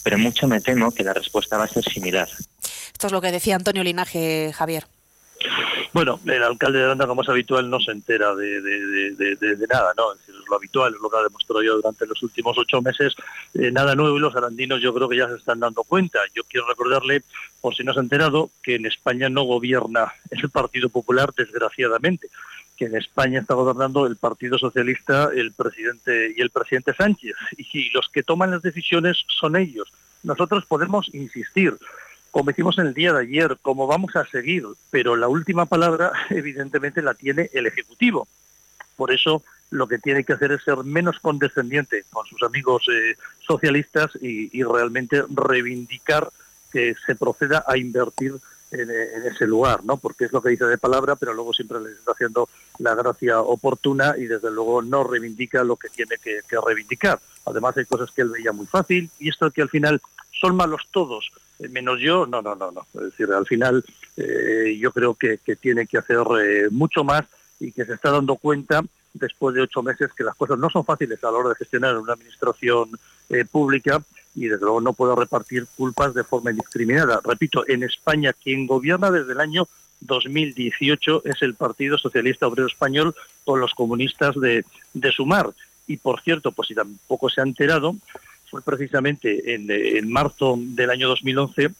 pero 0.03 0.17
mucho 0.17 0.47
me 0.47 0.61
temo 0.61 0.91
que 0.91 1.03
la 1.03 1.13
respuesta 1.13 1.57
va 1.57 1.65
a 1.65 1.67
ser 1.67 1.83
similar. 1.83 2.29
Esto 2.91 3.07
es 3.07 3.13
lo 3.13 3.21
que 3.21 3.31
decía 3.31 3.55
Antonio 3.55 3.83
Linaje, 3.83 4.51
Javier. 4.53 4.85
Bueno, 5.93 6.19
el 6.25 6.43
alcalde 6.43 6.79
de 6.79 6.85
Aranda, 6.85 7.07
como 7.07 7.21
es 7.21 7.29
habitual, 7.29 7.69
no 7.69 7.79
se 7.79 7.91
entera 7.91 8.33
de, 8.35 9.67
nada, 9.69 9.93
¿no? 9.97 10.13
Es, 10.13 10.33
lo 10.49 10.55
habitual, 10.55 10.93
es 10.93 11.01
lo 11.01 11.09
que 11.09 11.17
ha 11.17 11.23
demostrado 11.23 11.63
yo 11.63 11.75
durante 11.75 12.05
los 12.05 12.21
últimos 12.21 12.57
ocho 12.57 12.81
meses, 12.81 13.15
eh, 13.53 13.71
nada 13.71 13.95
nuevo 13.95 14.17
y 14.17 14.19
los 14.19 14.35
arandinos 14.35 14.81
yo 14.81 14.93
creo 14.93 15.07
que 15.07 15.17
ya 15.17 15.27
se 15.27 15.35
están 15.35 15.59
dando 15.59 15.83
cuenta. 15.83 16.19
Yo 16.33 16.43
quiero 16.43 16.67
recordarle, 16.67 17.23
por 17.61 17.75
si 17.75 17.83
no 17.83 17.93
se 17.93 17.99
ha 17.99 18.03
enterado, 18.03 18.49
que 18.61 18.75
en 18.75 18.85
España 18.85 19.29
no 19.29 19.43
gobierna 19.43 20.13
el 20.31 20.49
Partido 20.49 20.89
Popular, 20.89 21.31
desgraciadamente 21.35 22.29
que 22.75 22.85
en 22.85 22.95
España 22.95 23.39
está 23.39 23.53
gobernando 23.53 24.07
el 24.07 24.15
Partido 24.15 24.57
Socialista 24.57 25.29
el 25.33 25.51
presidente 25.51 26.33
y 26.35 26.41
el 26.41 26.49
presidente 26.49 26.93
Sánchez 26.93 27.35
y 27.57 27.89
los 27.91 28.09
que 28.09 28.23
toman 28.23 28.51
las 28.51 28.61
decisiones 28.61 29.23
son 29.27 29.55
ellos. 29.55 29.91
Nosotros 30.23 30.65
podemos 30.65 31.13
insistir, 31.13 31.77
como 32.33 32.49
hicimos 32.49 32.79
en 32.79 32.87
el 32.87 32.95
día 32.95 33.13
de 33.13 33.21
ayer, 33.21 33.59
como 33.61 33.85
vamos 33.85 34.15
a 34.15 34.25
seguir, 34.25 34.65
pero 34.89 35.15
la 35.15 35.27
última 35.27 35.67
palabra 35.67 36.11
evidentemente 36.31 37.03
la 37.03 37.13
tiene 37.13 37.51
el 37.53 37.67
Ejecutivo. 37.67 38.27
Por 38.97 39.13
eso 39.13 39.43
lo 39.69 39.87
que 39.87 39.99
tiene 39.99 40.23
que 40.23 40.33
hacer 40.33 40.51
es 40.51 40.63
ser 40.63 40.77
menos 40.77 41.19
condescendiente 41.19 42.05
con 42.09 42.25
sus 42.25 42.41
amigos 42.41 42.87
eh, 42.91 43.15
socialistas 43.45 44.17
y, 44.19 44.63
realmente 44.63 45.23
reivindicar 45.29 46.27
que 46.71 46.95
se 47.05 47.13
proceda 47.13 47.65
a 47.67 47.77
invertir 47.77 48.33
en, 48.71 48.89
ese 48.89 49.45
lugar, 49.45 49.83
¿no? 49.83 49.97
Porque 49.97 50.25
es 50.25 50.33
lo 50.33 50.41
que 50.41 50.49
dice 50.49 50.65
de 50.65 50.79
palabra, 50.79 51.15
pero 51.15 51.35
luego 51.35 51.53
siempre 51.53 51.79
les 51.81 51.99
está 51.99 52.13
haciendo 52.13 52.49
la 52.79 52.95
gracia 52.95 53.41
oportuna 53.41 54.15
y 54.17 54.25
desde 54.25 54.49
luego 54.49 54.81
no 54.81 55.03
reivindica 55.03 55.63
lo 55.63 55.75
que 55.75 55.89
tiene 55.89 56.17
que 56.17 56.41
reivindicar. 56.65 57.19
además 57.45 57.77
hay 57.77 57.85
cosas 57.85 58.09
que 58.09 58.23
él 58.23 58.29
veía 58.29 58.51
muy 58.51 58.65
fácil, 58.65 59.11
y 59.19 59.29
esto 59.29 59.51
que 59.51 59.61
al 59.61 59.69
final 59.69 60.01
son 60.43 60.57
malos 60.57 60.81
todos, 60.91 61.31
eh, 61.59 61.69
menos 61.69 62.01
yo, 62.01 62.25
no, 62.25 62.41
no, 62.41 62.53
no, 62.53 62.69
no. 62.69 62.85
Es 62.95 63.11
decir, 63.11 63.31
al 63.31 63.45
final 63.45 63.81
eh, 64.17 64.77
yo 64.77 64.91
creo 64.91 65.15
que, 65.15 65.37
tiene 65.55 65.87
que 65.87 65.97
hacer 65.97 66.17
eh, 66.41 66.67
mucho 66.69 67.05
más 67.05 67.23
y 67.61 67.71
que 67.71 67.85
se 67.85 67.93
está 67.93 68.11
dando 68.11 68.35
cuenta 68.35 68.83
después 69.13 69.55
de 69.55 69.61
ocho 69.61 69.81
meses 69.81 70.09
que 70.17 70.25
las 70.25 70.35
cosas 70.35 70.59
no 70.59 70.69
son 70.69 70.83
fáciles 70.83 71.23
a 71.23 71.31
la 71.31 71.37
hora 71.37 71.49
de 71.49 71.55
gestionar 71.55 71.97
una 71.97 72.11
administración 72.11 72.89
pública 73.51 74.03
y 74.35 74.47
desde 74.47 74.63
luego 74.63 74.81
no 74.81 74.91
puedo 74.91 75.15
repartir 75.15 75.65
culpas 75.77 76.13
de 76.13 76.25
forma 76.25 76.51
indiscriminada. 76.51 77.21
Repito, 77.23 77.63
en 77.69 77.83
España 77.83 78.33
quien 78.33 78.67
gobierna 78.67 79.11
desde 79.11 79.31
el 79.31 79.39
año 79.39 79.67
2018 80.01 81.21
es 81.23 81.41
el 81.41 81.55
Partido 81.55 81.97
Socialista 81.97 82.47
Obrero 82.47 82.67
Español 82.67 83.15
con 83.45 83.61
los 83.61 83.73
comunistas 83.73 84.35
de, 84.35 84.65
de 84.93 85.11
Sumar. 85.13 85.51
Y 85.87 85.97
por 85.97 86.21
cierto, 86.21 86.51
pues 86.51 86.67
si 86.67 86.75
tampoco 86.75 87.29
se 87.29 87.39
ha 87.39 87.43
enterado, 87.43 87.95
fue 88.53 88.61
precisamente 88.61 89.55
en, 89.55 90.11
marzo 90.11 90.59
del 90.59 90.91
año 90.91 91.07
2011 91.07 91.71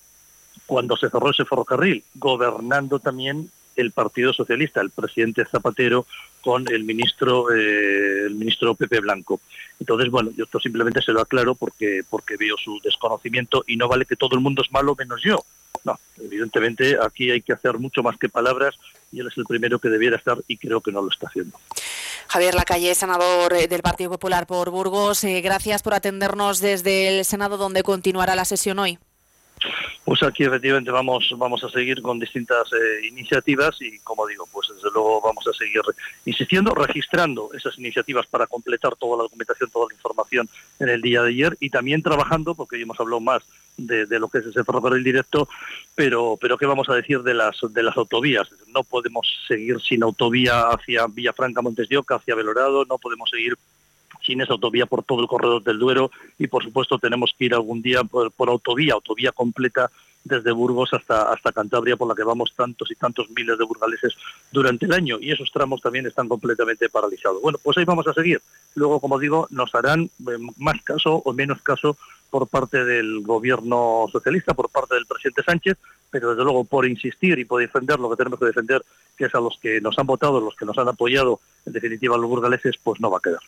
cuando 0.65 0.97
se 0.97 1.07
cerró 1.07 1.29
ese 1.29 1.45
ferrocarril, 1.45 2.03
gobernando 2.15 2.97
también 2.97 3.47
el 3.75 3.91
Partido 3.91 4.33
Socialista, 4.33 4.81
el 4.81 4.89
presidente 4.89 5.45
Zapatero 5.45 6.07
con 6.41 6.67
el 6.73 6.83
ministro 6.83 7.51
eh, 7.53 8.25
el 8.25 8.33
ministro 8.33 8.73
Pepe 8.73 9.01
Blanco. 9.01 9.39
Entonces, 9.79 10.09
bueno, 10.09 10.31
yo 10.35 10.45
esto 10.45 10.59
simplemente 10.59 11.03
se 11.03 11.11
lo 11.11 11.21
aclaro 11.21 11.53
porque 11.53 12.01
porque 12.09 12.37
veo 12.37 12.55
su 12.57 12.79
desconocimiento 12.83 13.63
y 13.67 13.77
no 13.77 13.87
vale 13.87 14.07
que 14.07 14.15
todo 14.15 14.35
el 14.35 14.41
mundo 14.41 14.63
es 14.63 14.71
malo 14.71 14.95
menos 14.97 15.21
yo. 15.21 15.45
No, 15.83 15.99
evidentemente 16.17 16.97
aquí 16.99 17.29
hay 17.29 17.41
que 17.41 17.53
hacer 17.53 17.77
mucho 17.77 18.01
más 18.01 18.17
que 18.17 18.29
palabras 18.29 18.79
y 19.11 19.19
él 19.19 19.27
es 19.27 19.37
el 19.37 19.45
primero 19.45 19.77
que 19.77 19.89
debiera 19.89 20.17
estar 20.17 20.39
y 20.47 20.57
creo 20.57 20.81
que 20.81 20.91
no 20.91 21.03
lo 21.03 21.09
está 21.09 21.27
haciendo. 21.27 21.55
Javier 22.33 22.55
Lacalle, 22.55 22.95
senador 22.95 23.53
eh, 23.53 23.67
del 23.67 23.83
Partido 23.83 24.09
Popular 24.09 24.47
por 24.47 24.71
Burgos, 24.71 25.23
eh, 25.23 25.39
gracias 25.41 25.83
por 25.83 25.93
atendernos 25.93 26.61
desde 26.61 27.07
el 27.07 27.25
Senado 27.25 27.57
donde 27.57 27.83
continuará 27.83 28.33
la 28.33 28.43
sesión 28.43 28.79
hoy. 28.79 28.97
Pues 30.03 30.21
aquí 30.23 30.43
efectivamente 30.43 30.91
vamos, 30.91 31.33
vamos 31.37 31.63
a 31.63 31.69
seguir 31.69 32.01
con 32.01 32.19
distintas 32.19 32.67
eh, 32.73 33.07
iniciativas 33.07 33.81
y 33.81 33.99
como 33.99 34.27
digo, 34.27 34.47
pues 34.51 34.67
desde 34.73 34.89
luego 34.93 35.21
vamos 35.21 35.47
a 35.47 35.53
seguir 35.53 35.81
insistiendo, 36.25 36.73
registrando 36.73 37.49
esas 37.53 37.77
iniciativas 37.77 38.27
para 38.27 38.47
completar 38.47 38.95
toda 38.95 39.17
la 39.17 39.23
documentación, 39.23 39.69
toda 39.69 39.87
la 39.89 39.95
información 39.95 40.49
en 40.79 40.89
el 40.89 41.01
día 41.01 41.21
de 41.23 41.29
ayer 41.29 41.57
y 41.59 41.69
también 41.69 42.01
trabajando, 42.01 42.55
porque 42.55 42.75
hoy 42.75 42.83
hemos 42.83 42.99
hablado 42.99 43.21
más 43.21 43.43
de, 43.77 44.05
lo 44.19 44.27
que 44.27 44.39
es 44.39 44.45
ese 44.45 44.63
ferrocarril 44.63 45.03
directo, 45.03 45.47
pero, 45.95 46.37
pero 46.39 46.57
¿qué 46.57 46.65
vamos 46.65 46.89
a 46.89 46.95
decir 46.95 47.23
de 47.23 47.33
las, 47.33 47.57
de 47.69 47.83
las 47.83 47.97
autovías? 47.97 48.49
No 48.73 48.83
podemos 48.83 49.27
seguir 49.47 49.81
sin 49.81 50.03
autovía 50.03 50.69
hacia 50.69 51.07
Villafranca, 51.07 51.61
Montes 51.61 51.89
de 51.89 51.97
Oca, 51.97 52.15
hacia 52.15 52.35
Belorado, 52.35 52.85
no 52.85 52.97
podemos 52.97 53.29
seguir 53.29 53.57
sin 54.25 54.41
esa 54.41 54.53
autovía 54.53 54.85
por 54.85 55.03
todo 55.03 55.21
el 55.21 55.27
corredor 55.27 55.63
del 55.63 55.79
Duero 55.79 56.11
y 56.37 56.47
por 56.47 56.63
supuesto 56.63 56.97
tenemos 56.99 57.33
que 57.37 57.45
ir 57.45 57.53
algún 57.53 57.81
día 57.81 58.03
por, 58.03 58.49
autovía, 58.49 58.93
autovía 58.93 59.31
completa 59.31 59.91
desde 60.23 60.51
Burgos 60.51 60.93
hasta, 60.93 61.33
hasta 61.33 61.51
Cantabria, 61.51 61.97
por 61.97 62.07
la 62.07 62.15
que 62.15 62.23
vamos 62.23 62.53
tantos 62.55 62.89
y 62.91 62.95
tantos 62.95 63.29
miles 63.29 63.57
de 63.57 63.65
burgaleses 63.65 64.15
durante 64.51 64.85
el 64.85 64.93
año, 64.93 65.17
y 65.19 65.31
esos 65.31 65.51
tramos 65.51 65.81
también 65.81 66.05
están 66.05 66.29
completamente 66.29 66.87
paralizados. 66.87 67.41
Bueno, 67.41 67.59
pues 67.61 67.77
ahí 67.77 67.83
vamos 67.83 68.07
a 68.07 68.13
seguir. 68.13 68.41
Luego, 68.75 69.01
como 69.01 69.19
digo, 69.19 69.47
nos 69.51 69.75
harán 69.75 70.03
eh, 70.03 70.37
más 70.57 70.81
caso 70.83 71.21
o 71.25 71.33
menos 71.33 71.61
caso 71.61 71.97
por 72.29 72.47
parte 72.47 72.83
del 72.83 73.21
gobierno 73.21 74.05
socialista, 74.11 74.53
por 74.53 74.69
parte 74.69 74.95
del 74.95 75.05
presidente 75.05 75.43
Sánchez, 75.43 75.77
pero 76.09 76.31
desde 76.31 76.43
luego 76.43 76.63
por 76.63 76.87
insistir 76.87 77.37
y 77.37 77.45
por 77.45 77.61
defender 77.61 77.99
lo 77.99 78.09
que 78.09 78.15
tenemos 78.15 78.39
que 78.39 78.45
defender, 78.45 78.83
que 79.17 79.25
es 79.25 79.35
a 79.35 79.39
los 79.39 79.57
que 79.61 79.81
nos 79.81 79.99
han 79.99 80.07
votado, 80.07 80.39
los 80.39 80.55
que 80.55 80.65
nos 80.65 80.77
han 80.77 80.87
apoyado, 80.87 81.41
en 81.65 81.73
definitiva 81.73 82.17
los 82.17 82.29
burgaleses, 82.29 82.75
pues 82.81 82.99
no 82.99 83.11
va 83.11 83.19
a 83.19 83.21
quedar. 83.21 83.41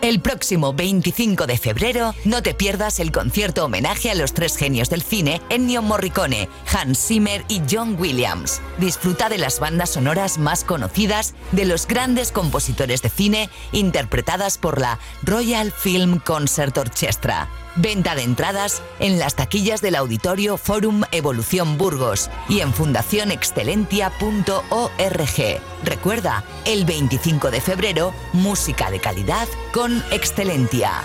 El 0.00 0.20
próximo 0.22 0.72
25 0.72 1.46
de 1.46 1.58
febrero 1.58 2.14
no 2.24 2.42
te 2.42 2.54
pierdas 2.54 3.00
el 3.00 3.12
concierto 3.12 3.66
homenaje 3.66 4.10
a 4.10 4.14
los 4.14 4.32
tres 4.32 4.56
genios 4.56 4.88
del 4.88 5.02
cine 5.02 5.42
Ennio 5.50 5.82
Morricone, 5.82 6.48
Hans 6.72 6.98
Zimmer 6.98 7.44
y 7.48 7.60
John 7.70 7.96
Williams. 7.98 8.62
Disfruta 8.78 9.28
de 9.28 9.36
las 9.36 9.60
bandas 9.60 9.90
sonoras 9.90 10.38
más 10.38 10.64
conocidas 10.64 11.34
de 11.52 11.66
los 11.66 11.86
grandes 11.86 12.32
compositores 12.32 13.02
de 13.02 13.10
cine 13.10 13.50
interpretadas 13.72 14.56
por 14.56 14.80
la 14.80 14.98
Royal 15.22 15.70
Film 15.70 16.20
Concert 16.20 16.78
Orchestra. 16.78 17.50
Venta 17.80 18.16
de 18.16 18.24
entradas 18.24 18.82
en 18.98 19.20
las 19.20 19.36
taquillas 19.36 19.80
del 19.80 19.94
Auditorio 19.94 20.56
Forum 20.56 21.02
Evolución 21.12 21.78
Burgos 21.78 22.28
y 22.48 22.58
en 22.58 22.74
fundacionexcelentia.org. 22.74 25.60
Recuerda, 25.84 26.42
el 26.64 26.84
25 26.84 27.52
de 27.52 27.60
febrero, 27.60 28.12
música 28.32 28.90
de 28.90 28.98
calidad 28.98 29.46
con 29.72 30.02
Excelentia. 30.10 31.04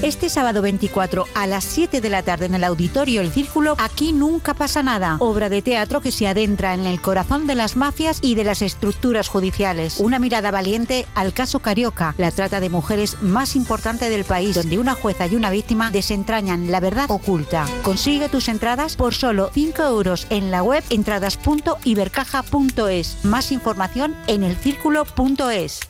Este 0.00 0.28
sábado 0.28 0.62
24 0.62 1.26
a 1.34 1.48
las 1.48 1.64
7 1.64 2.00
de 2.00 2.08
la 2.08 2.22
tarde 2.22 2.46
en 2.46 2.54
el 2.54 2.62
Auditorio 2.62 3.20
El 3.20 3.32
Círculo, 3.32 3.74
aquí 3.78 4.12
nunca 4.12 4.54
pasa 4.54 4.80
nada. 4.80 5.16
Obra 5.18 5.48
de 5.48 5.60
teatro 5.60 6.00
que 6.00 6.12
se 6.12 6.28
adentra 6.28 6.74
en 6.74 6.86
el 6.86 7.00
corazón 7.00 7.48
de 7.48 7.56
las 7.56 7.74
mafias 7.74 8.20
y 8.22 8.36
de 8.36 8.44
las 8.44 8.62
estructuras 8.62 9.28
judiciales. 9.28 9.98
Una 9.98 10.20
mirada 10.20 10.52
valiente 10.52 11.04
al 11.16 11.32
caso 11.32 11.58
Carioca, 11.58 12.14
la 12.16 12.30
trata 12.30 12.60
de 12.60 12.70
mujeres 12.70 13.20
más 13.22 13.56
importante 13.56 14.08
del 14.08 14.24
país, 14.24 14.54
donde 14.54 14.78
una 14.78 14.94
jueza 14.94 15.26
y 15.26 15.34
una 15.34 15.50
víctima 15.50 15.90
desentrañan 15.90 16.70
la 16.70 16.78
verdad 16.78 17.10
oculta. 17.10 17.66
Consigue 17.82 18.28
tus 18.28 18.48
entradas 18.48 18.94
por 18.94 19.14
solo 19.14 19.50
5 19.52 19.82
euros 19.82 20.28
en 20.30 20.52
la 20.52 20.62
web 20.62 20.84
entradas.ibercaja.es. 20.90 23.24
Más 23.24 23.50
información 23.50 24.14
en 24.28 24.44
elcírculo.es. 24.44 25.80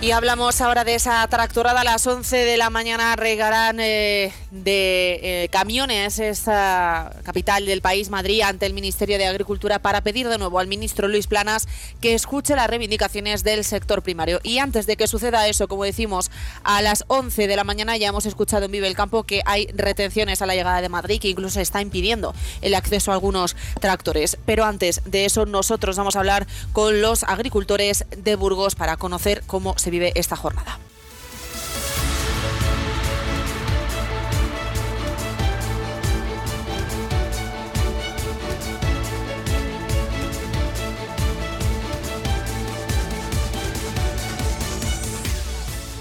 Y 0.00 0.12
hablamos 0.12 0.60
ahora 0.60 0.84
de 0.84 0.94
esa 0.94 1.26
tractorada. 1.26 1.80
A 1.80 1.84
las 1.84 2.06
11 2.06 2.36
de 2.36 2.56
la 2.56 2.70
mañana 2.70 3.16
regarán 3.16 3.80
eh, 3.80 4.32
de 4.52 5.18
eh, 5.22 5.48
camiones 5.50 6.20
esta 6.20 7.16
capital 7.24 7.66
del 7.66 7.82
país, 7.82 8.08
Madrid, 8.08 8.42
ante 8.42 8.66
el 8.66 8.74
Ministerio 8.74 9.18
de 9.18 9.26
Agricultura 9.26 9.80
para 9.80 10.02
pedir 10.02 10.28
de 10.28 10.38
nuevo 10.38 10.60
al 10.60 10.68
ministro 10.68 11.08
Luis 11.08 11.26
Planas 11.26 11.66
que 12.00 12.14
escuche 12.14 12.54
las 12.54 12.70
reivindicaciones 12.70 13.42
del 13.42 13.64
sector 13.64 14.02
primario. 14.02 14.38
Y 14.44 14.58
antes 14.58 14.86
de 14.86 14.96
que 14.96 15.08
suceda 15.08 15.48
eso, 15.48 15.66
como 15.66 15.82
decimos, 15.82 16.30
a 16.62 16.80
las 16.80 17.04
11 17.08 17.48
de 17.48 17.56
la 17.56 17.64
mañana 17.64 17.96
ya 17.96 18.06
hemos 18.06 18.24
escuchado 18.24 18.66
en 18.66 18.70
Vive 18.70 18.86
el 18.86 18.94
Campo 18.94 19.24
que 19.24 19.42
hay 19.46 19.66
retenciones 19.74 20.42
a 20.42 20.46
la 20.46 20.54
llegada 20.54 20.80
de 20.80 20.88
Madrid 20.88 21.20
que 21.20 21.28
incluso 21.28 21.58
está 21.58 21.82
impidiendo 21.82 22.36
el 22.62 22.76
acceso 22.76 23.10
a 23.10 23.14
algunos 23.14 23.56
tractores. 23.80 24.38
Pero 24.46 24.64
antes 24.64 25.02
de 25.06 25.24
eso, 25.24 25.44
nosotros 25.44 25.96
vamos 25.96 26.14
a 26.14 26.20
hablar 26.20 26.46
con 26.72 27.02
los 27.02 27.24
agricultores 27.24 28.04
de 28.16 28.36
Burgos 28.36 28.76
para 28.76 28.96
conocer 28.96 29.42
cómo 29.48 29.76
se 29.76 29.87
vive 29.90 30.12
esta 30.14 30.36
jornada. 30.36 30.78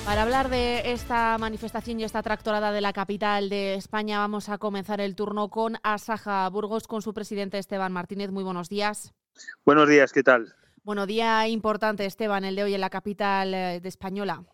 Para 0.07 0.23
hablar 0.23 0.49
de 0.49 0.93
esta 0.93 1.37
manifestación 1.37 1.99
y 1.99 2.05
esta 2.05 2.23
tractorada 2.23 2.71
de 2.71 2.79
la 2.79 2.93
capital 2.93 3.49
de 3.49 3.75
España, 3.75 4.19
vamos 4.19 4.47
a 4.47 4.57
comenzar 4.57 5.01
el 5.01 5.15
turno 5.15 5.49
con 5.49 5.75
Asaja 5.83 6.47
Burgos, 6.49 6.87
con 6.87 7.01
su 7.01 7.13
presidente 7.13 7.57
Esteban 7.57 7.91
Martínez. 7.91 8.31
Muy 8.31 8.45
buenos 8.45 8.69
días. 8.69 9.13
Buenos 9.65 9.89
días, 9.89 10.13
¿qué 10.13 10.23
tal? 10.23 10.55
Bueno, 10.87 11.05
día 11.05 11.45
importante, 11.49 12.05
Esteban, 12.05 12.45
el 12.45 12.55
de 12.55 12.63
hoy 12.63 12.73
en 12.73 12.79
la 12.79 12.89
capital 12.89 13.53
eh, 13.53 13.81
de 13.81 13.89
Española. 13.89 14.45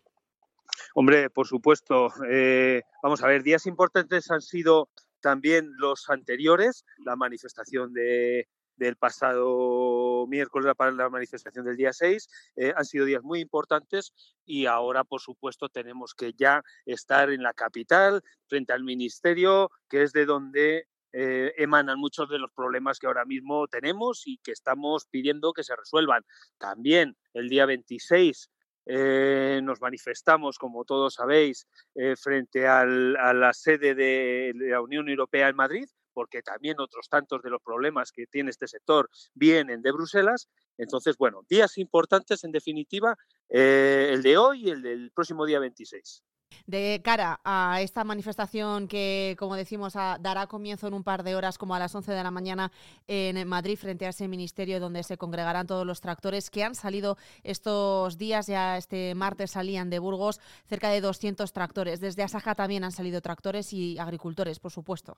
Hombre, 0.95 1.29
por 1.29 1.45
supuesto. 1.45 2.07
Eh, 2.27 2.81
vamos 3.03 3.21
a 3.21 3.27
ver, 3.27 3.43
días 3.43 3.67
importantes 3.67 4.31
han 4.31 4.41
sido 4.41 4.89
también 5.21 5.69
los 5.77 6.09
anteriores, 6.09 6.85
la 7.05 7.15
manifestación 7.15 7.93
de, 7.93 8.47
del 8.77 8.95
pasado 8.95 10.25
miércoles 10.27 10.73
para 10.75 10.91
la 10.91 11.07
manifestación 11.07 11.65
del 11.65 11.77
día 11.77 11.93
6. 11.93 12.27
Eh, 12.55 12.73
han 12.75 12.85
sido 12.85 13.05
días 13.05 13.21
muy 13.21 13.39
importantes 13.39 14.11
y 14.43 14.65
ahora, 14.65 15.03
por 15.03 15.21
supuesto, 15.21 15.69
tenemos 15.69 16.15
que 16.15 16.33
ya 16.33 16.63
estar 16.87 17.29
en 17.29 17.43
la 17.43 17.53
capital, 17.53 18.23
frente 18.47 18.73
al 18.73 18.83
ministerio, 18.83 19.69
que 19.87 20.01
es 20.01 20.13
de 20.13 20.25
donde 20.25 20.87
eh, 21.13 21.53
emanan 21.57 21.99
muchos 21.99 22.27
de 22.27 22.39
los 22.39 22.51
problemas 22.51 22.97
que 22.97 23.05
ahora 23.05 23.23
mismo 23.23 23.67
tenemos 23.67 24.23
y 24.25 24.39
que 24.39 24.51
estamos 24.51 25.05
pidiendo 25.05 25.53
que 25.53 25.63
se 25.63 25.75
resuelvan. 25.75 26.25
También 26.57 27.15
el 27.33 27.49
día 27.49 27.67
26 27.67 28.49
eh, 28.87 29.61
nos 29.63 29.79
manifestamos, 29.79 30.57
como 30.57 30.85
todos 30.85 31.13
sabéis, 31.13 31.67
eh, 31.93 32.15
frente 32.15 32.67
a 32.67 32.83
la 32.83 33.53
sede 33.53 33.93
de 33.93 34.53
la 34.55 34.81
Unión 34.81 35.07
Europea 35.07 35.49
en 35.49 35.55
Madrid, 35.55 35.87
porque 36.13 36.41
también 36.41 36.79
otros 36.79 37.07
tantos 37.09 37.43
de 37.43 37.51
los 37.51 37.61
problemas 37.61 38.11
que 38.11 38.25
tiene 38.25 38.49
este 38.49 38.67
sector 38.67 39.09
vienen 39.35 39.83
de 39.83 39.91
Bruselas. 39.91 40.49
Entonces, 40.77 41.15
bueno, 41.17 41.41
días 41.47 41.77
importantes 41.77 42.43
en 42.43 42.51
definitiva, 42.51 43.15
el 43.49 44.23
de 44.23 44.37
hoy 44.37 44.67
y 44.67 44.69
el 44.71 44.81
del 44.81 45.11
próximo 45.11 45.45
día 45.45 45.59
26. 45.59 46.23
De 46.67 47.01
cara 47.03 47.39
a 47.43 47.79
esta 47.81 48.03
manifestación 48.03 48.87
que, 48.87 49.35
como 49.39 49.55
decimos, 49.55 49.93
dará 49.93 50.47
comienzo 50.47 50.87
en 50.87 50.93
un 50.93 51.03
par 51.03 51.23
de 51.23 51.35
horas, 51.35 51.57
como 51.57 51.75
a 51.75 51.79
las 51.79 51.93
11 51.93 52.11
de 52.11 52.23
la 52.23 52.31
mañana 52.31 52.71
en 53.07 53.47
Madrid, 53.47 53.77
frente 53.77 54.05
a 54.05 54.09
ese 54.09 54.27
ministerio 54.27 54.79
donde 54.79 55.03
se 55.03 55.17
congregarán 55.17 55.67
todos 55.67 55.85
los 55.85 56.01
tractores 56.01 56.49
que 56.49 56.63
han 56.63 56.75
salido 56.75 57.17
estos 57.43 58.17
días, 58.17 58.47
ya 58.47 58.77
este 58.77 59.15
martes 59.15 59.51
salían 59.51 59.89
de 59.89 59.99
Burgos 59.99 60.39
cerca 60.67 60.89
de 60.89 61.01
200 61.01 61.51
tractores. 61.53 61.99
Desde 61.99 62.23
Asaja 62.23 62.55
también 62.55 62.83
han 62.83 62.91
salido 62.91 63.21
tractores 63.21 63.73
y 63.73 63.97
agricultores, 63.97 64.59
por 64.59 64.71
supuesto. 64.71 65.17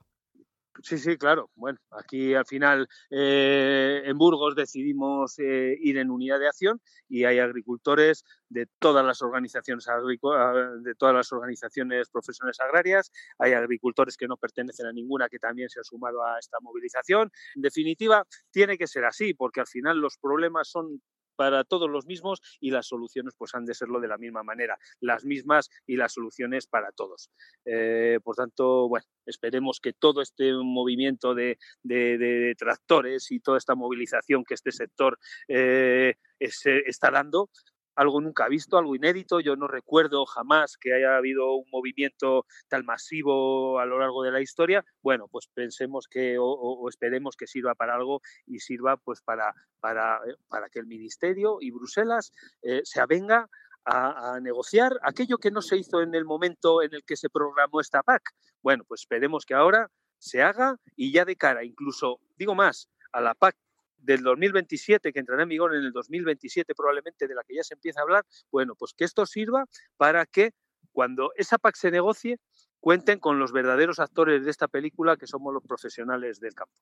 Sí, 0.82 0.98
sí, 0.98 1.16
claro. 1.16 1.50
Bueno, 1.54 1.78
aquí 1.90 2.34
al 2.34 2.44
final 2.44 2.88
eh, 3.10 4.02
en 4.04 4.18
Burgos 4.18 4.54
decidimos 4.54 5.38
eh, 5.38 5.76
ir 5.80 5.96
en 5.98 6.10
unidad 6.10 6.38
de 6.38 6.48
acción 6.48 6.80
y 7.08 7.24
hay 7.24 7.38
agricultores 7.38 8.24
de 8.48 8.66
todas 8.78 9.04
las 9.04 9.22
organizaciones 9.22 9.88
ah, 9.88 10.00
de 10.00 10.94
todas 10.94 11.14
las 11.14 11.32
organizaciones 11.32 12.08
profesionales 12.10 12.60
agrarias, 12.60 13.10
hay 13.38 13.52
agricultores 13.52 14.16
que 14.16 14.28
no 14.28 14.36
pertenecen 14.36 14.86
a 14.86 14.92
ninguna 14.92 15.28
que 15.28 15.38
también 15.38 15.68
se 15.68 15.80
han 15.80 15.84
sumado 15.84 16.22
a 16.24 16.38
esta 16.38 16.58
movilización. 16.60 17.30
En 17.54 17.62
definitiva, 17.62 18.26
tiene 18.50 18.76
que 18.76 18.86
ser 18.86 19.04
así 19.04 19.34
porque 19.34 19.60
al 19.60 19.66
final 19.66 19.98
los 19.98 20.18
problemas 20.18 20.68
son 20.68 21.00
para 21.36 21.64
todos 21.64 21.88
los 21.88 22.06
mismos 22.06 22.40
y 22.60 22.70
las 22.70 22.86
soluciones 22.86 23.34
pues 23.36 23.54
han 23.54 23.64
de 23.64 23.74
serlo 23.74 24.00
de 24.00 24.08
la 24.08 24.18
misma 24.18 24.42
manera, 24.42 24.78
las 25.00 25.24
mismas 25.24 25.70
y 25.86 25.96
las 25.96 26.12
soluciones 26.12 26.66
para 26.66 26.92
todos. 26.92 27.30
Eh, 27.64 28.18
por 28.22 28.34
tanto, 28.34 28.88
bueno, 28.88 29.06
esperemos 29.26 29.80
que 29.80 29.92
todo 29.92 30.22
este 30.22 30.52
movimiento 30.52 31.34
de, 31.34 31.58
tractores 32.58 33.30
y 33.30 33.40
toda 33.40 33.58
esta 33.58 33.74
movilización 33.74 34.44
que 34.44 34.54
este 34.54 34.72
sector 34.72 35.18
eh, 35.48 36.14
está 36.38 37.10
dando 37.10 37.50
algo 37.96 38.20
nunca 38.20 38.48
visto, 38.48 38.78
algo 38.78 38.94
inédito. 38.94 39.40
Yo 39.40 39.56
no 39.56 39.66
recuerdo 39.66 40.24
jamás 40.26 40.76
que 40.76 40.94
haya 40.94 41.16
habido 41.16 41.54
un 41.54 41.68
movimiento 41.72 42.46
tan 42.68 42.84
masivo 42.84 43.80
a 43.80 43.86
lo 43.86 43.98
largo 43.98 44.22
de 44.22 44.30
la 44.30 44.40
historia. 44.40 44.84
Bueno, 45.02 45.26
pues 45.28 45.48
pensemos 45.52 46.06
que 46.08 46.36
o, 46.38 46.88
esperemos 46.88 47.36
que 47.36 47.46
sirva 47.46 47.74
para 47.74 47.94
algo 47.94 48.20
y 48.46 48.60
sirva 48.60 48.96
pues 48.96 49.22
para, 49.22 49.54
para, 49.80 50.18
eh, 50.26 50.36
para 50.48 50.68
que 50.68 50.78
el 50.78 50.86
Ministerio 50.86 51.58
y 51.60 51.70
Bruselas 51.70 52.32
eh, 52.62 52.82
se 52.84 53.00
avenga 53.00 53.48
a, 53.86 54.40
negociar 54.40 54.98
aquello 55.02 55.38
que 55.38 55.50
no 55.50 55.62
se 55.62 55.76
hizo 55.76 56.02
en 56.02 56.14
el 56.14 56.24
momento 56.24 56.82
en 56.82 56.92
el 56.92 57.04
que 57.04 57.16
se 57.16 57.30
programó 57.30 57.80
esta 57.80 58.02
PAC. 58.02 58.22
Bueno, 58.62 58.84
pues 58.86 59.02
esperemos 59.02 59.46
que 59.46 59.54
ahora 59.54 59.90
se 60.18 60.42
haga 60.42 60.76
y 60.96 61.12
ya 61.12 61.24
de 61.24 61.36
cara, 61.36 61.64
incluso, 61.64 62.20
digo 62.36 62.54
más, 62.54 62.88
a 63.12 63.20
la 63.20 63.34
PAC 63.34 63.56
del 63.98 64.22
2027, 64.22 65.12
que 65.12 65.18
entrará 65.18 65.42
en 65.42 65.48
vigor 65.48 65.74
en 65.74 65.84
el 65.84 65.92
2027 65.92 66.74
probablemente, 66.74 67.26
de 67.26 67.34
la 67.34 67.42
que 67.44 67.54
ya 67.56 67.64
se 67.64 67.74
empieza 67.74 68.00
a 68.00 68.02
hablar, 68.04 68.24
bueno, 68.50 68.74
pues 68.76 68.92
que 68.96 69.04
esto 69.04 69.26
sirva 69.26 69.66
para 69.96 70.26
que 70.26 70.52
cuando 70.92 71.30
esa 71.36 71.58
PAC 71.58 71.76
se 71.76 71.90
negocie, 71.90 72.38
cuenten 72.80 73.18
con 73.18 73.38
los 73.38 73.52
verdaderos 73.52 73.98
actores 73.98 74.44
de 74.44 74.50
esta 74.50 74.68
película, 74.68 75.16
que 75.16 75.26
somos 75.26 75.52
los 75.52 75.62
profesionales 75.62 76.40
del 76.40 76.54
campo. 76.54 76.72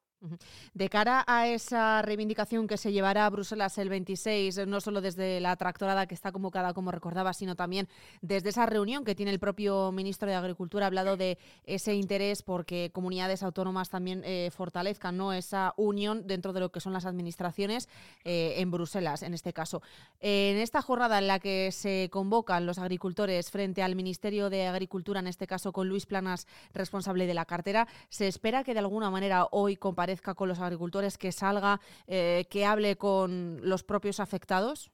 De 0.73 0.89
cara 0.89 1.25
a 1.27 1.49
esa 1.49 2.03
reivindicación 2.03 2.67
que 2.67 2.77
se 2.77 2.93
llevará 2.93 3.27
a 3.27 3.31
Bruselas 3.31 3.79
el 3.79 3.89
26, 3.89 4.67
no 4.67 4.81
solo 4.81 5.01
desde 5.01 5.41
la 5.41 5.57
tractorada 5.57 6.07
que 6.07 6.15
está 6.15 6.33
convocada, 6.33 6.75
como 6.75 6.91
recordaba, 6.91 7.33
sino 7.33 7.57
también 7.57 7.89
desde 8.23 8.51
esa 8.51 8.67
reunión 8.67 9.05
que 9.05 9.15
tiene 9.15 9.33
el 9.33 9.39
propio 9.39 9.93
ministro 9.93 10.29
de 10.29 10.35
Agricultura, 10.35 10.87
ha 10.87 10.89
hablado 10.89 11.17
de 11.17 11.39
ese 11.65 11.95
interés 11.95 12.43
porque 12.43 12.91
comunidades 12.93 13.43
autónomas 13.43 13.91
también 13.91 14.23
eh, 14.25 14.51
fortalezcan 14.53 15.17
¿no? 15.17 15.33
esa 15.33 15.75
unión 15.77 16.27
dentro 16.27 16.53
de 16.53 16.61
lo 16.61 16.71
que 16.71 16.81
son 16.81 16.93
las 16.93 17.07
administraciones 17.07 17.89
eh, 18.25 18.55
en 18.59 18.71
Bruselas, 18.71 19.23
en 19.23 19.35
este 19.35 19.53
caso. 19.53 19.83
En 20.21 20.59
esta 20.59 20.83
jornada 20.83 21.19
en 21.19 21.27
la 21.27 21.39
que 21.39 21.71
se 21.73 22.09
convocan 22.11 22.67
los 22.67 22.79
agricultores 22.79 23.51
frente 23.51 23.83
al 23.83 23.97
Ministerio 23.97 24.51
de 24.51 24.67
Agricultura, 24.67 25.21
en 25.21 25.27
este 25.27 25.47
caso 25.47 25.73
con 25.73 25.84
Luis 25.89 26.07
Planas, 26.07 26.47
responsable 26.73 27.27
de 27.27 27.35
la 27.35 27.45
cartera. 27.45 27.87
¿Se 28.09 28.27
espera 28.27 28.65
que 28.65 28.75
de 28.75 28.81
alguna 28.81 29.11
manera 29.11 29.47
hoy 29.51 29.77
comparezca 29.77 30.35
con 30.35 30.49
los 30.49 30.61
agricultores, 30.61 31.19
que 31.19 31.33
salga, 31.33 31.81
eh, 32.07 32.47
que 32.51 32.67
hable 32.67 32.97
con 32.97 33.61
los 33.63 33.83
propios 33.83 34.21
afectados? 34.21 34.91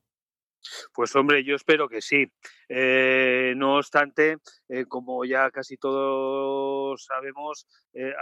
Pues 0.92 1.16
hombre, 1.16 1.42
yo 1.42 1.56
espero 1.56 1.88
que 1.88 2.02
sí. 2.02 2.30
Eh, 2.68 3.54
no 3.56 3.76
obstante, 3.78 4.36
eh, 4.68 4.84
como 4.86 5.24
ya 5.24 5.50
casi 5.50 5.78
todos 5.78 7.02
sabemos, 7.04 7.66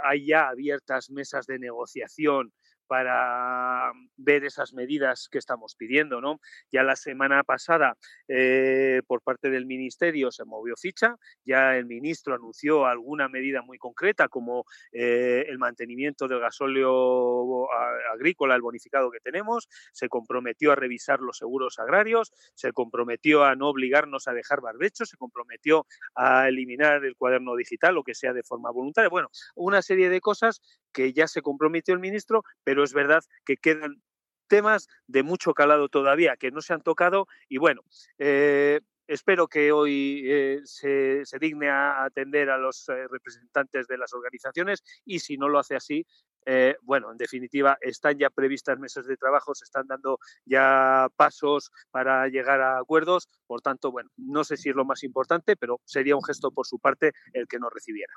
hay 0.03 0.25
ya 0.25 0.47
abiertas 0.47 1.09
mesas 1.09 1.45
de 1.47 1.59
negociación 1.59 2.53
para 2.89 3.91
ver 4.17 4.43
esas 4.43 4.73
medidas 4.73 5.29
que 5.31 5.37
estamos 5.37 5.75
pidiendo. 5.75 6.21
¿no? 6.21 6.41
Ya 6.71 6.81
la 6.81 6.95
semana 6.95 7.43
pasada, 7.43 7.95
eh, 8.27 9.03
por 9.05 9.21
parte 9.21 9.51
del 9.51 9.67
Ministerio, 9.67 10.31
se 10.31 10.43
movió 10.43 10.75
ficha, 10.75 11.15
ya 11.45 11.77
el 11.77 11.85
ministro 11.85 12.33
anunció 12.33 12.87
alguna 12.87 13.29
medida 13.29 13.61
muy 13.61 13.77
concreta, 13.77 14.27
como 14.27 14.65
eh, 14.91 15.45
el 15.47 15.59
mantenimiento 15.59 16.27
del 16.27 16.39
gasóleo 16.39 17.67
agrícola, 18.11 18.55
el 18.55 18.61
bonificado 18.61 19.11
que 19.11 19.19
tenemos, 19.19 19.69
se 19.93 20.09
comprometió 20.09 20.71
a 20.71 20.75
revisar 20.75 21.19
los 21.19 21.37
seguros 21.37 21.77
agrarios, 21.77 22.31
se 22.55 22.73
comprometió 22.73 23.43
a 23.43 23.55
no 23.55 23.69
obligarnos 23.69 24.27
a 24.27 24.33
dejar 24.33 24.61
barbechos, 24.61 25.09
se 25.09 25.17
comprometió 25.17 25.85
a 26.15 26.47
eliminar 26.47 27.05
el 27.05 27.15
cuaderno 27.15 27.55
digital, 27.55 27.97
o 27.99 28.03
que 28.03 28.15
sea 28.15 28.33
de 28.33 28.41
forma 28.41 28.71
voluntaria. 28.71 29.09
Bueno, 29.09 29.29
una 29.55 29.83
serie 29.83 30.09
de 30.09 30.21
cosas 30.21 30.61
que 30.91 31.13
ya 31.13 31.27
se 31.27 31.41
comprometió 31.41 31.93
el 31.93 31.99
ministro, 31.99 32.43
pero 32.63 32.83
es 32.83 32.93
verdad 32.93 33.23
que 33.45 33.57
quedan 33.57 34.01
temas 34.47 34.87
de 35.07 35.23
mucho 35.23 35.53
calado 35.53 35.89
todavía 35.89 36.35
que 36.35 36.51
no 36.51 36.61
se 36.61 36.73
han 36.73 36.81
tocado 36.81 37.27
y 37.47 37.57
bueno, 37.57 37.83
eh, 38.17 38.81
espero 39.07 39.47
que 39.47 39.71
hoy 39.71 40.23
eh, 40.25 40.59
se, 40.65 41.23
digne 41.39 41.69
a 41.69 42.03
atender 42.03 42.49
a 42.49 42.57
los 42.57 42.87
eh, 42.89 43.07
representantes 43.07 43.87
de 43.87 43.97
las 43.97 44.13
organizaciones 44.13 44.83
y 45.03 45.19
si 45.19 45.37
no 45.37 45.49
lo 45.49 45.59
hace 45.59 45.75
así, 45.75 46.05
eh, 46.45 46.75
bueno, 46.81 47.11
en 47.11 47.17
definitiva, 47.17 47.77
están 47.81 48.17
ya 48.17 48.29
previstas 48.29 48.79
mesas 48.79 49.05
de 49.05 49.17
trabajo, 49.17 49.53
se 49.55 49.65
están 49.65 49.87
dando 49.87 50.19
ya 50.45 51.07
pasos 51.15 51.71
para 51.91 52.27
llegar 52.27 52.61
a 52.61 52.79
acuerdos. 52.79 53.27
Por 53.47 53.61
tanto, 53.61 53.91
bueno, 53.91 54.09
no 54.17 54.43
sé 54.43 54.57
si 54.57 54.69
es 54.69 54.75
lo 54.75 54.85
más 54.85 55.03
importante, 55.03 55.55
pero 55.55 55.79
sería 55.85 56.15
un 56.15 56.23
gesto 56.23 56.51
por 56.51 56.65
su 56.65 56.79
parte 56.79 57.11
el 57.33 57.47
que 57.47 57.59
nos 57.59 57.73
recibiera. 57.73 58.13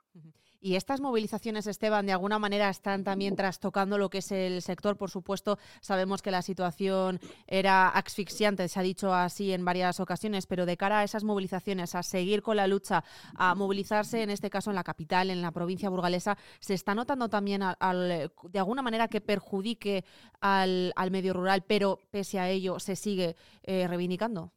Y 0.64 0.76
estas 0.76 1.00
movilizaciones, 1.00 1.66
Esteban, 1.66 2.06
de 2.06 2.12
alguna 2.12 2.38
manera 2.38 2.68
están 2.70 3.02
también 3.02 3.34
trastocando 3.34 3.98
lo 3.98 4.10
que 4.10 4.18
es 4.18 4.30
el 4.30 4.62
sector. 4.62 4.96
Por 4.96 5.10
supuesto, 5.10 5.58
sabemos 5.80 6.22
que 6.22 6.30
la 6.30 6.40
situación 6.40 7.18
era 7.48 7.88
asfixiante, 7.88 8.68
se 8.68 8.78
ha 8.78 8.82
dicho 8.84 9.12
así 9.12 9.52
en 9.52 9.64
varias 9.64 9.98
ocasiones, 9.98 10.46
pero 10.46 10.64
de 10.64 10.76
cara 10.76 11.00
a 11.00 11.04
esas 11.04 11.24
movilizaciones, 11.24 11.96
a 11.96 12.04
seguir 12.04 12.42
con 12.42 12.56
la 12.56 12.68
lucha, 12.68 13.02
a 13.34 13.56
movilizarse, 13.56 14.22
en 14.22 14.30
este 14.30 14.50
caso 14.50 14.70
en 14.70 14.76
la 14.76 14.84
capital, 14.84 15.30
en 15.30 15.42
la 15.42 15.50
provincia 15.50 15.90
burgalesa, 15.90 16.38
se 16.60 16.74
está 16.74 16.94
notando 16.94 17.28
también 17.28 17.64
al 17.64 18.11
de 18.12 18.58
alguna 18.58 18.82
manera 18.82 19.08
que 19.08 19.20
perjudique 19.20 20.04
al, 20.40 20.92
medio 21.10 21.32
rural, 21.32 21.64
pero 21.66 21.98
pese 22.10 22.38
a 22.38 22.48
ello 22.48 22.78
se 22.78 22.96
sigue 22.96 23.36
eh, 23.62 23.86
reivindicando? 23.88 24.52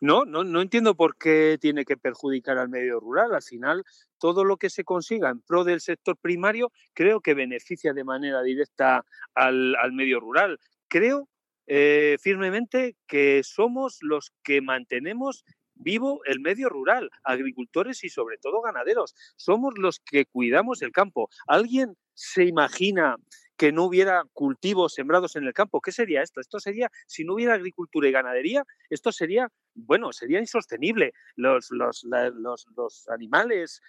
No, 0.00 0.24
no, 0.24 0.44
no 0.44 0.62
entiendo 0.62 0.94
por 0.94 1.16
qué 1.16 1.58
tiene 1.60 1.84
que 1.84 1.96
perjudicar 1.96 2.58
al 2.58 2.68
medio 2.68 3.00
rural. 3.00 3.34
Al 3.34 3.42
final, 3.42 3.84
todo 4.18 4.44
lo 4.44 4.56
que 4.56 4.70
se 4.70 4.84
consiga 4.84 5.30
en 5.30 5.40
pro 5.40 5.64
del 5.64 5.80
sector 5.80 6.16
primario 6.16 6.72
creo 6.94 7.20
que 7.20 7.34
beneficia 7.34 7.92
de 7.92 8.04
manera 8.04 8.42
directa 8.42 9.04
al, 9.34 9.76
medio 9.92 10.20
rural. 10.20 10.58
Creo 10.88 11.28
eh, 11.66 12.16
firmemente 12.20 12.96
que 13.06 13.42
somos 13.44 13.98
los 14.00 14.32
que 14.42 14.62
mantenemos 14.62 15.44
vivo 15.74 16.20
el 16.24 16.40
medio 16.40 16.68
rural, 16.68 17.10
agricultores 17.22 18.02
y 18.04 18.08
sobre 18.08 18.38
todo 18.38 18.60
ganaderos. 18.60 19.14
Somos 19.36 19.74
los 19.78 20.00
que 20.00 20.26
cuidamos 20.26 20.82
el 20.82 20.92
campo. 20.92 21.30
¿Alguien 21.46 21.96
se 22.18 22.44
imagina 22.44 23.16
que 23.56 23.70
no 23.70 23.84
hubiera 23.84 24.24
cultivos 24.32 24.94
sembrados 24.94 25.36
en 25.36 25.44
el 25.44 25.54
campo? 25.54 25.80
¿Qué 25.80 25.92
sería 25.92 26.20
esto? 26.20 26.40
Esto 26.40 26.58
sería, 26.58 26.90
si 27.06 27.24
no 27.24 27.34
hubiera 27.34 27.54
agricultura 27.54 28.08
y 28.08 28.12
ganadería, 28.12 28.64
esto 28.90 29.12
sería, 29.12 29.48
bueno, 29.74 30.12
sería 30.12 30.40
insostenible. 30.40 31.12
Los, 31.36 31.68
los, 31.70 32.04
los, 32.04 33.08
animales, 33.08 33.80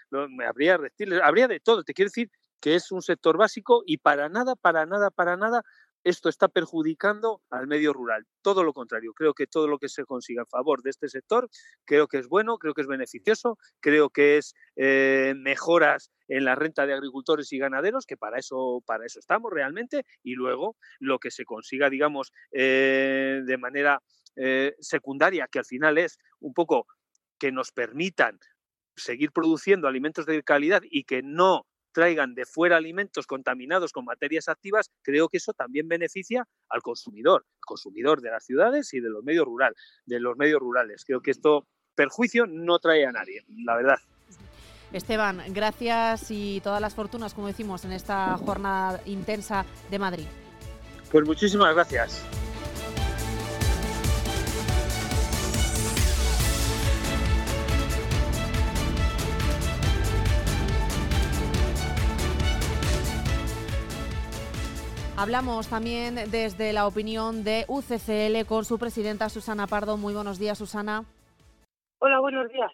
habría 0.48 0.78
reptiles, 0.78 1.20
habría 1.24 1.48
de 1.48 1.60
todo. 1.60 1.84
Te 1.84 1.96
quiero 1.96 2.10
decir 2.10 2.30
que 2.60 2.76
es 2.76 2.92
un 2.92 3.02
sector 3.02 3.36
básico 3.36 3.82
y 3.86 3.98
para 3.98 4.30
nada, 4.30 4.56
para 4.56 4.86
nada, 4.86 5.10
para 5.10 5.36
nada 5.36 5.64
esto 6.04 6.30
está 6.30 6.48
perjudicando 6.48 7.42
al 7.50 7.68
medio 7.68 7.94
rural. 7.94 8.26
Todo 8.42 8.64
lo 8.64 8.74
contrario, 8.74 9.14
creo 9.14 9.34
que 9.34 9.48
todo 9.48 9.68
lo 9.68 9.78
que 9.78 9.90
se 9.90 10.06
consiga 10.06 10.44
a 10.44 10.46
favor 10.46 10.82
de 10.82 10.90
este 10.90 11.10
sector, 11.10 11.50
creo 11.86 12.08
que 12.08 12.18
es 12.18 12.28
bueno, 12.28 12.58
creo 12.58 12.74
que 12.74 12.82
es 12.82 12.88
beneficioso, 12.88 13.58
creo 13.80 14.10
que 14.10 14.38
es 14.38 14.54
eh, 14.76 15.34
mejoras 15.38 16.12
en 16.28 16.46
la 16.46 16.56
renta 16.56 16.86
de 16.86 16.94
agricultores 16.94 17.52
y 17.52 17.58
ganaderos, 17.58 18.06
que 18.06 18.18
para 18.18 18.38
eso, 18.40 18.84
para 18.86 19.06
eso 19.06 19.20
estamos 19.20 19.52
realmente, 19.52 20.06
y 20.24 20.36
luego 20.36 20.76
lo 21.00 21.20
que 21.20 21.32
se 21.32 21.46
consiga, 21.46 21.90
digamos, 21.90 22.32
eh, 22.52 23.42
de 23.46 23.58
manera 23.58 24.02
eh, 24.36 24.76
secundaria, 24.80 25.48
que 25.52 25.60
al 25.60 25.66
final 25.66 25.98
es 25.98 26.18
un 26.40 26.54
poco 26.54 26.88
que 27.40 27.52
nos 27.52 27.72
permitan 27.72 28.40
seguir 28.96 29.32
produciendo 29.32 29.88
alimentos 29.88 30.26
de 30.26 30.44
calidad 30.44 30.82
y 30.84 31.04
que 31.06 31.22
no 31.24 31.66
traigan 32.00 32.34
de 32.34 32.46
fuera 32.46 32.78
alimentos 32.78 33.28
contaminados 33.28 33.92
con 33.92 34.06
materias 34.06 34.48
activas, 34.48 34.90
creo 35.02 35.28
que 35.28 35.36
eso 35.36 35.52
también 35.52 35.90
beneficia 35.90 36.48
al 36.70 36.82
consumidor, 36.82 37.46
consumidor 37.60 38.22
de 38.22 38.32
las 38.32 38.46
ciudades 38.46 38.94
y 38.94 39.02
de 39.02 39.10
los 39.10 39.22
medios 39.22 39.46
rural, 39.46 39.76
de 40.06 40.22
los 40.22 40.38
medios 40.38 40.62
rurales. 40.62 41.04
Creo 41.06 41.22
que 41.22 41.32
esto 41.32 41.68
perjuicio 41.96 42.46
no 42.48 42.80
trae 42.80 43.06
a 43.06 43.12
nadie, 43.12 43.44
la 43.66 43.76
verdad. 43.76 43.98
Esteban, 44.94 45.44
gracias 45.50 46.32
y 46.32 46.62
todas 46.62 46.80
las 46.80 46.96
fortunas, 46.96 47.34
como 47.34 47.48
decimos, 47.48 47.84
en 47.84 47.92
esta 47.92 48.38
jornada 48.38 49.02
intensa 49.06 49.66
de 49.92 50.00
Madrid. 50.00 50.26
Pues 51.12 51.26
muchísimas 51.26 51.76
gracias. 51.76 52.24
Hablamos 65.22 65.68
también 65.68 66.16
desde 66.32 66.72
la 66.72 66.88
opinión 66.88 67.44
de 67.44 67.66
UCCL 67.68 68.48
con 68.48 68.64
su 68.64 68.80
presidenta 68.80 69.28
Susana 69.28 69.68
Pardo. 69.68 69.98
Muy 69.98 70.14
buenos 70.14 70.40
días, 70.40 70.58
Susana. 70.58 71.04
Hola, 72.00 72.22
buenos 72.22 72.50
días. 72.50 72.72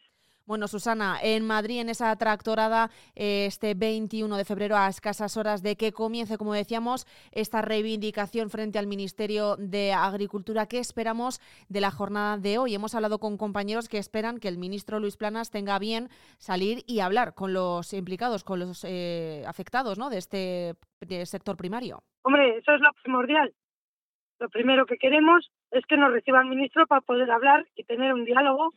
Bueno, 0.48 0.68
Susana, 0.68 1.18
en 1.24 1.44
Madrid, 1.44 1.82
en 1.82 1.90
esa 1.90 2.16
tractorada, 2.18 2.92
eh, 3.16 3.48
este 3.48 3.74
21 3.74 4.38
de 4.38 4.46
febrero, 4.46 4.78
a 4.78 4.88
escasas 4.88 5.38
horas 5.38 5.64
de 5.64 5.76
que 5.76 5.92
comience, 5.92 6.38
como 6.38 6.54
decíamos, 6.54 7.08
esta 7.32 7.64
reivindicación 7.64 8.52
frente 8.52 8.78
al 8.78 8.86
Ministerio 8.86 9.56
de 9.58 9.92
Agricultura. 9.92 10.68
¿Qué 10.68 10.78
esperamos 10.78 11.42
de 11.68 11.82
la 11.82 11.90
jornada 11.90 12.38
de 12.38 12.60
hoy? 12.60 12.76
Hemos 12.76 12.94
hablado 12.94 13.18
con 13.18 13.38
compañeros 13.38 13.90
que 13.90 13.98
esperan 13.98 14.38
que 14.38 14.48
el 14.48 14.60
ministro 14.60 15.00
Luis 15.00 15.18
Planas 15.18 15.50
tenga 15.50 15.80
bien 15.80 16.10
salir 16.38 16.84
y 16.86 17.00
hablar 17.00 17.34
con 17.34 17.52
los 17.52 17.92
implicados, 17.94 18.44
con 18.44 18.60
los 18.60 18.86
eh, 18.88 19.44
afectados 19.48 19.98
¿no? 19.98 20.12
de 20.12 20.20
este 20.20 20.76
sector 21.26 21.58
primario. 21.58 22.04
Hombre, 22.22 22.60
eso 22.60 22.72
es 22.72 22.82
lo 22.82 22.92
primordial. 23.02 23.52
Lo 24.40 24.50
primero 24.50 24.86
que 24.86 24.98
queremos 24.98 25.50
es 25.72 25.84
que 25.88 25.98
nos 25.98 26.12
reciba 26.12 26.42
el 26.42 26.50
ministro 26.50 26.86
para 26.86 27.02
poder 27.02 27.32
hablar 27.32 27.66
y 27.76 27.84
tener 27.84 28.14
un 28.14 28.26
diálogo 28.26 28.74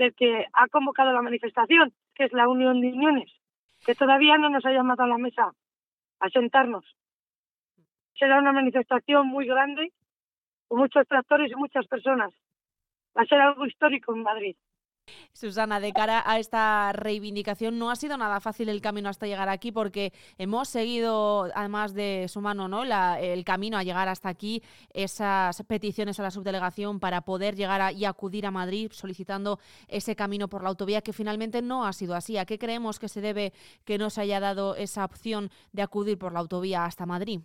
del 0.00 0.14
que 0.14 0.46
ha 0.54 0.66
convocado 0.68 1.12
la 1.12 1.20
manifestación, 1.20 1.92
que 2.14 2.24
es 2.24 2.32
la 2.32 2.48
Unión 2.48 2.80
de 2.80 2.88
Uniones, 2.88 3.30
que 3.84 3.94
todavía 3.94 4.38
no 4.38 4.48
nos 4.48 4.64
ha 4.64 4.72
llamado 4.72 5.02
a 5.02 5.06
la 5.06 5.18
mesa 5.18 5.52
a 6.20 6.28
sentarnos. 6.30 6.84
Será 8.18 8.38
una 8.38 8.52
manifestación 8.52 9.26
muy 9.26 9.46
grande, 9.46 9.92
con 10.68 10.78
muchos 10.78 11.06
tractores 11.06 11.52
y 11.52 11.54
muchas 11.54 11.86
personas. 11.86 12.32
Va 13.16 13.22
a 13.22 13.26
ser 13.26 13.40
algo 13.42 13.66
histórico 13.66 14.14
en 14.14 14.22
Madrid. 14.22 14.56
Susana, 15.32 15.80
de 15.80 15.92
cara 15.92 16.22
a 16.26 16.38
esta 16.38 16.92
reivindicación, 16.92 17.78
no 17.78 17.90
ha 17.90 17.96
sido 17.96 18.16
nada 18.16 18.40
fácil 18.40 18.68
el 18.68 18.80
camino 18.80 19.08
hasta 19.08 19.26
llegar 19.26 19.48
aquí 19.48 19.72
porque 19.72 20.12
hemos 20.38 20.68
seguido, 20.68 21.46
además 21.54 21.94
de 21.94 22.26
su 22.28 22.40
mano, 22.40 22.68
¿no? 22.68 22.82
el 22.84 23.44
camino 23.44 23.78
a 23.78 23.82
llegar 23.82 24.08
hasta 24.08 24.28
aquí, 24.28 24.62
esas 24.92 25.62
peticiones 25.66 26.18
a 26.20 26.24
la 26.24 26.30
subdelegación 26.30 27.00
para 27.00 27.22
poder 27.22 27.54
llegar 27.54 27.92
y 27.94 28.04
acudir 28.04 28.46
a 28.46 28.50
Madrid 28.50 28.90
solicitando 28.92 29.58
ese 29.88 30.16
camino 30.16 30.48
por 30.48 30.62
la 30.62 30.68
autovía 30.68 31.00
que 31.00 31.12
finalmente 31.12 31.62
no 31.62 31.86
ha 31.86 31.92
sido 31.92 32.14
así. 32.14 32.36
¿A 32.36 32.44
qué 32.44 32.58
creemos 32.58 32.98
que 32.98 33.08
se 33.08 33.20
debe 33.20 33.52
que 33.86 33.98
no 33.98 34.10
se 34.10 34.22
haya 34.22 34.40
dado 34.40 34.74
esa 34.74 35.04
opción 35.04 35.48
de 35.72 35.82
acudir 35.82 36.18
por 36.18 36.32
la 36.32 36.40
autovía 36.40 36.84
hasta 36.84 37.06
Madrid? 37.06 37.40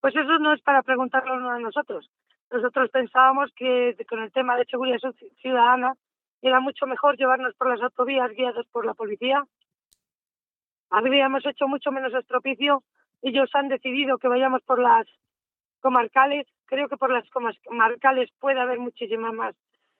Pues 0.00 0.14
eso 0.14 0.38
no 0.38 0.54
es 0.54 0.62
para 0.62 0.82
preguntarlo 0.82 1.34
a 1.50 1.58
nosotros. 1.58 2.08
Nosotros 2.50 2.88
pensábamos 2.90 3.50
que 3.54 3.96
con 4.08 4.22
el 4.22 4.32
tema 4.32 4.56
de 4.56 4.64
seguridad 4.64 4.98
ciudadana 5.42 5.92
era 6.42 6.60
mucho 6.60 6.86
mejor 6.86 7.16
llevarnos 7.16 7.54
por 7.54 7.68
las 7.68 7.82
autovías 7.82 8.30
guiados 8.32 8.66
por 8.68 8.86
la 8.86 8.94
policía. 8.94 9.44
Habríamos 10.90 11.44
hecho 11.44 11.66
mucho 11.68 11.90
menos 11.90 12.14
estropicio. 12.14 12.82
Ellos 13.22 13.50
han 13.54 13.68
decidido 13.68 14.18
que 14.18 14.28
vayamos 14.28 14.62
por 14.62 14.80
las 14.80 15.06
comarcales. 15.80 16.46
Creo 16.66 16.88
que 16.88 16.96
por 16.96 17.10
las 17.10 17.28
comarcales 17.30 18.30
puede 18.38 18.60
haber 18.60 18.78
muchísima 18.78 19.32
más 19.32 19.54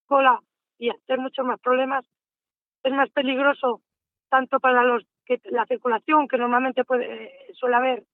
cola 0.06 0.40
y 0.78 0.90
hacer 0.90 1.18
muchos 1.18 1.44
más 1.44 1.60
problemas. 1.60 2.04
Es 2.82 2.92
más 2.92 3.10
peligroso 3.10 3.82
tanto 4.28 4.60
para 4.60 4.84
los 4.84 5.04
que 5.24 5.40
la 5.44 5.66
circulación 5.66 6.28
que 6.28 6.38
normalmente 6.38 6.84
puede, 6.84 7.32
suele 7.54 7.76
haber 7.76 8.04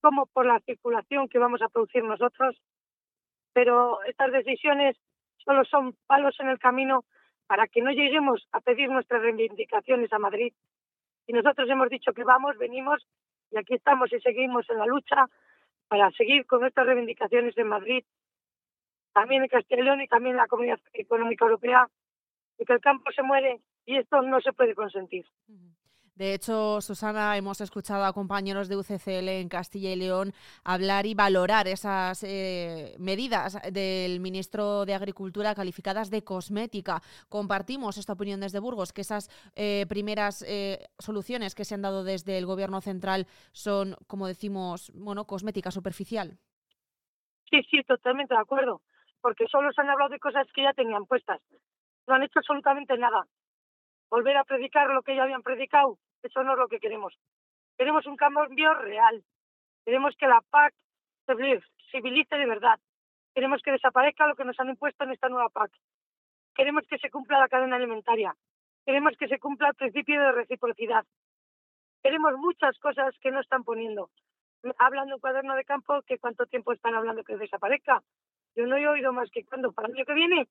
como 0.00 0.26
por 0.26 0.46
la 0.46 0.60
circulación 0.60 1.28
que 1.28 1.38
vamos 1.38 1.60
a 1.62 1.68
producir 1.68 2.04
nosotros. 2.04 2.56
Pero 3.52 4.02
estas 4.04 4.30
decisiones 4.32 4.96
solo 5.38 5.64
son 5.64 5.96
palos 6.06 6.38
en 6.40 6.48
el 6.48 6.58
camino 6.58 7.04
para 7.46 7.68
que 7.68 7.82
no 7.82 7.90
lleguemos 7.90 8.46
a 8.52 8.60
pedir 8.60 8.90
nuestras 8.90 9.22
reivindicaciones 9.22 10.12
a 10.12 10.18
Madrid. 10.18 10.52
Y 11.26 11.32
nosotros 11.32 11.68
hemos 11.68 11.88
dicho 11.88 12.12
que 12.12 12.24
vamos, 12.24 12.56
venimos 12.58 13.06
y 13.50 13.58
aquí 13.58 13.74
estamos 13.74 14.12
y 14.12 14.20
seguimos 14.20 14.68
en 14.70 14.78
la 14.78 14.86
lucha 14.86 15.26
para 15.88 16.10
seguir 16.12 16.46
con 16.46 16.60
nuestras 16.60 16.86
reivindicaciones 16.86 17.56
en 17.56 17.68
Madrid, 17.68 18.04
también 19.12 19.46
en 19.50 19.84
León 19.84 20.00
y 20.00 20.08
también 20.08 20.32
en 20.34 20.38
la 20.38 20.46
Comunidad 20.46 20.80
Económica 20.92 21.44
Europea, 21.44 21.88
y 22.58 22.64
que 22.64 22.72
el 22.72 22.80
campo 22.80 23.10
se 23.12 23.22
muere 23.22 23.60
y 23.84 23.96
esto 23.96 24.20
no 24.22 24.40
se 24.40 24.52
puede 24.52 24.74
consentir. 24.74 25.24
De 26.16 26.32
hecho, 26.32 26.80
Susana, 26.80 27.36
hemos 27.36 27.60
escuchado 27.60 28.06
a 28.06 28.12
compañeros 28.14 28.70
de 28.70 28.76
UCCL 28.78 29.28
en 29.28 29.50
Castilla 29.50 29.92
y 29.92 29.96
León 29.96 30.32
hablar 30.64 31.04
y 31.04 31.14
valorar 31.14 31.68
esas 31.68 32.24
eh, 32.24 32.96
medidas 32.98 33.60
del 33.70 34.20
ministro 34.20 34.86
de 34.86 34.94
Agricultura 34.94 35.54
calificadas 35.54 36.10
de 36.10 36.24
cosmética. 36.24 37.02
Compartimos 37.28 37.98
esta 37.98 38.14
opinión 38.14 38.40
desde 38.40 38.60
Burgos, 38.60 38.94
que 38.94 39.02
esas 39.02 39.28
eh, 39.56 39.84
primeras 39.90 40.42
eh, 40.48 40.88
soluciones 40.98 41.54
que 41.54 41.66
se 41.66 41.74
han 41.74 41.82
dado 41.82 42.02
desde 42.02 42.38
el 42.38 42.46
Gobierno 42.46 42.80
central 42.80 43.26
son, 43.52 43.94
como 44.06 44.26
decimos, 44.26 44.90
bueno, 44.94 45.26
cosmética 45.26 45.70
superficial. 45.70 46.38
Sí, 47.50 47.62
sí, 47.70 47.82
totalmente 47.82 48.32
de 48.32 48.40
acuerdo, 48.40 48.80
porque 49.20 49.44
solo 49.48 49.70
se 49.70 49.82
han 49.82 49.90
hablado 49.90 50.12
de 50.12 50.18
cosas 50.18 50.46
que 50.54 50.62
ya 50.62 50.72
tenían 50.72 51.04
puestas. 51.04 51.42
No 52.06 52.14
han 52.14 52.22
hecho 52.22 52.38
absolutamente 52.38 52.96
nada. 52.96 53.26
Volver 54.08 54.38
a 54.38 54.44
predicar 54.44 54.88
lo 54.88 55.02
que 55.02 55.14
ya 55.14 55.24
habían 55.24 55.42
predicado 55.42 55.98
eso 56.22 56.42
no 56.42 56.52
es 56.52 56.58
lo 56.58 56.68
que 56.68 56.80
queremos. 56.80 57.18
Queremos 57.76 58.06
un 58.06 58.16
cambio 58.16 58.74
real. 58.74 59.22
Queremos 59.84 60.16
que 60.16 60.26
la 60.26 60.40
PAC 60.50 60.74
se 61.26 61.62
civilice 61.90 62.36
de 62.36 62.46
verdad. 62.46 62.80
Queremos 63.34 63.62
que 63.62 63.72
desaparezca 63.72 64.26
lo 64.26 64.34
que 64.34 64.44
nos 64.44 64.58
han 64.58 64.70
impuesto 64.70 65.04
en 65.04 65.12
esta 65.12 65.28
nueva 65.28 65.50
PAC. 65.50 65.70
Queremos 66.54 66.84
que 66.88 66.98
se 66.98 67.10
cumpla 67.10 67.38
la 67.38 67.48
cadena 67.48 67.76
alimentaria. 67.76 68.34
Queremos 68.84 69.16
que 69.18 69.28
se 69.28 69.38
cumpla 69.38 69.68
el 69.68 69.74
principio 69.74 70.20
de 70.20 70.32
reciprocidad. 70.32 71.04
Queremos 72.02 72.34
muchas 72.38 72.78
cosas 72.78 73.14
que 73.20 73.30
no 73.30 73.40
están 73.40 73.62
poniendo. 73.62 74.10
Hablan 74.78 75.08
de 75.08 75.14
un 75.14 75.20
cuaderno 75.20 75.54
de 75.54 75.64
campo 75.64 76.00
que 76.02 76.18
cuánto 76.18 76.46
tiempo 76.46 76.72
están 76.72 76.94
hablando 76.94 77.24
que 77.24 77.36
desaparezca. 77.36 78.02
Yo 78.54 78.66
no 78.66 78.76
he 78.76 78.88
oído 78.88 79.12
más 79.12 79.30
que 79.30 79.44
cuando 79.44 79.72
para 79.72 79.88
el 79.88 79.94
año 79.94 80.04
que 80.06 80.14
viene. 80.14 80.48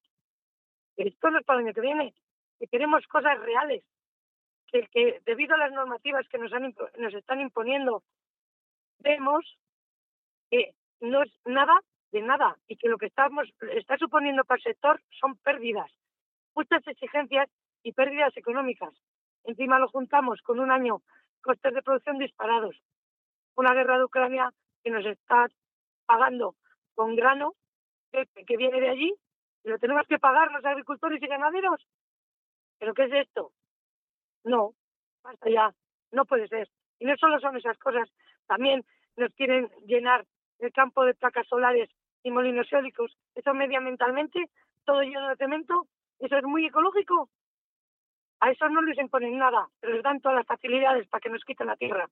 Esto 0.98 1.32
no 1.32 1.40
es 1.40 1.46
para 1.46 1.60
el 1.60 1.66
año 1.66 1.74
que 1.74 1.82
viene. 1.82 2.14
Que 2.60 2.68
queremos 2.68 3.06
cosas 3.08 3.40
reales 3.40 3.84
que, 4.72 5.22
debido 5.26 5.56
a 5.56 5.58
las 5.58 5.72
normativas 5.72 6.28
que 6.30 6.38
nos, 6.38 6.52
han, 6.54 6.74
nos 6.98 7.14
están 7.14 7.42
imponiendo, 7.42 8.04
vemos 9.00 9.58
que 10.50 10.74
no 11.02 11.24
es 11.24 11.32
nada 11.46 11.74
de 12.12 12.22
nada 12.22 12.58
y 12.68 12.78
que 12.78 12.90
lo 12.90 12.98
que 12.98 13.08
estamos 13.08 13.48
está 13.74 13.98
suponiendo 13.98 14.44
para 14.46 14.58
el 14.58 14.64
sector 14.64 15.02
son 15.20 15.38
pérdidas, 15.38 15.92
muchas 16.56 16.86
exigencias 16.88 17.50
y 17.84 17.92
pérdidas 17.92 18.36
económicas. 18.38 18.94
Encima 19.44 19.80
lo 19.80 19.88
juntamos 19.90 20.42
con 20.42 20.60
un 20.60 20.72
año 20.72 21.02
costes 21.42 21.74
de 21.74 21.82
producción 21.84 22.18
disparados, 22.18 22.76
una 23.56 23.74
guerra 23.74 23.98
de 23.98 24.06
Ucrania 24.06 24.52
que 24.84 24.90
nos 24.92 25.06
está 25.06 25.48
pagando 26.06 26.56
con 26.96 27.16
grano 27.16 27.54
que, 28.12 28.26
que 28.46 28.58
viene 28.58 28.80
de 28.80 28.90
allí 28.90 29.14
y 29.64 29.70
lo 29.70 29.78
tenemos 29.80 30.08
que 30.08 30.20
pagar 30.20 30.52
los 30.52 30.64
agricultores 30.64 31.22
y 31.22 31.28
ganaderos. 31.28 31.86
¿Pero 32.80 32.94
qué 32.94 33.04
es 33.06 33.28
esto? 33.28 33.52
No, 34.46 34.74
basta 35.24 35.50
ya, 35.50 35.74
no 36.12 36.26
puede 36.26 36.48
ser. 36.48 36.70
Y 37.00 37.06
no 37.06 37.18
solo 37.18 37.40
son 37.40 37.58
esas 37.58 37.78
cosas, 37.80 38.10
también 38.48 38.86
nos 39.18 39.34
quieren 39.34 39.70
llenar 39.86 40.26
el 40.60 40.72
campo 40.72 41.04
de 41.04 41.16
placas 41.16 41.48
solares 41.48 41.90
y 42.24 42.32
molinos 42.32 42.72
eólicos. 42.72 43.18
Eso 43.34 43.54
medioambientalmente, 43.54 44.50
todo 44.86 45.02
lleno 45.02 45.28
de 45.30 45.36
cemento, 45.36 45.88
eso 46.20 46.38
es 46.38 46.44
muy 46.44 46.66
ecológico. 46.66 47.30
A 48.40 48.52
eso 48.52 48.70
no 48.70 48.82
les 48.84 48.98
imponen 49.00 49.38
nada, 49.38 49.68
pero 49.80 49.94
les 49.94 50.04
dan 50.04 50.22
todas 50.22 50.38
las 50.38 50.48
facilidades 50.48 51.08
para 51.08 51.22
que 51.22 51.30
nos 51.30 51.44
quiten 51.44 51.68
la 51.68 51.76
tierra. 51.76 52.08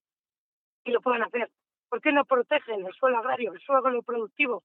Y 0.84 0.92
lo 0.92 1.02
puedan 1.02 1.24
hacer. 1.24 1.50
¿Por 1.90 2.02
qué 2.02 2.12
no 2.12 2.26
protegen 2.26 2.86
el 2.86 2.94
suelo 2.94 3.20
agrario, 3.20 3.54
el 3.54 3.62
suelo 3.62 4.02
productivo? 4.02 4.64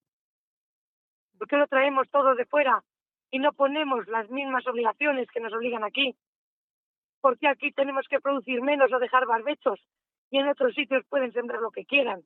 ¿Por 1.37 1.47
qué 1.47 1.57
lo 1.57 1.67
traemos 1.67 2.09
todo 2.09 2.35
de 2.35 2.47
fuera 2.47 2.83
y 3.31 3.39
no 3.39 3.53
ponemos 3.53 4.09
las 4.09 4.31
mismas 4.31 4.67
obligaciones 4.67 5.31
que 5.31 5.41
nos 5.41 5.53
obligan 5.53 5.85
aquí? 5.85 6.17
Porque 7.21 7.49
aquí 7.49 7.73
tenemos 7.73 8.07
que 8.09 8.21
producir 8.21 8.63
menos 8.63 8.93
o 8.93 8.99
dejar 8.99 9.27
barbechos 9.27 9.81
y 10.31 10.39
en 10.39 10.49
otros 10.49 10.75
sitios 10.75 11.05
pueden 11.09 11.33
sembrar 11.33 11.61
lo 11.61 11.71
que 11.71 11.85
quieran. 11.85 12.23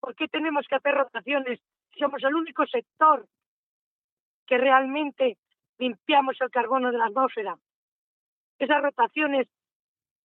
¿Por 0.00 0.14
qué 0.14 0.28
tenemos 0.28 0.66
que 0.68 0.76
hacer 0.76 0.94
rotaciones? 0.94 1.60
Somos 1.98 2.22
el 2.22 2.34
único 2.34 2.66
sector 2.66 3.26
que 4.46 4.58
realmente 4.58 5.38
limpiamos 5.78 6.40
el 6.40 6.50
carbono 6.50 6.92
de 6.92 6.98
la 6.98 7.06
atmósfera. 7.06 7.56
Esas 8.58 8.82
rotaciones 8.82 9.48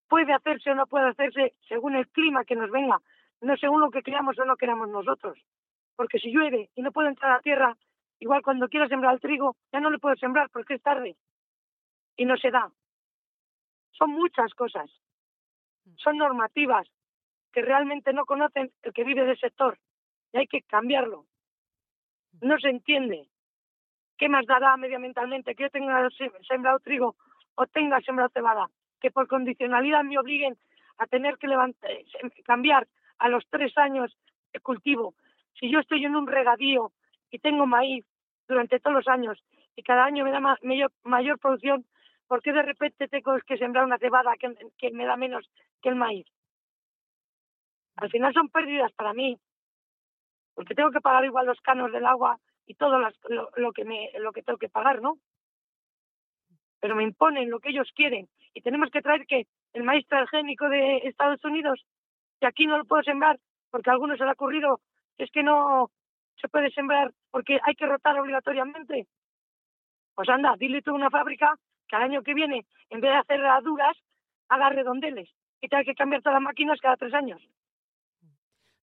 puede 0.08 0.32
hacerse 0.32 0.70
o 0.70 0.74
no 0.74 0.86
puede 0.86 1.08
hacerse 1.08 1.54
según 1.68 1.94
el 1.94 2.08
clima 2.08 2.44
que 2.44 2.56
nos 2.56 2.70
venga, 2.70 3.00
no 3.40 3.56
según 3.56 3.80
lo 3.80 3.90
que 3.90 4.02
creamos 4.02 4.38
o 4.38 4.44
no 4.44 4.56
queramos 4.56 4.88
nosotros. 4.88 5.38
Porque 5.96 6.18
si 6.18 6.30
llueve 6.32 6.70
y 6.74 6.82
no 6.82 6.92
puede 6.92 7.08
entrar 7.08 7.32
a 7.32 7.34
la 7.36 7.40
tierra, 7.40 7.76
igual 8.18 8.42
cuando 8.42 8.68
quiera 8.68 8.88
sembrar 8.88 9.14
el 9.14 9.20
trigo, 9.20 9.56
ya 9.72 9.80
no 9.80 9.90
le 9.90 9.98
puedo 9.98 10.16
sembrar 10.16 10.50
porque 10.50 10.74
es 10.74 10.82
tarde 10.82 11.16
y 12.16 12.24
no 12.24 12.36
se 12.36 12.50
da. 12.50 12.70
Son 13.92 14.10
muchas 14.10 14.52
cosas. 14.54 14.90
Son 15.96 16.16
normativas 16.16 16.86
que 17.52 17.62
realmente 17.62 18.12
no 18.12 18.24
conocen 18.24 18.70
el 18.82 18.92
que 18.92 19.04
vive 19.04 19.24
del 19.24 19.38
sector 19.38 19.78
y 20.32 20.38
hay 20.38 20.46
que 20.46 20.62
cambiarlo. 20.62 21.26
No 22.40 22.58
se 22.58 22.68
entiende. 22.68 23.28
¿Qué 24.16 24.28
más 24.28 24.46
dará 24.46 24.76
medioambientalmente 24.76 25.54
que 25.54 25.64
yo 25.64 25.70
tenga 25.70 26.08
sembrado 26.46 26.78
trigo 26.80 27.16
o 27.54 27.66
tenga 27.66 28.00
sembrado 28.02 28.30
cebada? 28.32 28.68
Que 29.00 29.10
por 29.10 29.26
condicionalidad 29.26 30.04
me 30.04 30.18
obliguen 30.18 30.56
a 30.98 31.06
tener 31.06 31.38
que 31.38 31.48
levantar, 31.48 31.90
cambiar 32.44 32.86
a 33.18 33.28
los 33.28 33.44
tres 33.48 33.76
años 33.78 34.16
de 34.52 34.60
cultivo. 34.60 35.14
Si 35.58 35.70
yo 35.70 35.80
estoy 35.80 36.04
en 36.04 36.16
un 36.16 36.26
regadío 36.26 36.92
y 37.30 37.38
tengo 37.38 37.66
maíz 37.66 38.04
durante 38.46 38.78
todos 38.80 38.96
los 38.96 39.08
años 39.08 39.42
y 39.76 39.82
cada 39.82 40.04
año 40.04 40.24
me 40.24 40.32
da 40.32 40.40
mayor, 40.40 40.92
mayor 41.04 41.38
producción, 41.38 41.86
¿por 42.30 42.42
qué 42.42 42.52
de 42.52 42.62
repente 42.62 43.08
tengo 43.08 43.36
que 43.44 43.58
sembrar 43.58 43.84
una 43.84 43.98
cebada 43.98 44.36
que, 44.38 44.92
me 44.92 45.04
da 45.04 45.16
menos 45.16 45.50
que 45.82 45.88
el 45.88 45.96
maíz? 45.96 46.28
Al 47.96 48.08
final 48.08 48.32
son 48.32 48.48
pérdidas 48.50 48.92
para 48.92 49.12
mí, 49.12 49.36
porque 50.54 50.76
tengo 50.76 50.92
que 50.92 51.00
pagar 51.00 51.24
igual 51.24 51.46
los 51.46 51.60
canos 51.60 51.90
del 51.90 52.06
agua 52.06 52.38
y 52.66 52.74
todo 52.74 53.00
lo, 53.00 53.72
que 53.72 53.84
me, 53.84 54.12
lo 54.20 54.30
que 54.30 54.44
tengo 54.44 54.60
que 54.60 54.68
pagar, 54.68 55.02
¿no? 55.02 55.18
Pero 56.78 56.94
me 56.94 57.02
imponen 57.02 57.50
lo 57.50 57.58
que 57.58 57.70
ellos 57.70 57.90
quieren 57.96 58.28
y 58.54 58.62
tenemos 58.62 58.90
que 58.92 59.02
traer 59.02 59.26
que 59.26 59.48
el 59.72 59.82
maíz 59.82 60.06
transgénico 60.06 60.68
de 60.68 60.98
Estados 60.98 61.44
Unidos, 61.44 61.84
que 62.38 62.46
aquí 62.46 62.64
no 62.64 62.78
lo 62.78 62.84
puedo 62.84 63.02
sembrar 63.02 63.40
porque 63.72 63.90
a 63.90 63.94
algunos 63.94 64.18
se 64.18 64.22
le 64.22 64.30
ha 64.30 64.34
ocurrido 64.34 64.80
es 65.18 65.32
que 65.32 65.42
no 65.42 65.90
se 66.40 66.48
puede 66.48 66.70
sembrar 66.70 67.10
porque 67.32 67.58
hay 67.64 67.74
que 67.74 67.86
rotar 67.86 68.16
obligatoriamente. 68.20 69.08
Pues 70.14 70.28
anda, 70.28 70.54
dile 70.56 70.80
tú 70.80 70.94
una 70.94 71.10
fábrica 71.10 71.58
que 71.90 71.96
al 71.96 72.02
año 72.02 72.22
que 72.22 72.34
viene, 72.34 72.64
en 72.90 73.00
vez 73.00 73.10
de 73.10 73.16
hacer 73.16 73.40
raduras, 73.40 73.96
haga 74.48 74.70
redondeles 74.70 75.28
y 75.60 75.68
tenga 75.68 75.84
que 75.84 75.94
cambiar 75.94 76.22
todas 76.22 76.36
las 76.36 76.42
máquinas 76.42 76.78
cada 76.80 76.96
tres 76.96 77.12
años. 77.12 77.42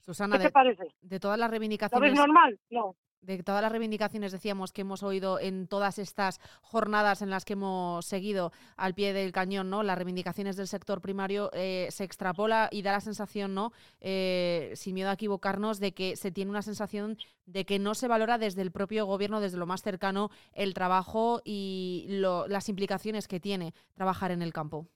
Susana, 0.01 0.37
¿Qué 0.37 0.45
te 0.45 0.51
parece? 0.51 0.93
De 1.01 1.19
todas 1.19 1.39
las 1.39 1.49
reivindicaciones. 1.49 2.01
¿Lo 2.01 2.11
ves 2.11 2.27
normal? 2.27 2.59
No. 2.69 2.95
De 3.27 3.43
todas 3.43 3.61
las 3.61 3.73
reivindicaciones, 3.73 4.31
decíamos, 4.31 4.71
que 4.71 4.81
hemos 4.81 5.03
oído 5.03 5.37
en 5.37 5.67
todas 5.67 5.99
estas 5.99 6.39
jornadas 6.61 7.21
en 7.21 7.29
las 7.29 7.43
que 7.43 7.53
hemos 7.53 8.05
seguido 8.05 8.53
al 8.77 8.93
pie 8.93 9.11
del 9.11 9.33
cañón, 9.33 9.69
¿no? 9.69 9.83
Las 9.83 9.97
reivindicaciones 9.97 10.55
del 10.55 10.67
sector 10.67 11.01
primario 11.01 11.49
eh, 11.51 11.87
se 11.89 12.05
extrapola 12.05 12.69
y 12.71 12.83
da 12.83 12.93
la 12.93 13.01
sensación, 13.01 13.53
¿no? 13.53 13.73
Eh, 13.99 14.71
sin 14.75 14.95
miedo 14.95 15.09
a 15.09 15.13
equivocarnos, 15.15 15.81
de 15.81 15.93
que 15.93 16.15
se 16.15 16.31
tiene 16.31 16.51
una 16.51 16.61
sensación 16.61 17.17
de 17.45 17.65
que 17.65 17.79
no 17.79 17.95
se 17.95 18.07
valora 18.07 18.37
desde 18.37 18.61
el 18.61 18.71
propio 18.71 19.05
gobierno, 19.05 19.41
desde 19.41 19.57
lo 19.57 19.65
más 19.65 19.81
cercano, 19.81 20.29
el 20.53 20.73
trabajo 20.73 21.41
y 21.43 22.05
las 22.47 22.69
implicaciones 22.69 23.27
que 23.27 23.41
tiene 23.41 23.73
trabajar 23.93 24.31
en 24.31 24.41
el 24.41 24.53
campo. 24.53 24.87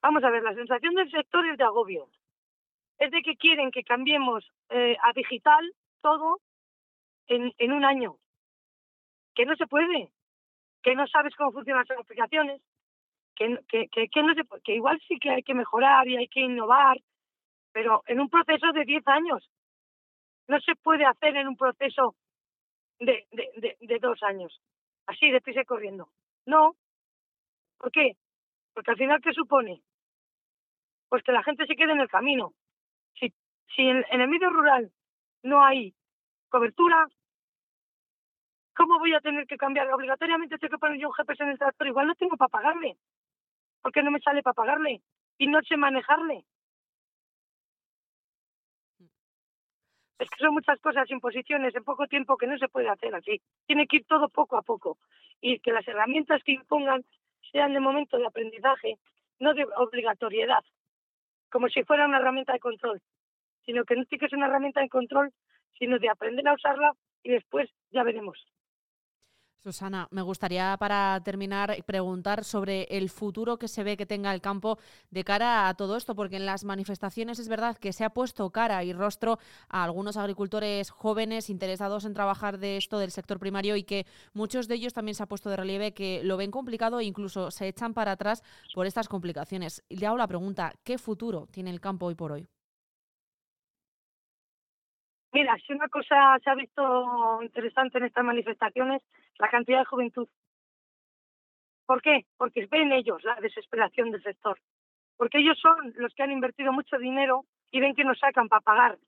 Vamos 0.00 0.24
a 0.24 0.30
ver, 0.30 0.42
la 0.42 0.54
sensación 0.54 0.94
del 0.94 1.10
sector 1.10 1.46
es 1.46 1.58
de 1.58 1.64
agobio 1.64 2.08
es 2.98 3.10
de 3.10 3.22
que 3.22 3.36
quieren 3.36 3.70
que 3.70 3.82
cambiemos 3.82 4.50
eh, 4.70 4.96
a 5.02 5.12
digital 5.12 5.70
todo 6.00 6.40
en, 7.26 7.52
en 7.58 7.72
un 7.72 7.84
año. 7.84 8.16
Que 9.34 9.44
no 9.44 9.54
se 9.56 9.66
puede, 9.66 10.10
que 10.82 10.94
no 10.94 11.06
sabes 11.06 11.34
cómo 11.36 11.52
funcionan 11.52 11.84
las 11.88 11.98
aplicaciones, 11.98 12.62
que, 13.34 13.58
que, 13.68 14.08
que, 14.08 14.22
no 14.22 14.34
se, 14.34 14.42
que 14.64 14.74
igual 14.74 15.00
sí 15.06 15.18
que 15.18 15.30
hay 15.30 15.42
que 15.42 15.54
mejorar 15.54 16.08
y 16.08 16.16
hay 16.16 16.28
que 16.28 16.40
innovar, 16.40 16.98
pero 17.72 18.02
en 18.06 18.20
un 18.20 18.30
proceso 18.30 18.72
de 18.72 18.84
10 18.84 19.06
años. 19.08 19.50
No 20.48 20.60
se 20.60 20.76
puede 20.76 21.04
hacer 21.04 21.36
en 21.36 21.48
un 21.48 21.56
proceso 21.56 22.14
de, 23.00 23.26
de, 23.32 23.76
de, 23.80 23.98
dos 23.98 24.22
años, 24.22 24.62
así, 25.06 25.30
de 25.30 25.42
y 25.44 25.64
corriendo. 25.64 26.08
No. 26.46 26.76
¿Por 27.78 27.90
qué? 27.90 28.12
Porque 28.72 28.92
al 28.92 28.96
final, 28.96 29.20
¿qué 29.20 29.32
supone? 29.32 29.82
Pues 31.08 31.22
que 31.24 31.32
la 31.32 31.42
gente 31.42 31.66
se 31.66 31.74
quede 31.74 31.92
en 31.92 32.00
el 32.00 32.08
camino, 32.08 32.54
si 33.74 33.88
en, 33.88 34.04
el 34.10 34.28
medio 34.28 34.50
rural 34.50 34.92
no 35.42 35.64
hay 35.64 35.94
cobertura, 36.48 37.06
¿cómo 38.74 38.98
voy 38.98 39.14
a 39.14 39.20
tener 39.20 39.46
que 39.46 39.56
cambiar? 39.56 39.90
Obligatoriamente 39.92 40.58
tengo 40.58 40.72
que 40.72 40.78
poner 40.78 41.00
yo 41.00 41.08
un 41.08 41.14
GPS 41.14 41.42
en 41.42 41.50
el 41.50 41.58
tractor. 41.58 41.86
Igual 41.86 42.06
no 42.06 42.14
tengo 42.14 42.36
para 42.36 42.48
pagarle, 42.48 42.96
porque 43.82 44.02
no 44.02 44.10
me 44.10 44.20
sale 44.20 44.42
para 44.42 44.54
pagarle 44.54 45.02
y 45.38 45.46
no 45.46 45.60
sé 45.62 45.76
manejarle. 45.76 46.44
Es 50.18 50.30
que 50.30 50.44
son 50.44 50.54
muchas 50.54 50.80
cosas, 50.80 51.10
imposiciones 51.10 51.74
en 51.74 51.84
poco 51.84 52.06
tiempo 52.06 52.38
que 52.38 52.46
no 52.46 52.56
se 52.56 52.68
puede 52.68 52.88
hacer 52.88 53.14
así. 53.14 53.40
Tiene 53.66 53.86
que 53.86 53.98
ir 53.98 54.06
todo 54.06 54.28
poco 54.30 54.56
a 54.56 54.62
poco. 54.62 54.98
Y 55.42 55.58
que 55.60 55.72
las 55.72 55.86
herramientas 55.86 56.42
que 56.42 56.52
impongan 56.52 57.04
sean 57.52 57.74
de 57.74 57.80
momento 57.80 58.16
de 58.16 58.26
aprendizaje, 58.26 58.98
no 59.38 59.52
de 59.52 59.66
obligatoriedad, 59.76 60.64
como 61.50 61.68
si 61.68 61.84
fuera 61.84 62.06
una 62.06 62.18
herramienta 62.18 62.54
de 62.54 62.60
control 62.60 63.02
sino 63.66 63.84
que 63.84 63.96
no 63.96 64.04
tiene 64.06 64.20
que 64.20 64.28
ser 64.28 64.38
una 64.38 64.46
herramienta 64.46 64.80
de 64.80 64.88
control, 64.88 65.32
sino 65.78 65.98
de 65.98 66.08
aprender 66.08 66.46
a 66.48 66.54
usarla 66.54 66.92
y 67.22 67.32
después 67.32 67.68
ya 67.90 68.02
veremos. 68.02 68.38
Susana, 69.66 70.06
me 70.12 70.22
gustaría 70.22 70.76
para 70.78 71.20
terminar 71.24 71.74
preguntar 71.86 72.44
sobre 72.44 72.84
el 72.84 73.10
futuro 73.10 73.58
que 73.58 73.66
se 73.66 73.82
ve 73.82 73.96
que 73.96 74.06
tenga 74.06 74.32
el 74.32 74.40
campo 74.40 74.78
de 75.10 75.24
cara 75.24 75.66
a 75.66 75.74
todo 75.74 75.96
esto, 75.96 76.14
porque 76.14 76.36
en 76.36 76.46
las 76.46 76.62
manifestaciones 76.62 77.40
es 77.40 77.48
verdad 77.48 77.76
que 77.76 77.92
se 77.92 78.04
ha 78.04 78.10
puesto 78.10 78.48
cara 78.50 78.84
y 78.84 78.92
rostro 78.92 79.40
a 79.68 79.82
algunos 79.82 80.16
agricultores 80.16 80.90
jóvenes 80.90 81.50
interesados 81.50 82.04
en 82.04 82.14
trabajar 82.14 82.58
de 82.58 82.76
esto 82.76 83.00
del 83.00 83.10
sector 83.10 83.40
primario 83.40 83.74
y 83.74 83.82
que 83.82 84.06
muchos 84.34 84.68
de 84.68 84.76
ellos 84.76 84.92
también 84.92 85.16
se 85.16 85.24
ha 85.24 85.26
puesto 85.26 85.50
de 85.50 85.56
relieve 85.56 85.92
que 85.92 86.22
lo 86.22 86.36
ven 86.36 86.52
complicado 86.52 87.00
e 87.00 87.04
incluso 87.04 87.50
se 87.50 87.66
echan 87.66 87.92
para 87.92 88.12
atrás 88.12 88.44
por 88.72 88.86
estas 88.86 89.08
complicaciones. 89.08 89.82
Y 89.88 89.96
le 89.96 90.06
hago 90.06 90.16
la 90.16 90.28
pregunta, 90.28 90.74
¿qué 90.84 90.96
futuro 90.96 91.48
tiene 91.50 91.70
el 91.70 91.80
campo 91.80 92.06
hoy 92.06 92.14
por 92.14 92.30
hoy? 92.30 92.46
Mira, 95.36 95.54
si 95.66 95.74
una 95.74 95.86
cosa 95.88 96.38
se 96.42 96.48
ha 96.48 96.54
visto 96.54 97.42
interesante 97.42 97.98
en 97.98 98.04
estas 98.04 98.24
manifestaciones, 98.24 99.02
la 99.38 99.50
cantidad 99.50 99.80
de 99.80 99.84
juventud. 99.84 100.26
¿Por 101.84 102.00
qué? 102.00 102.24
Porque 102.38 102.66
ven 102.70 102.90
ellos 102.90 103.22
la 103.22 103.34
desesperación 103.42 104.12
del 104.12 104.22
sector. 104.22 104.58
Porque 105.18 105.36
ellos 105.36 105.58
son 105.60 105.92
los 105.96 106.14
que 106.14 106.22
han 106.22 106.30
invertido 106.30 106.72
mucho 106.72 106.96
dinero 106.96 107.44
y 107.70 107.80
ven 107.80 107.94
que 107.94 108.02
nos 108.02 108.18
sacan 108.18 108.48
para 108.48 108.62
pagar. 108.62 108.98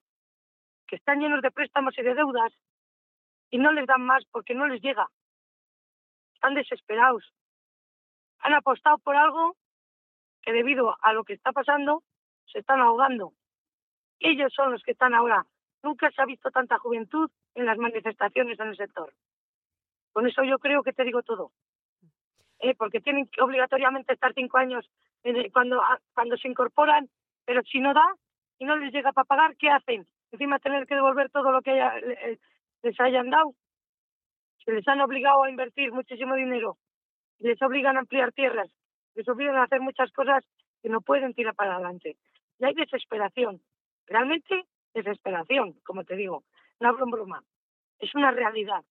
Que 0.86 0.96
están 0.96 1.18
llenos 1.18 1.40
de 1.40 1.50
préstamos 1.50 1.98
y 1.98 2.02
de 2.02 2.14
deudas 2.14 2.52
y 3.48 3.56
no 3.56 3.72
les 3.72 3.86
dan 3.86 4.02
más 4.02 4.22
porque 4.30 4.54
no 4.54 4.66
les 4.66 4.82
llega. 4.82 5.08
Están 6.34 6.52
desesperados. 6.52 7.24
Han 8.40 8.52
apostado 8.52 8.98
por 8.98 9.16
algo 9.16 9.56
que 10.42 10.52
debido 10.52 10.94
a 11.00 11.14
lo 11.14 11.24
que 11.24 11.32
está 11.32 11.52
pasando 11.52 12.02
se 12.52 12.58
están 12.58 12.82
ahogando. 12.82 13.32
Ellos 14.18 14.52
son 14.52 14.72
los 14.72 14.82
que 14.82 14.92
están 14.92 15.14
ahora 15.14 15.46
Nunca 15.82 16.10
se 16.10 16.22
ha 16.22 16.26
visto 16.26 16.50
tanta 16.50 16.78
juventud 16.78 17.30
en 17.54 17.66
las 17.66 17.78
manifestaciones 17.78 18.58
en 18.58 18.68
el 18.68 18.76
sector. 18.76 19.12
Con 20.12 20.26
eso 20.26 20.42
yo 20.42 20.58
creo 20.58 20.82
que 20.82 20.92
te 20.92 21.04
digo 21.04 21.22
todo. 21.22 21.52
Eh, 22.60 22.74
porque 22.74 23.00
tienen 23.00 23.28
que 23.28 23.40
obligatoriamente 23.40 24.12
estar 24.12 24.34
cinco 24.34 24.58
años 24.58 24.90
cuando, 25.52 25.80
ah, 25.80 26.00
cuando 26.12 26.36
se 26.36 26.48
incorporan, 26.48 27.08
pero 27.44 27.62
si 27.62 27.78
no 27.78 27.94
da 27.94 28.14
y 28.58 28.64
no 28.64 28.76
les 28.76 28.92
llega 28.92 29.12
para 29.12 29.24
pagar, 29.24 29.56
¿qué 29.56 29.70
hacen? 29.70 30.06
Encima 30.32 30.58
tener 30.58 30.86
que 30.86 30.96
devolver 30.96 31.30
todo 31.30 31.52
lo 31.52 31.62
que 31.62 31.72
les 32.82 33.00
hayan 33.00 33.30
dado. 33.30 33.54
Se 34.64 34.72
les 34.72 34.86
han 34.88 35.00
obligado 35.00 35.44
a 35.44 35.50
invertir 35.50 35.92
muchísimo 35.92 36.34
dinero, 36.34 36.78
les 37.38 37.60
obligan 37.62 37.96
a 37.96 38.00
ampliar 38.00 38.32
tierras, 38.32 38.70
les 39.14 39.28
obligan 39.28 39.56
a 39.56 39.62
hacer 39.62 39.80
muchas 39.80 40.10
cosas 40.12 40.44
que 40.82 40.88
no 40.88 41.00
pueden 41.00 41.34
tirar 41.34 41.54
para 41.54 41.74
adelante. 41.74 42.16
Y 42.58 42.64
hay 42.64 42.74
desesperación. 42.74 43.60
Realmente 44.06 44.66
desesperación, 44.95 45.74
como 45.84 46.05
te 46.05 46.16
digo. 46.16 46.45
No 46.80 46.89
hablo 46.89 47.05
en 47.05 47.11
broma. 47.11 47.43
Es 47.99 48.14
una 48.14 48.30
realidad. 48.30 48.84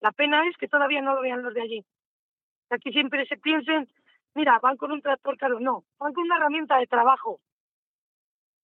La 0.00 0.12
pena 0.12 0.46
es 0.48 0.56
que 0.56 0.68
todavía 0.68 1.02
no 1.02 1.14
lo 1.14 1.22
vean 1.22 1.42
los 1.42 1.54
de 1.54 1.62
allí. 1.62 1.84
Aquí 2.70 2.92
siempre 2.92 3.26
se 3.26 3.36
piensen, 3.36 3.88
mira, 4.34 4.58
van 4.60 4.76
con 4.76 4.92
un 4.92 5.02
tractor 5.02 5.36
caro. 5.36 5.60
No, 5.60 5.84
van 5.98 6.12
con 6.12 6.24
una 6.24 6.36
herramienta 6.36 6.78
de 6.78 6.86
trabajo. 6.86 7.40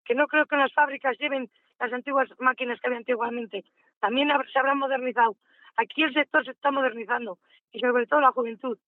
Que 0.05 0.15
no 0.15 0.27
creo 0.27 0.47
que 0.47 0.55
en 0.57 0.63
las 0.63 0.73
fábricas 0.73 1.17
lleven 1.19 1.51
las 1.79 1.93
antiguas 1.93 2.29
máquinas 2.39 2.81
que 2.81 2.89
había 2.89 2.99
antiguamente. 2.99 3.65
También 4.01 4.29
se 4.53 4.59
habrán 4.59 4.79
modernizado. 4.79 5.37
Aquí 5.77 6.03
el 6.03 6.13
sector 6.13 6.45
se 6.45 6.51
está 6.51 6.71
modernizando 6.71 7.39
y 7.71 7.81
sobre 7.81 8.07
todo 8.07 8.21
la 8.21 8.33
juventud. 8.33 8.79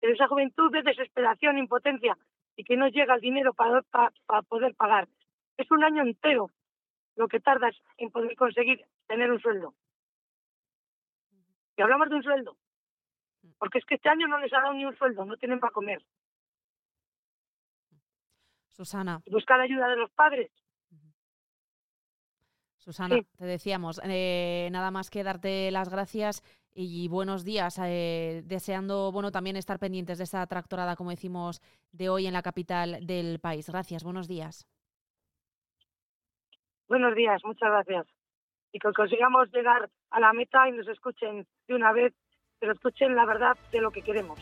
Pero 0.00 0.12
esa 0.12 0.28
juventud 0.28 0.70
de 0.70 0.82
desesperación, 0.82 1.58
impotencia 1.58 2.16
y 2.56 2.64
que 2.64 2.76
no 2.76 2.88
llega 2.88 3.14
el 3.14 3.20
dinero 3.20 3.54
para, 3.54 3.82
para 3.82 4.42
poder 4.42 4.74
pagar. 4.74 5.08
Es 5.56 5.70
un 5.70 5.84
año 5.84 6.02
entero 6.02 6.50
lo 7.16 7.28
que 7.28 7.40
tardas 7.40 7.74
en 7.96 8.10
poder 8.10 8.36
conseguir 8.36 8.84
tener 9.06 9.30
un 9.30 9.40
sueldo. 9.40 9.74
Y 11.76 11.82
hablamos 11.82 12.08
de 12.08 12.16
un 12.16 12.22
sueldo. 12.22 12.56
Porque 13.58 13.78
es 13.78 13.84
que 13.84 13.96
este 13.96 14.08
año 14.08 14.26
no 14.28 14.38
les 14.38 14.52
ha 14.52 14.60
dado 14.60 14.74
ni 14.74 14.84
un 14.84 14.96
sueldo, 14.96 15.24
no 15.24 15.36
tienen 15.36 15.60
para 15.60 15.72
comer. 15.72 16.04
Susana. 18.70 19.22
Buscar 19.26 19.60
ayuda 19.60 19.88
de 19.88 19.96
los 19.96 20.10
padres. 20.10 20.50
Susana, 22.78 23.16
te 23.36 23.44
decíamos, 23.44 24.00
eh, 24.04 24.68
nada 24.70 24.92
más 24.92 25.10
que 25.10 25.24
darte 25.24 25.72
las 25.72 25.88
gracias 25.88 26.44
y 26.72 27.08
buenos 27.08 27.42
días, 27.42 27.80
eh, 27.82 28.42
deseando 28.44 29.10
bueno 29.10 29.32
también 29.32 29.56
estar 29.56 29.80
pendientes 29.80 30.18
de 30.18 30.24
esa 30.24 30.46
tractorada, 30.46 30.94
como 30.94 31.10
decimos, 31.10 31.60
de 31.90 32.10
hoy 32.10 32.26
en 32.26 32.34
la 32.34 32.42
capital 32.42 33.04
del 33.04 33.40
país. 33.40 33.68
Gracias, 33.68 34.04
buenos 34.04 34.28
días. 34.28 34.68
Buenos 36.88 37.16
días, 37.16 37.42
muchas 37.44 37.68
gracias. 37.68 38.06
Y 38.72 38.78
que 38.78 38.92
consigamos 38.92 39.50
llegar 39.52 39.88
a 40.10 40.20
la 40.20 40.32
meta 40.32 40.68
y 40.68 40.72
nos 40.72 40.86
escuchen 40.86 41.46
de 41.66 41.74
una 41.74 41.92
vez, 41.92 42.14
pero 42.60 42.72
escuchen 42.72 43.16
la 43.16 43.24
verdad 43.24 43.56
de 43.72 43.80
lo 43.80 43.90
que 43.90 44.02
queremos. 44.02 44.38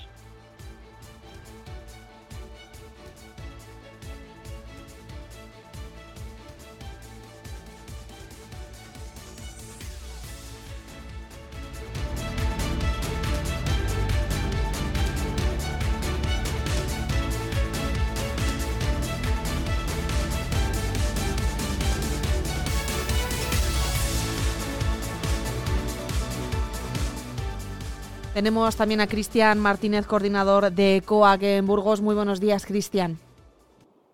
Tenemos 28.34 28.74
también 28.74 29.00
a 29.00 29.06
Cristian 29.06 29.60
Martínez, 29.60 30.08
coordinador 30.08 30.72
de 30.72 31.04
COAC 31.06 31.42
en 31.44 31.66
Burgos. 31.66 32.00
Muy 32.00 32.16
buenos 32.16 32.40
días, 32.40 32.66
Cristian. 32.66 33.16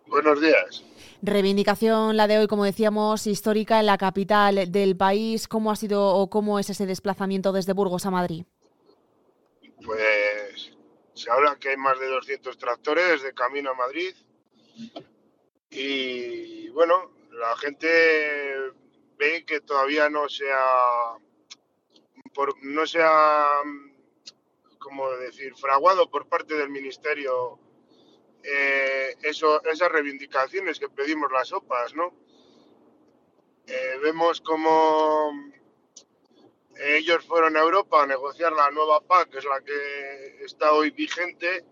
Buenos 0.08 0.42
días. 0.42 0.84
Reivindicación 1.22 2.18
la 2.18 2.26
de 2.26 2.36
hoy, 2.36 2.46
como 2.46 2.66
decíamos, 2.66 3.26
histórica 3.26 3.80
en 3.80 3.86
la 3.86 3.96
capital 3.96 4.70
del 4.70 4.94
país. 4.94 5.48
¿Cómo 5.48 5.70
ha 5.70 5.76
sido 5.76 6.06
o 6.06 6.28
cómo 6.28 6.58
es 6.58 6.68
ese 6.68 6.84
desplazamiento 6.84 7.50
desde 7.50 7.72
Burgos 7.72 8.04
a 8.04 8.10
Madrid? 8.10 8.44
Pues 9.82 10.70
se 11.14 11.30
habla 11.30 11.56
que 11.58 11.70
hay 11.70 11.78
más 11.78 11.98
de 11.98 12.08
200 12.08 12.58
tractores 12.58 13.22
de 13.22 13.32
camino 13.32 13.70
a 13.70 13.74
Madrid. 13.74 14.14
Y 15.70 16.68
bueno, 16.70 17.10
la 17.30 17.56
gente 17.56 17.88
ve 19.16 19.46
que 19.46 19.62
todavía 19.62 20.10
no 20.10 20.28
se 20.28 20.44
ha, 20.52 21.16
no 22.62 22.86
se 22.86 22.98
ha 23.02 23.62
como 24.80 25.08
decir, 25.10 25.54
fraguado 25.54 26.10
por 26.10 26.26
parte 26.26 26.54
del 26.54 26.70
Ministerio 26.70 27.60
eh, 28.42 29.14
esas 29.22 29.92
reivindicaciones 29.92 30.80
que 30.80 30.88
pedimos 30.88 31.30
las 31.30 31.52
OPAs, 31.52 31.94
¿no? 31.94 32.14
Eh, 33.66 33.98
vemos 34.02 34.40
como 34.40 35.30
ellos 36.76 37.24
fueron 37.26 37.56
a 37.56 37.60
Europa 37.60 38.02
a 38.02 38.06
negociar 38.06 38.52
la 38.52 38.70
nueva 38.70 39.00
PAC, 39.00 39.30
que 39.30 39.38
es 39.38 39.44
la 39.44 39.60
que 39.60 40.44
está 40.44 40.72
hoy 40.72 40.90
vigente, 40.90 41.64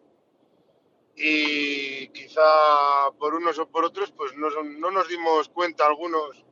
y 1.17 2.09
quizá 2.09 3.11
por 3.19 3.35
unos 3.35 3.59
o 3.59 3.69
por 3.69 3.85
otros, 3.85 4.13
pues 4.13 4.37
no, 4.37 4.51
no 4.63 4.91
nos 4.91 5.09
dimos 5.09 5.49
cuenta 5.49 5.87
algunos 5.87 6.45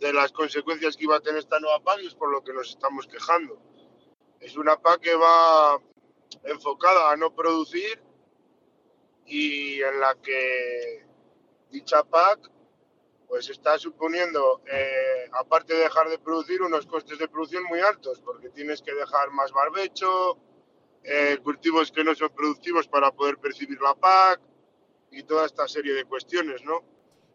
de 0.00 0.12
las 0.12 0.32
consecuencias 0.32 0.96
que 0.96 1.04
iba 1.04 1.16
a 1.16 1.20
tener 1.20 1.40
esta 1.40 1.60
nueva 1.60 1.80
PAC 1.80 2.00
y 2.02 2.06
es 2.06 2.14
por 2.14 2.30
lo 2.30 2.42
que 2.42 2.52
nos 2.52 2.70
estamos 2.70 3.06
quejando. 3.06 3.60
Es 4.42 4.56
una 4.56 4.76
PAC 4.76 5.00
que 5.00 5.14
va 5.14 5.80
enfocada 6.42 7.12
a 7.12 7.16
no 7.16 7.32
producir 7.32 8.02
y 9.24 9.80
en 9.80 10.00
la 10.00 10.16
que 10.16 11.06
dicha 11.70 12.02
PAC 12.02 12.50
pues 13.28 13.48
está 13.48 13.78
suponiendo, 13.78 14.60
eh, 14.66 15.30
aparte 15.32 15.74
de 15.74 15.84
dejar 15.84 16.08
de 16.10 16.18
producir, 16.18 16.60
unos 16.60 16.86
costes 16.86 17.18
de 17.18 17.28
producción 17.28 17.64
muy 17.64 17.80
altos, 17.80 18.20
porque 18.20 18.50
tienes 18.50 18.82
que 18.82 18.92
dejar 18.92 19.30
más 19.30 19.52
barbecho, 19.52 20.36
eh, 21.04 21.38
cultivos 21.42 21.90
que 21.92 22.04
no 22.04 22.14
son 22.14 22.28
productivos 22.30 22.88
para 22.88 23.10
poder 23.12 23.38
percibir 23.38 23.80
la 23.80 23.94
PAC 23.94 24.40
y 25.12 25.22
toda 25.22 25.46
esta 25.46 25.66
serie 25.68 25.94
de 25.94 26.04
cuestiones, 26.04 26.62
¿no? 26.64 26.82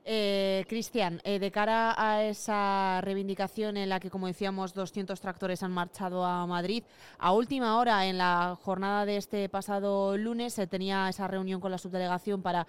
Eh, 0.10 0.64
Cristian, 0.70 1.20
eh, 1.26 1.38
de 1.38 1.52
cara 1.52 1.94
a 1.98 2.24
esa 2.24 3.02
reivindicación 3.02 3.76
en 3.76 3.90
la 3.90 4.00
que, 4.00 4.10
como 4.10 4.28
decíamos, 4.28 4.74
200 4.74 5.20
tractores 5.20 5.64
han 5.64 5.72
marchado 5.74 6.24
a 6.24 6.48
Madrid, 6.48 6.86
a 7.20 7.34
última 7.34 7.78
hora, 7.78 8.06
en 8.06 8.18
la 8.18 8.58
jornada 8.64 9.06
de 9.06 9.18
este 9.18 9.50
pasado 9.50 10.18
lunes, 10.18 10.54
se 10.54 10.66
tenía 10.66 11.10
esa 11.10 11.28
reunión 11.28 11.60
con 11.60 11.72
la 11.72 11.78
subdelegación 11.78 12.42
para 12.42 12.68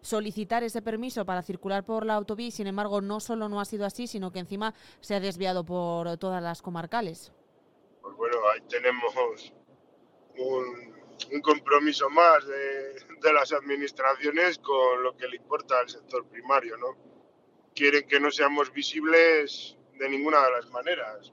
solicitar 0.00 0.62
ese 0.62 0.80
permiso 0.80 1.26
para 1.26 1.42
circular 1.42 1.84
por 1.84 2.06
la 2.06 2.14
autovía 2.14 2.50
sin 2.50 2.68
embargo, 2.68 3.02
no 3.02 3.20
solo 3.20 3.50
no 3.50 3.60
ha 3.60 3.66
sido 3.66 3.84
así, 3.84 4.06
sino 4.06 4.32
que 4.32 4.38
encima 4.38 4.72
se 5.00 5.14
ha 5.14 5.20
desviado 5.20 5.64
por 5.64 6.16
todas 6.16 6.42
las 6.42 6.62
comarcales. 6.62 7.32
Pues 8.00 8.16
bueno, 8.16 8.36
ahí 8.54 8.62
tenemos 8.66 9.14
un, 10.38 10.97
un 11.32 11.40
compromiso 11.40 12.08
más 12.10 12.46
de, 12.46 13.32
las 13.32 13.52
administraciones 13.52 14.58
con 14.58 15.02
lo 15.02 15.16
que 15.16 15.28
le 15.28 15.36
importa 15.36 15.78
al 15.80 15.88
sector 15.88 16.26
primario, 16.28 16.76
¿no? 16.76 16.96
Quieren 17.74 18.06
que 18.06 18.20
no 18.20 18.30
seamos 18.30 18.72
visibles 18.72 19.76
de 19.98 20.08
ninguna 20.08 20.44
de 20.44 20.50
las 20.52 20.70
maneras. 20.70 21.32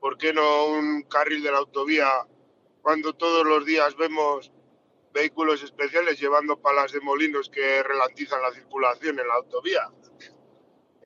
¿Por 0.00 0.16
qué 0.16 0.32
no 0.32 0.66
un 0.66 1.02
carril 1.02 1.42
de 1.42 1.50
la 1.50 1.58
autovía 1.58 2.08
cuando 2.82 3.14
todos 3.14 3.44
los 3.44 3.64
días 3.64 3.96
vemos 3.96 4.52
vehículos 5.12 5.62
especiales 5.62 6.20
llevando 6.20 6.60
palas 6.60 6.92
de 6.92 7.00
molinos 7.00 7.48
que 7.48 7.82
ralentizan 7.82 8.42
la 8.42 8.52
circulación 8.52 9.18
en 9.18 9.28
la 9.28 9.34
autovía? 9.34 9.90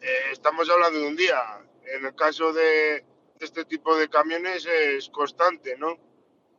Eh, 0.01 0.31
estamos 0.33 0.70
hablando 0.70 1.01
de 1.01 1.07
un 1.07 1.16
día. 1.16 1.41
En 1.85 2.05
el 2.05 2.14
caso 2.14 2.53
de 2.53 3.05
este 3.41 3.64
tipo 3.64 3.97
de 3.97 4.09
camiones 4.09 4.66
es 4.66 5.09
constante, 5.09 5.76
¿no? 5.76 6.08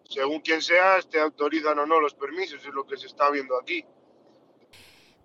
Según 0.10 0.42
quien 0.42 0.62
sea, 0.62 1.00
te 1.02 1.20
autorizan 1.20 1.78
o 1.78 1.86
no 1.86 2.00
los 2.00 2.16
permisos, 2.16 2.66
es 2.66 2.74
lo 2.74 2.86
que 2.86 2.98
se 2.98 3.06
está 3.06 3.30
viendo 3.30 3.56
aquí. 3.58 3.86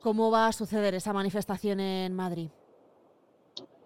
¿Cómo 0.00 0.30
va 0.30 0.46
a 0.46 0.52
suceder 0.52 0.94
esa 0.94 1.14
manifestación 1.14 1.80
en 1.80 2.14
Madrid? 2.14 2.50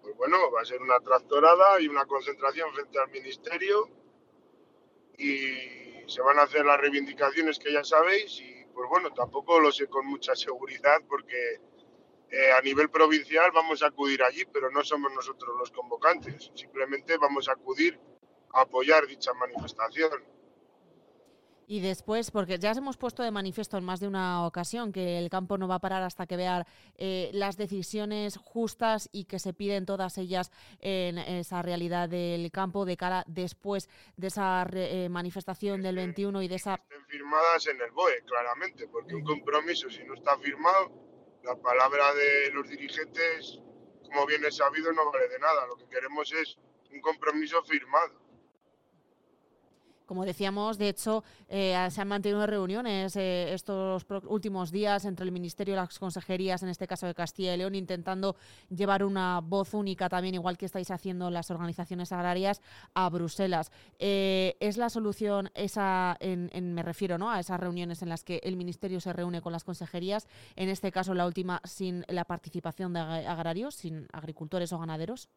Pues 0.01 0.15
bueno, 0.17 0.51
va 0.51 0.61
a 0.61 0.65
ser 0.65 0.81
una 0.81 0.99
tractorada 0.99 1.79
y 1.79 1.87
una 1.87 2.05
concentración 2.05 2.73
frente 2.73 2.99
al 2.99 3.09
Ministerio 3.11 3.89
y 5.17 6.09
se 6.09 6.21
van 6.21 6.37
a 6.39 6.43
hacer 6.43 6.65
las 6.65 6.77
reivindicaciones 6.77 7.59
que 7.59 7.71
ya 7.71 7.85
sabéis 7.85 8.41
y 8.41 8.65
pues 8.73 8.89
bueno, 8.89 9.13
tampoco 9.13 9.59
lo 9.61 9.71
sé 9.71 9.87
con 9.87 10.05
mucha 10.05 10.35
seguridad 10.35 11.01
porque 11.07 11.61
eh, 12.29 12.51
a 12.51 12.61
nivel 12.61 12.89
provincial 12.89 13.51
vamos 13.53 13.81
a 13.83 13.87
acudir 13.87 14.21
allí, 14.21 14.43
pero 14.51 14.69
no 14.69 14.83
somos 14.83 15.13
nosotros 15.13 15.55
los 15.57 15.71
convocantes, 15.71 16.51
simplemente 16.55 17.17
vamos 17.17 17.47
a 17.47 17.53
acudir 17.53 17.97
a 18.53 18.61
apoyar 18.61 19.07
dicha 19.07 19.33
manifestación. 19.33 20.38
Y 21.71 21.81
después, 21.81 22.31
porque 22.31 22.57
ya 22.57 22.71
hemos 22.71 22.97
puesto 22.97 23.21
de 23.21 23.29
manifiesto 23.29 23.77
en 23.77 23.83
más 23.83 23.99
de 23.99 24.07
una 24.07 24.47
ocasión 24.47 24.91
que 24.91 25.19
el 25.19 25.29
campo 25.29 25.55
no 25.55 25.67
va 25.67 25.75
a 25.75 25.79
parar 25.79 26.01
hasta 26.01 26.25
que 26.25 26.35
vea 26.35 26.65
eh, 26.97 27.29
las 27.31 27.57
decisiones 27.57 28.37
justas 28.37 29.07
y 29.11 29.25
que 29.25 29.37
se 29.37 29.53
piden 29.53 29.85
todas 29.85 30.17
ellas 30.17 30.49
en 30.79 31.19
esa 31.19 31.61
realidad 31.61 32.09
del 32.09 32.49
campo 32.49 32.85
de 32.85 32.97
cara 32.97 33.23
después 33.27 33.87
de 34.17 34.27
esa 34.29 34.67
eh, 34.73 35.09
manifestación 35.09 35.83
del 35.83 35.97
21 35.97 36.41
y 36.41 36.47
de 36.47 36.55
esa... 36.55 36.73
Estén 36.73 37.05
firmadas 37.05 37.67
en 37.67 37.79
el 37.79 37.91
BOE, 37.91 38.23
claramente, 38.25 38.87
porque 38.87 39.13
un 39.13 39.23
compromiso, 39.23 39.91
si 39.91 40.03
no 40.05 40.15
está 40.15 40.39
firmado, 40.39 40.91
la 41.43 41.55
palabra 41.55 42.15
de 42.15 42.49
los 42.51 42.67
dirigentes, 42.67 43.61
como 44.05 44.25
bien 44.25 44.43
es 44.43 44.57
sabido, 44.57 44.91
no 44.91 45.11
vale 45.11 45.27
de 45.27 45.37
nada. 45.37 45.67
Lo 45.67 45.77
que 45.77 45.87
queremos 45.87 46.33
es 46.33 46.57
un 46.91 46.99
compromiso 46.99 47.61
firmado. 47.61 48.28
Como 50.09 50.25
decíamos, 50.25 50.79
de 50.79 50.89
hecho, 50.89 51.23
eh, 51.47 51.87
se 51.91 52.01
han 52.01 52.07
mantenido 52.07 52.43
reuniones 52.47 53.15
eh, 53.15 53.53
estos 53.53 54.07
últimos 54.25 54.71
días 54.71 55.05
entre 55.05 55.23
el 55.23 55.31
Ministerio 55.31 55.75
y 55.75 55.77
las 55.77 55.99
consejerías, 55.99 56.63
en 56.63 56.69
este 56.69 56.87
caso 56.87 57.05
de 57.05 57.13
Castilla 57.13 57.53
y 57.53 57.57
León, 57.59 57.75
intentando 57.75 58.35
llevar 58.75 59.03
una 59.03 59.39
voz 59.39 59.75
única 59.75 60.09
también, 60.09 60.33
igual 60.33 60.57
que 60.57 60.65
estáis 60.65 60.89
haciendo 60.89 61.29
las 61.29 61.51
organizaciones 61.51 62.11
agrarias, 62.11 62.59
a 62.95 63.07
Bruselas. 63.09 63.71
Eh, 63.99 64.57
¿Es 64.59 64.77
la 64.77 64.89
solución 64.89 65.51
esa, 65.53 66.17
me 66.19 66.81
refiero 66.81 67.19
¿no? 67.19 67.29
a 67.29 67.39
esas 67.39 67.59
reuniones 67.59 68.01
en 68.01 68.09
las 68.09 68.23
que 68.23 68.41
el 68.41 68.57
Ministerio 68.57 68.99
se 69.01 69.13
reúne 69.13 69.43
con 69.43 69.53
las 69.53 69.63
consejerías, 69.63 70.27
en 70.55 70.69
este 70.69 70.91
caso 70.91 71.13
la 71.13 71.27
última 71.27 71.61
sin 71.65 72.03
la 72.07 72.25
participación 72.25 72.93
de 72.93 72.99
agrarios, 73.01 73.75
sin 73.75 74.07
agricultores 74.11 74.73
o 74.73 74.79
ganaderos? 74.79 75.29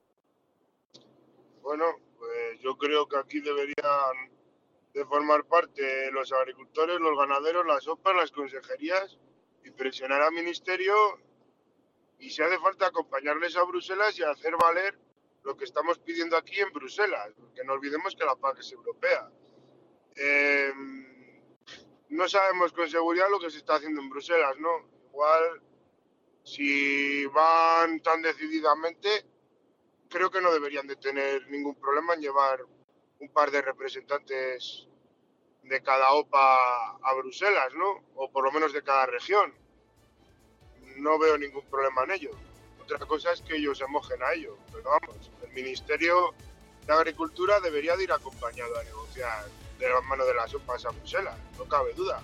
Bueno, 1.60 1.84
pues 2.18 2.58
yo 2.62 2.74
creo 2.78 3.06
que 3.06 3.18
aquí 3.18 3.38
deberían 3.40 4.32
de 4.92 5.04
formar 5.06 5.44
parte 5.44 6.10
los 6.12 6.32
agricultores, 6.32 7.00
los 7.00 7.16
ganaderos, 7.16 7.66
las 7.66 7.86
OPAs, 7.88 8.16
las 8.16 8.30
consejerías 8.30 9.18
y 9.64 9.70
presionar 9.70 10.22
al 10.22 10.32
ministerio 10.32 10.94
y 12.18 12.30
si 12.30 12.42
hace 12.42 12.58
falta 12.58 12.86
acompañarles 12.86 13.56
a 13.56 13.64
Bruselas 13.64 14.18
y 14.18 14.22
hacer 14.22 14.54
valer 14.56 14.98
lo 15.44 15.56
que 15.56 15.64
estamos 15.64 15.98
pidiendo 15.98 16.36
aquí 16.36 16.60
en 16.60 16.72
Bruselas, 16.72 17.32
porque 17.36 17.64
no 17.64 17.72
olvidemos 17.72 18.14
que 18.14 18.24
la 18.24 18.36
PAC 18.36 18.60
es 18.60 18.72
europea. 18.72 19.28
eh, 20.14 20.72
no 22.12 22.28
sabemos 22.28 22.72
con 22.74 22.88
seguridad 22.90 23.30
lo 23.30 23.40
que 23.40 23.50
se 23.50 23.56
está 23.56 23.76
haciendo 23.76 24.02
en 24.02 24.10
Bruselas, 24.10 24.58
¿no? 24.58 24.86
Igual, 25.08 25.62
si 26.44 27.24
van 27.26 28.00
tan 28.00 28.20
decididamente, 28.20 29.24
creo 30.10 30.30
que 30.30 30.42
no 30.42 30.52
deberían 30.52 30.86
de 30.86 30.96
tener 30.96 31.48
ningún 31.48 31.74
problema 31.74 32.12
en 32.12 32.20
llevar 32.20 32.66
un 33.22 33.28
par 33.28 33.52
de 33.52 33.62
representantes 33.62 34.88
de 35.62 35.80
cada 35.82 36.12
OPA 36.12 36.96
a 37.02 37.14
Bruselas, 37.14 37.72
¿no? 37.74 38.02
O 38.16 38.30
por 38.30 38.44
lo 38.44 38.50
menos 38.50 38.72
de 38.72 38.82
cada 38.82 39.06
región. 39.06 39.54
No 40.96 41.18
veo 41.20 41.38
ningún 41.38 41.64
problema 41.66 42.02
en 42.02 42.10
ello. 42.10 42.30
Otra 42.82 42.98
cosa 42.98 43.32
es 43.32 43.40
que 43.42 43.56
ellos 43.56 43.78
se 43.78 43.86
mojen 43.86 44.20
a 44.22 44.32
ello. 44.32 44.58
Pero 44.72 44.90
vamos, 44.90 45.30
el 45.42 45.52
Ministerio 45.52 46.34
de 46.84 46.92
Agricultura 46.92 47.60
debería 47.60 47.96
de 47.96 48.04
ir 48.04 48.12
acompañado 48.12 48.76
a 48.76 48.82
negociar 48.82 49.44
de 49.78 49.88
la 49.88 50.00
mano 50.02 50.24
de 50.24 50.34
las 50.34 50.52
OPAs 50.52 50.84
a 50.86 50.90
Bruselas, 50.90 51.36
no 51.56 51.64
cabe 51.64 51.92
duda. 51.94 52.20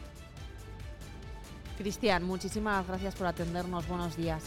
Cristian, 1.76 2.24
muchísimas 2.24 2.86
gracias 2.88 3.14
por 3.14 3.28
atendernos. 3.28 3.86
Buenos 3.86 4.16
días. 4.16 4.42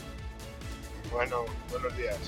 Bueno, 1.11 1.45
buenos 1.69 1.95
días. 1.95 2.19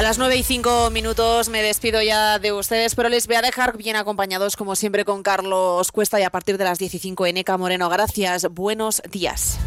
A 0.00 0.02
las 0.02 0.16
9 0.16 0.34
y 0.34 0.42
5 0.42 0.88
minutos 0.88 1.50
me 1.50 1.62
despido 1.62 2.00
ya 2.00 2.38
de 2.38 2.54
ustedes, 2.54 2.94
pero 2.94 3.10
les 3.10 3.26
voy 3.26 3.36
a 3.36 3.42
dejar 3.42 3.76
bien 3.76 3.96
acompañados, 3.96 4.56
como 4.56 4.74
siempre, 4.74 5.04
con 5.04 5.22
Carlos 5.22 5.92
Cuesta 5.92 6.18
y 6.18 6.22
a 6.22 6.30
partir 6.30 6.56
de 6.56 6.64
las 6.64 6.78
15 6.78 7.12
Eneca 7.26 7.58
Moreno. 7.58 7.90
Gracias, 7.90 8.46
buenos 8.50 9.02
días. 9.10 9.58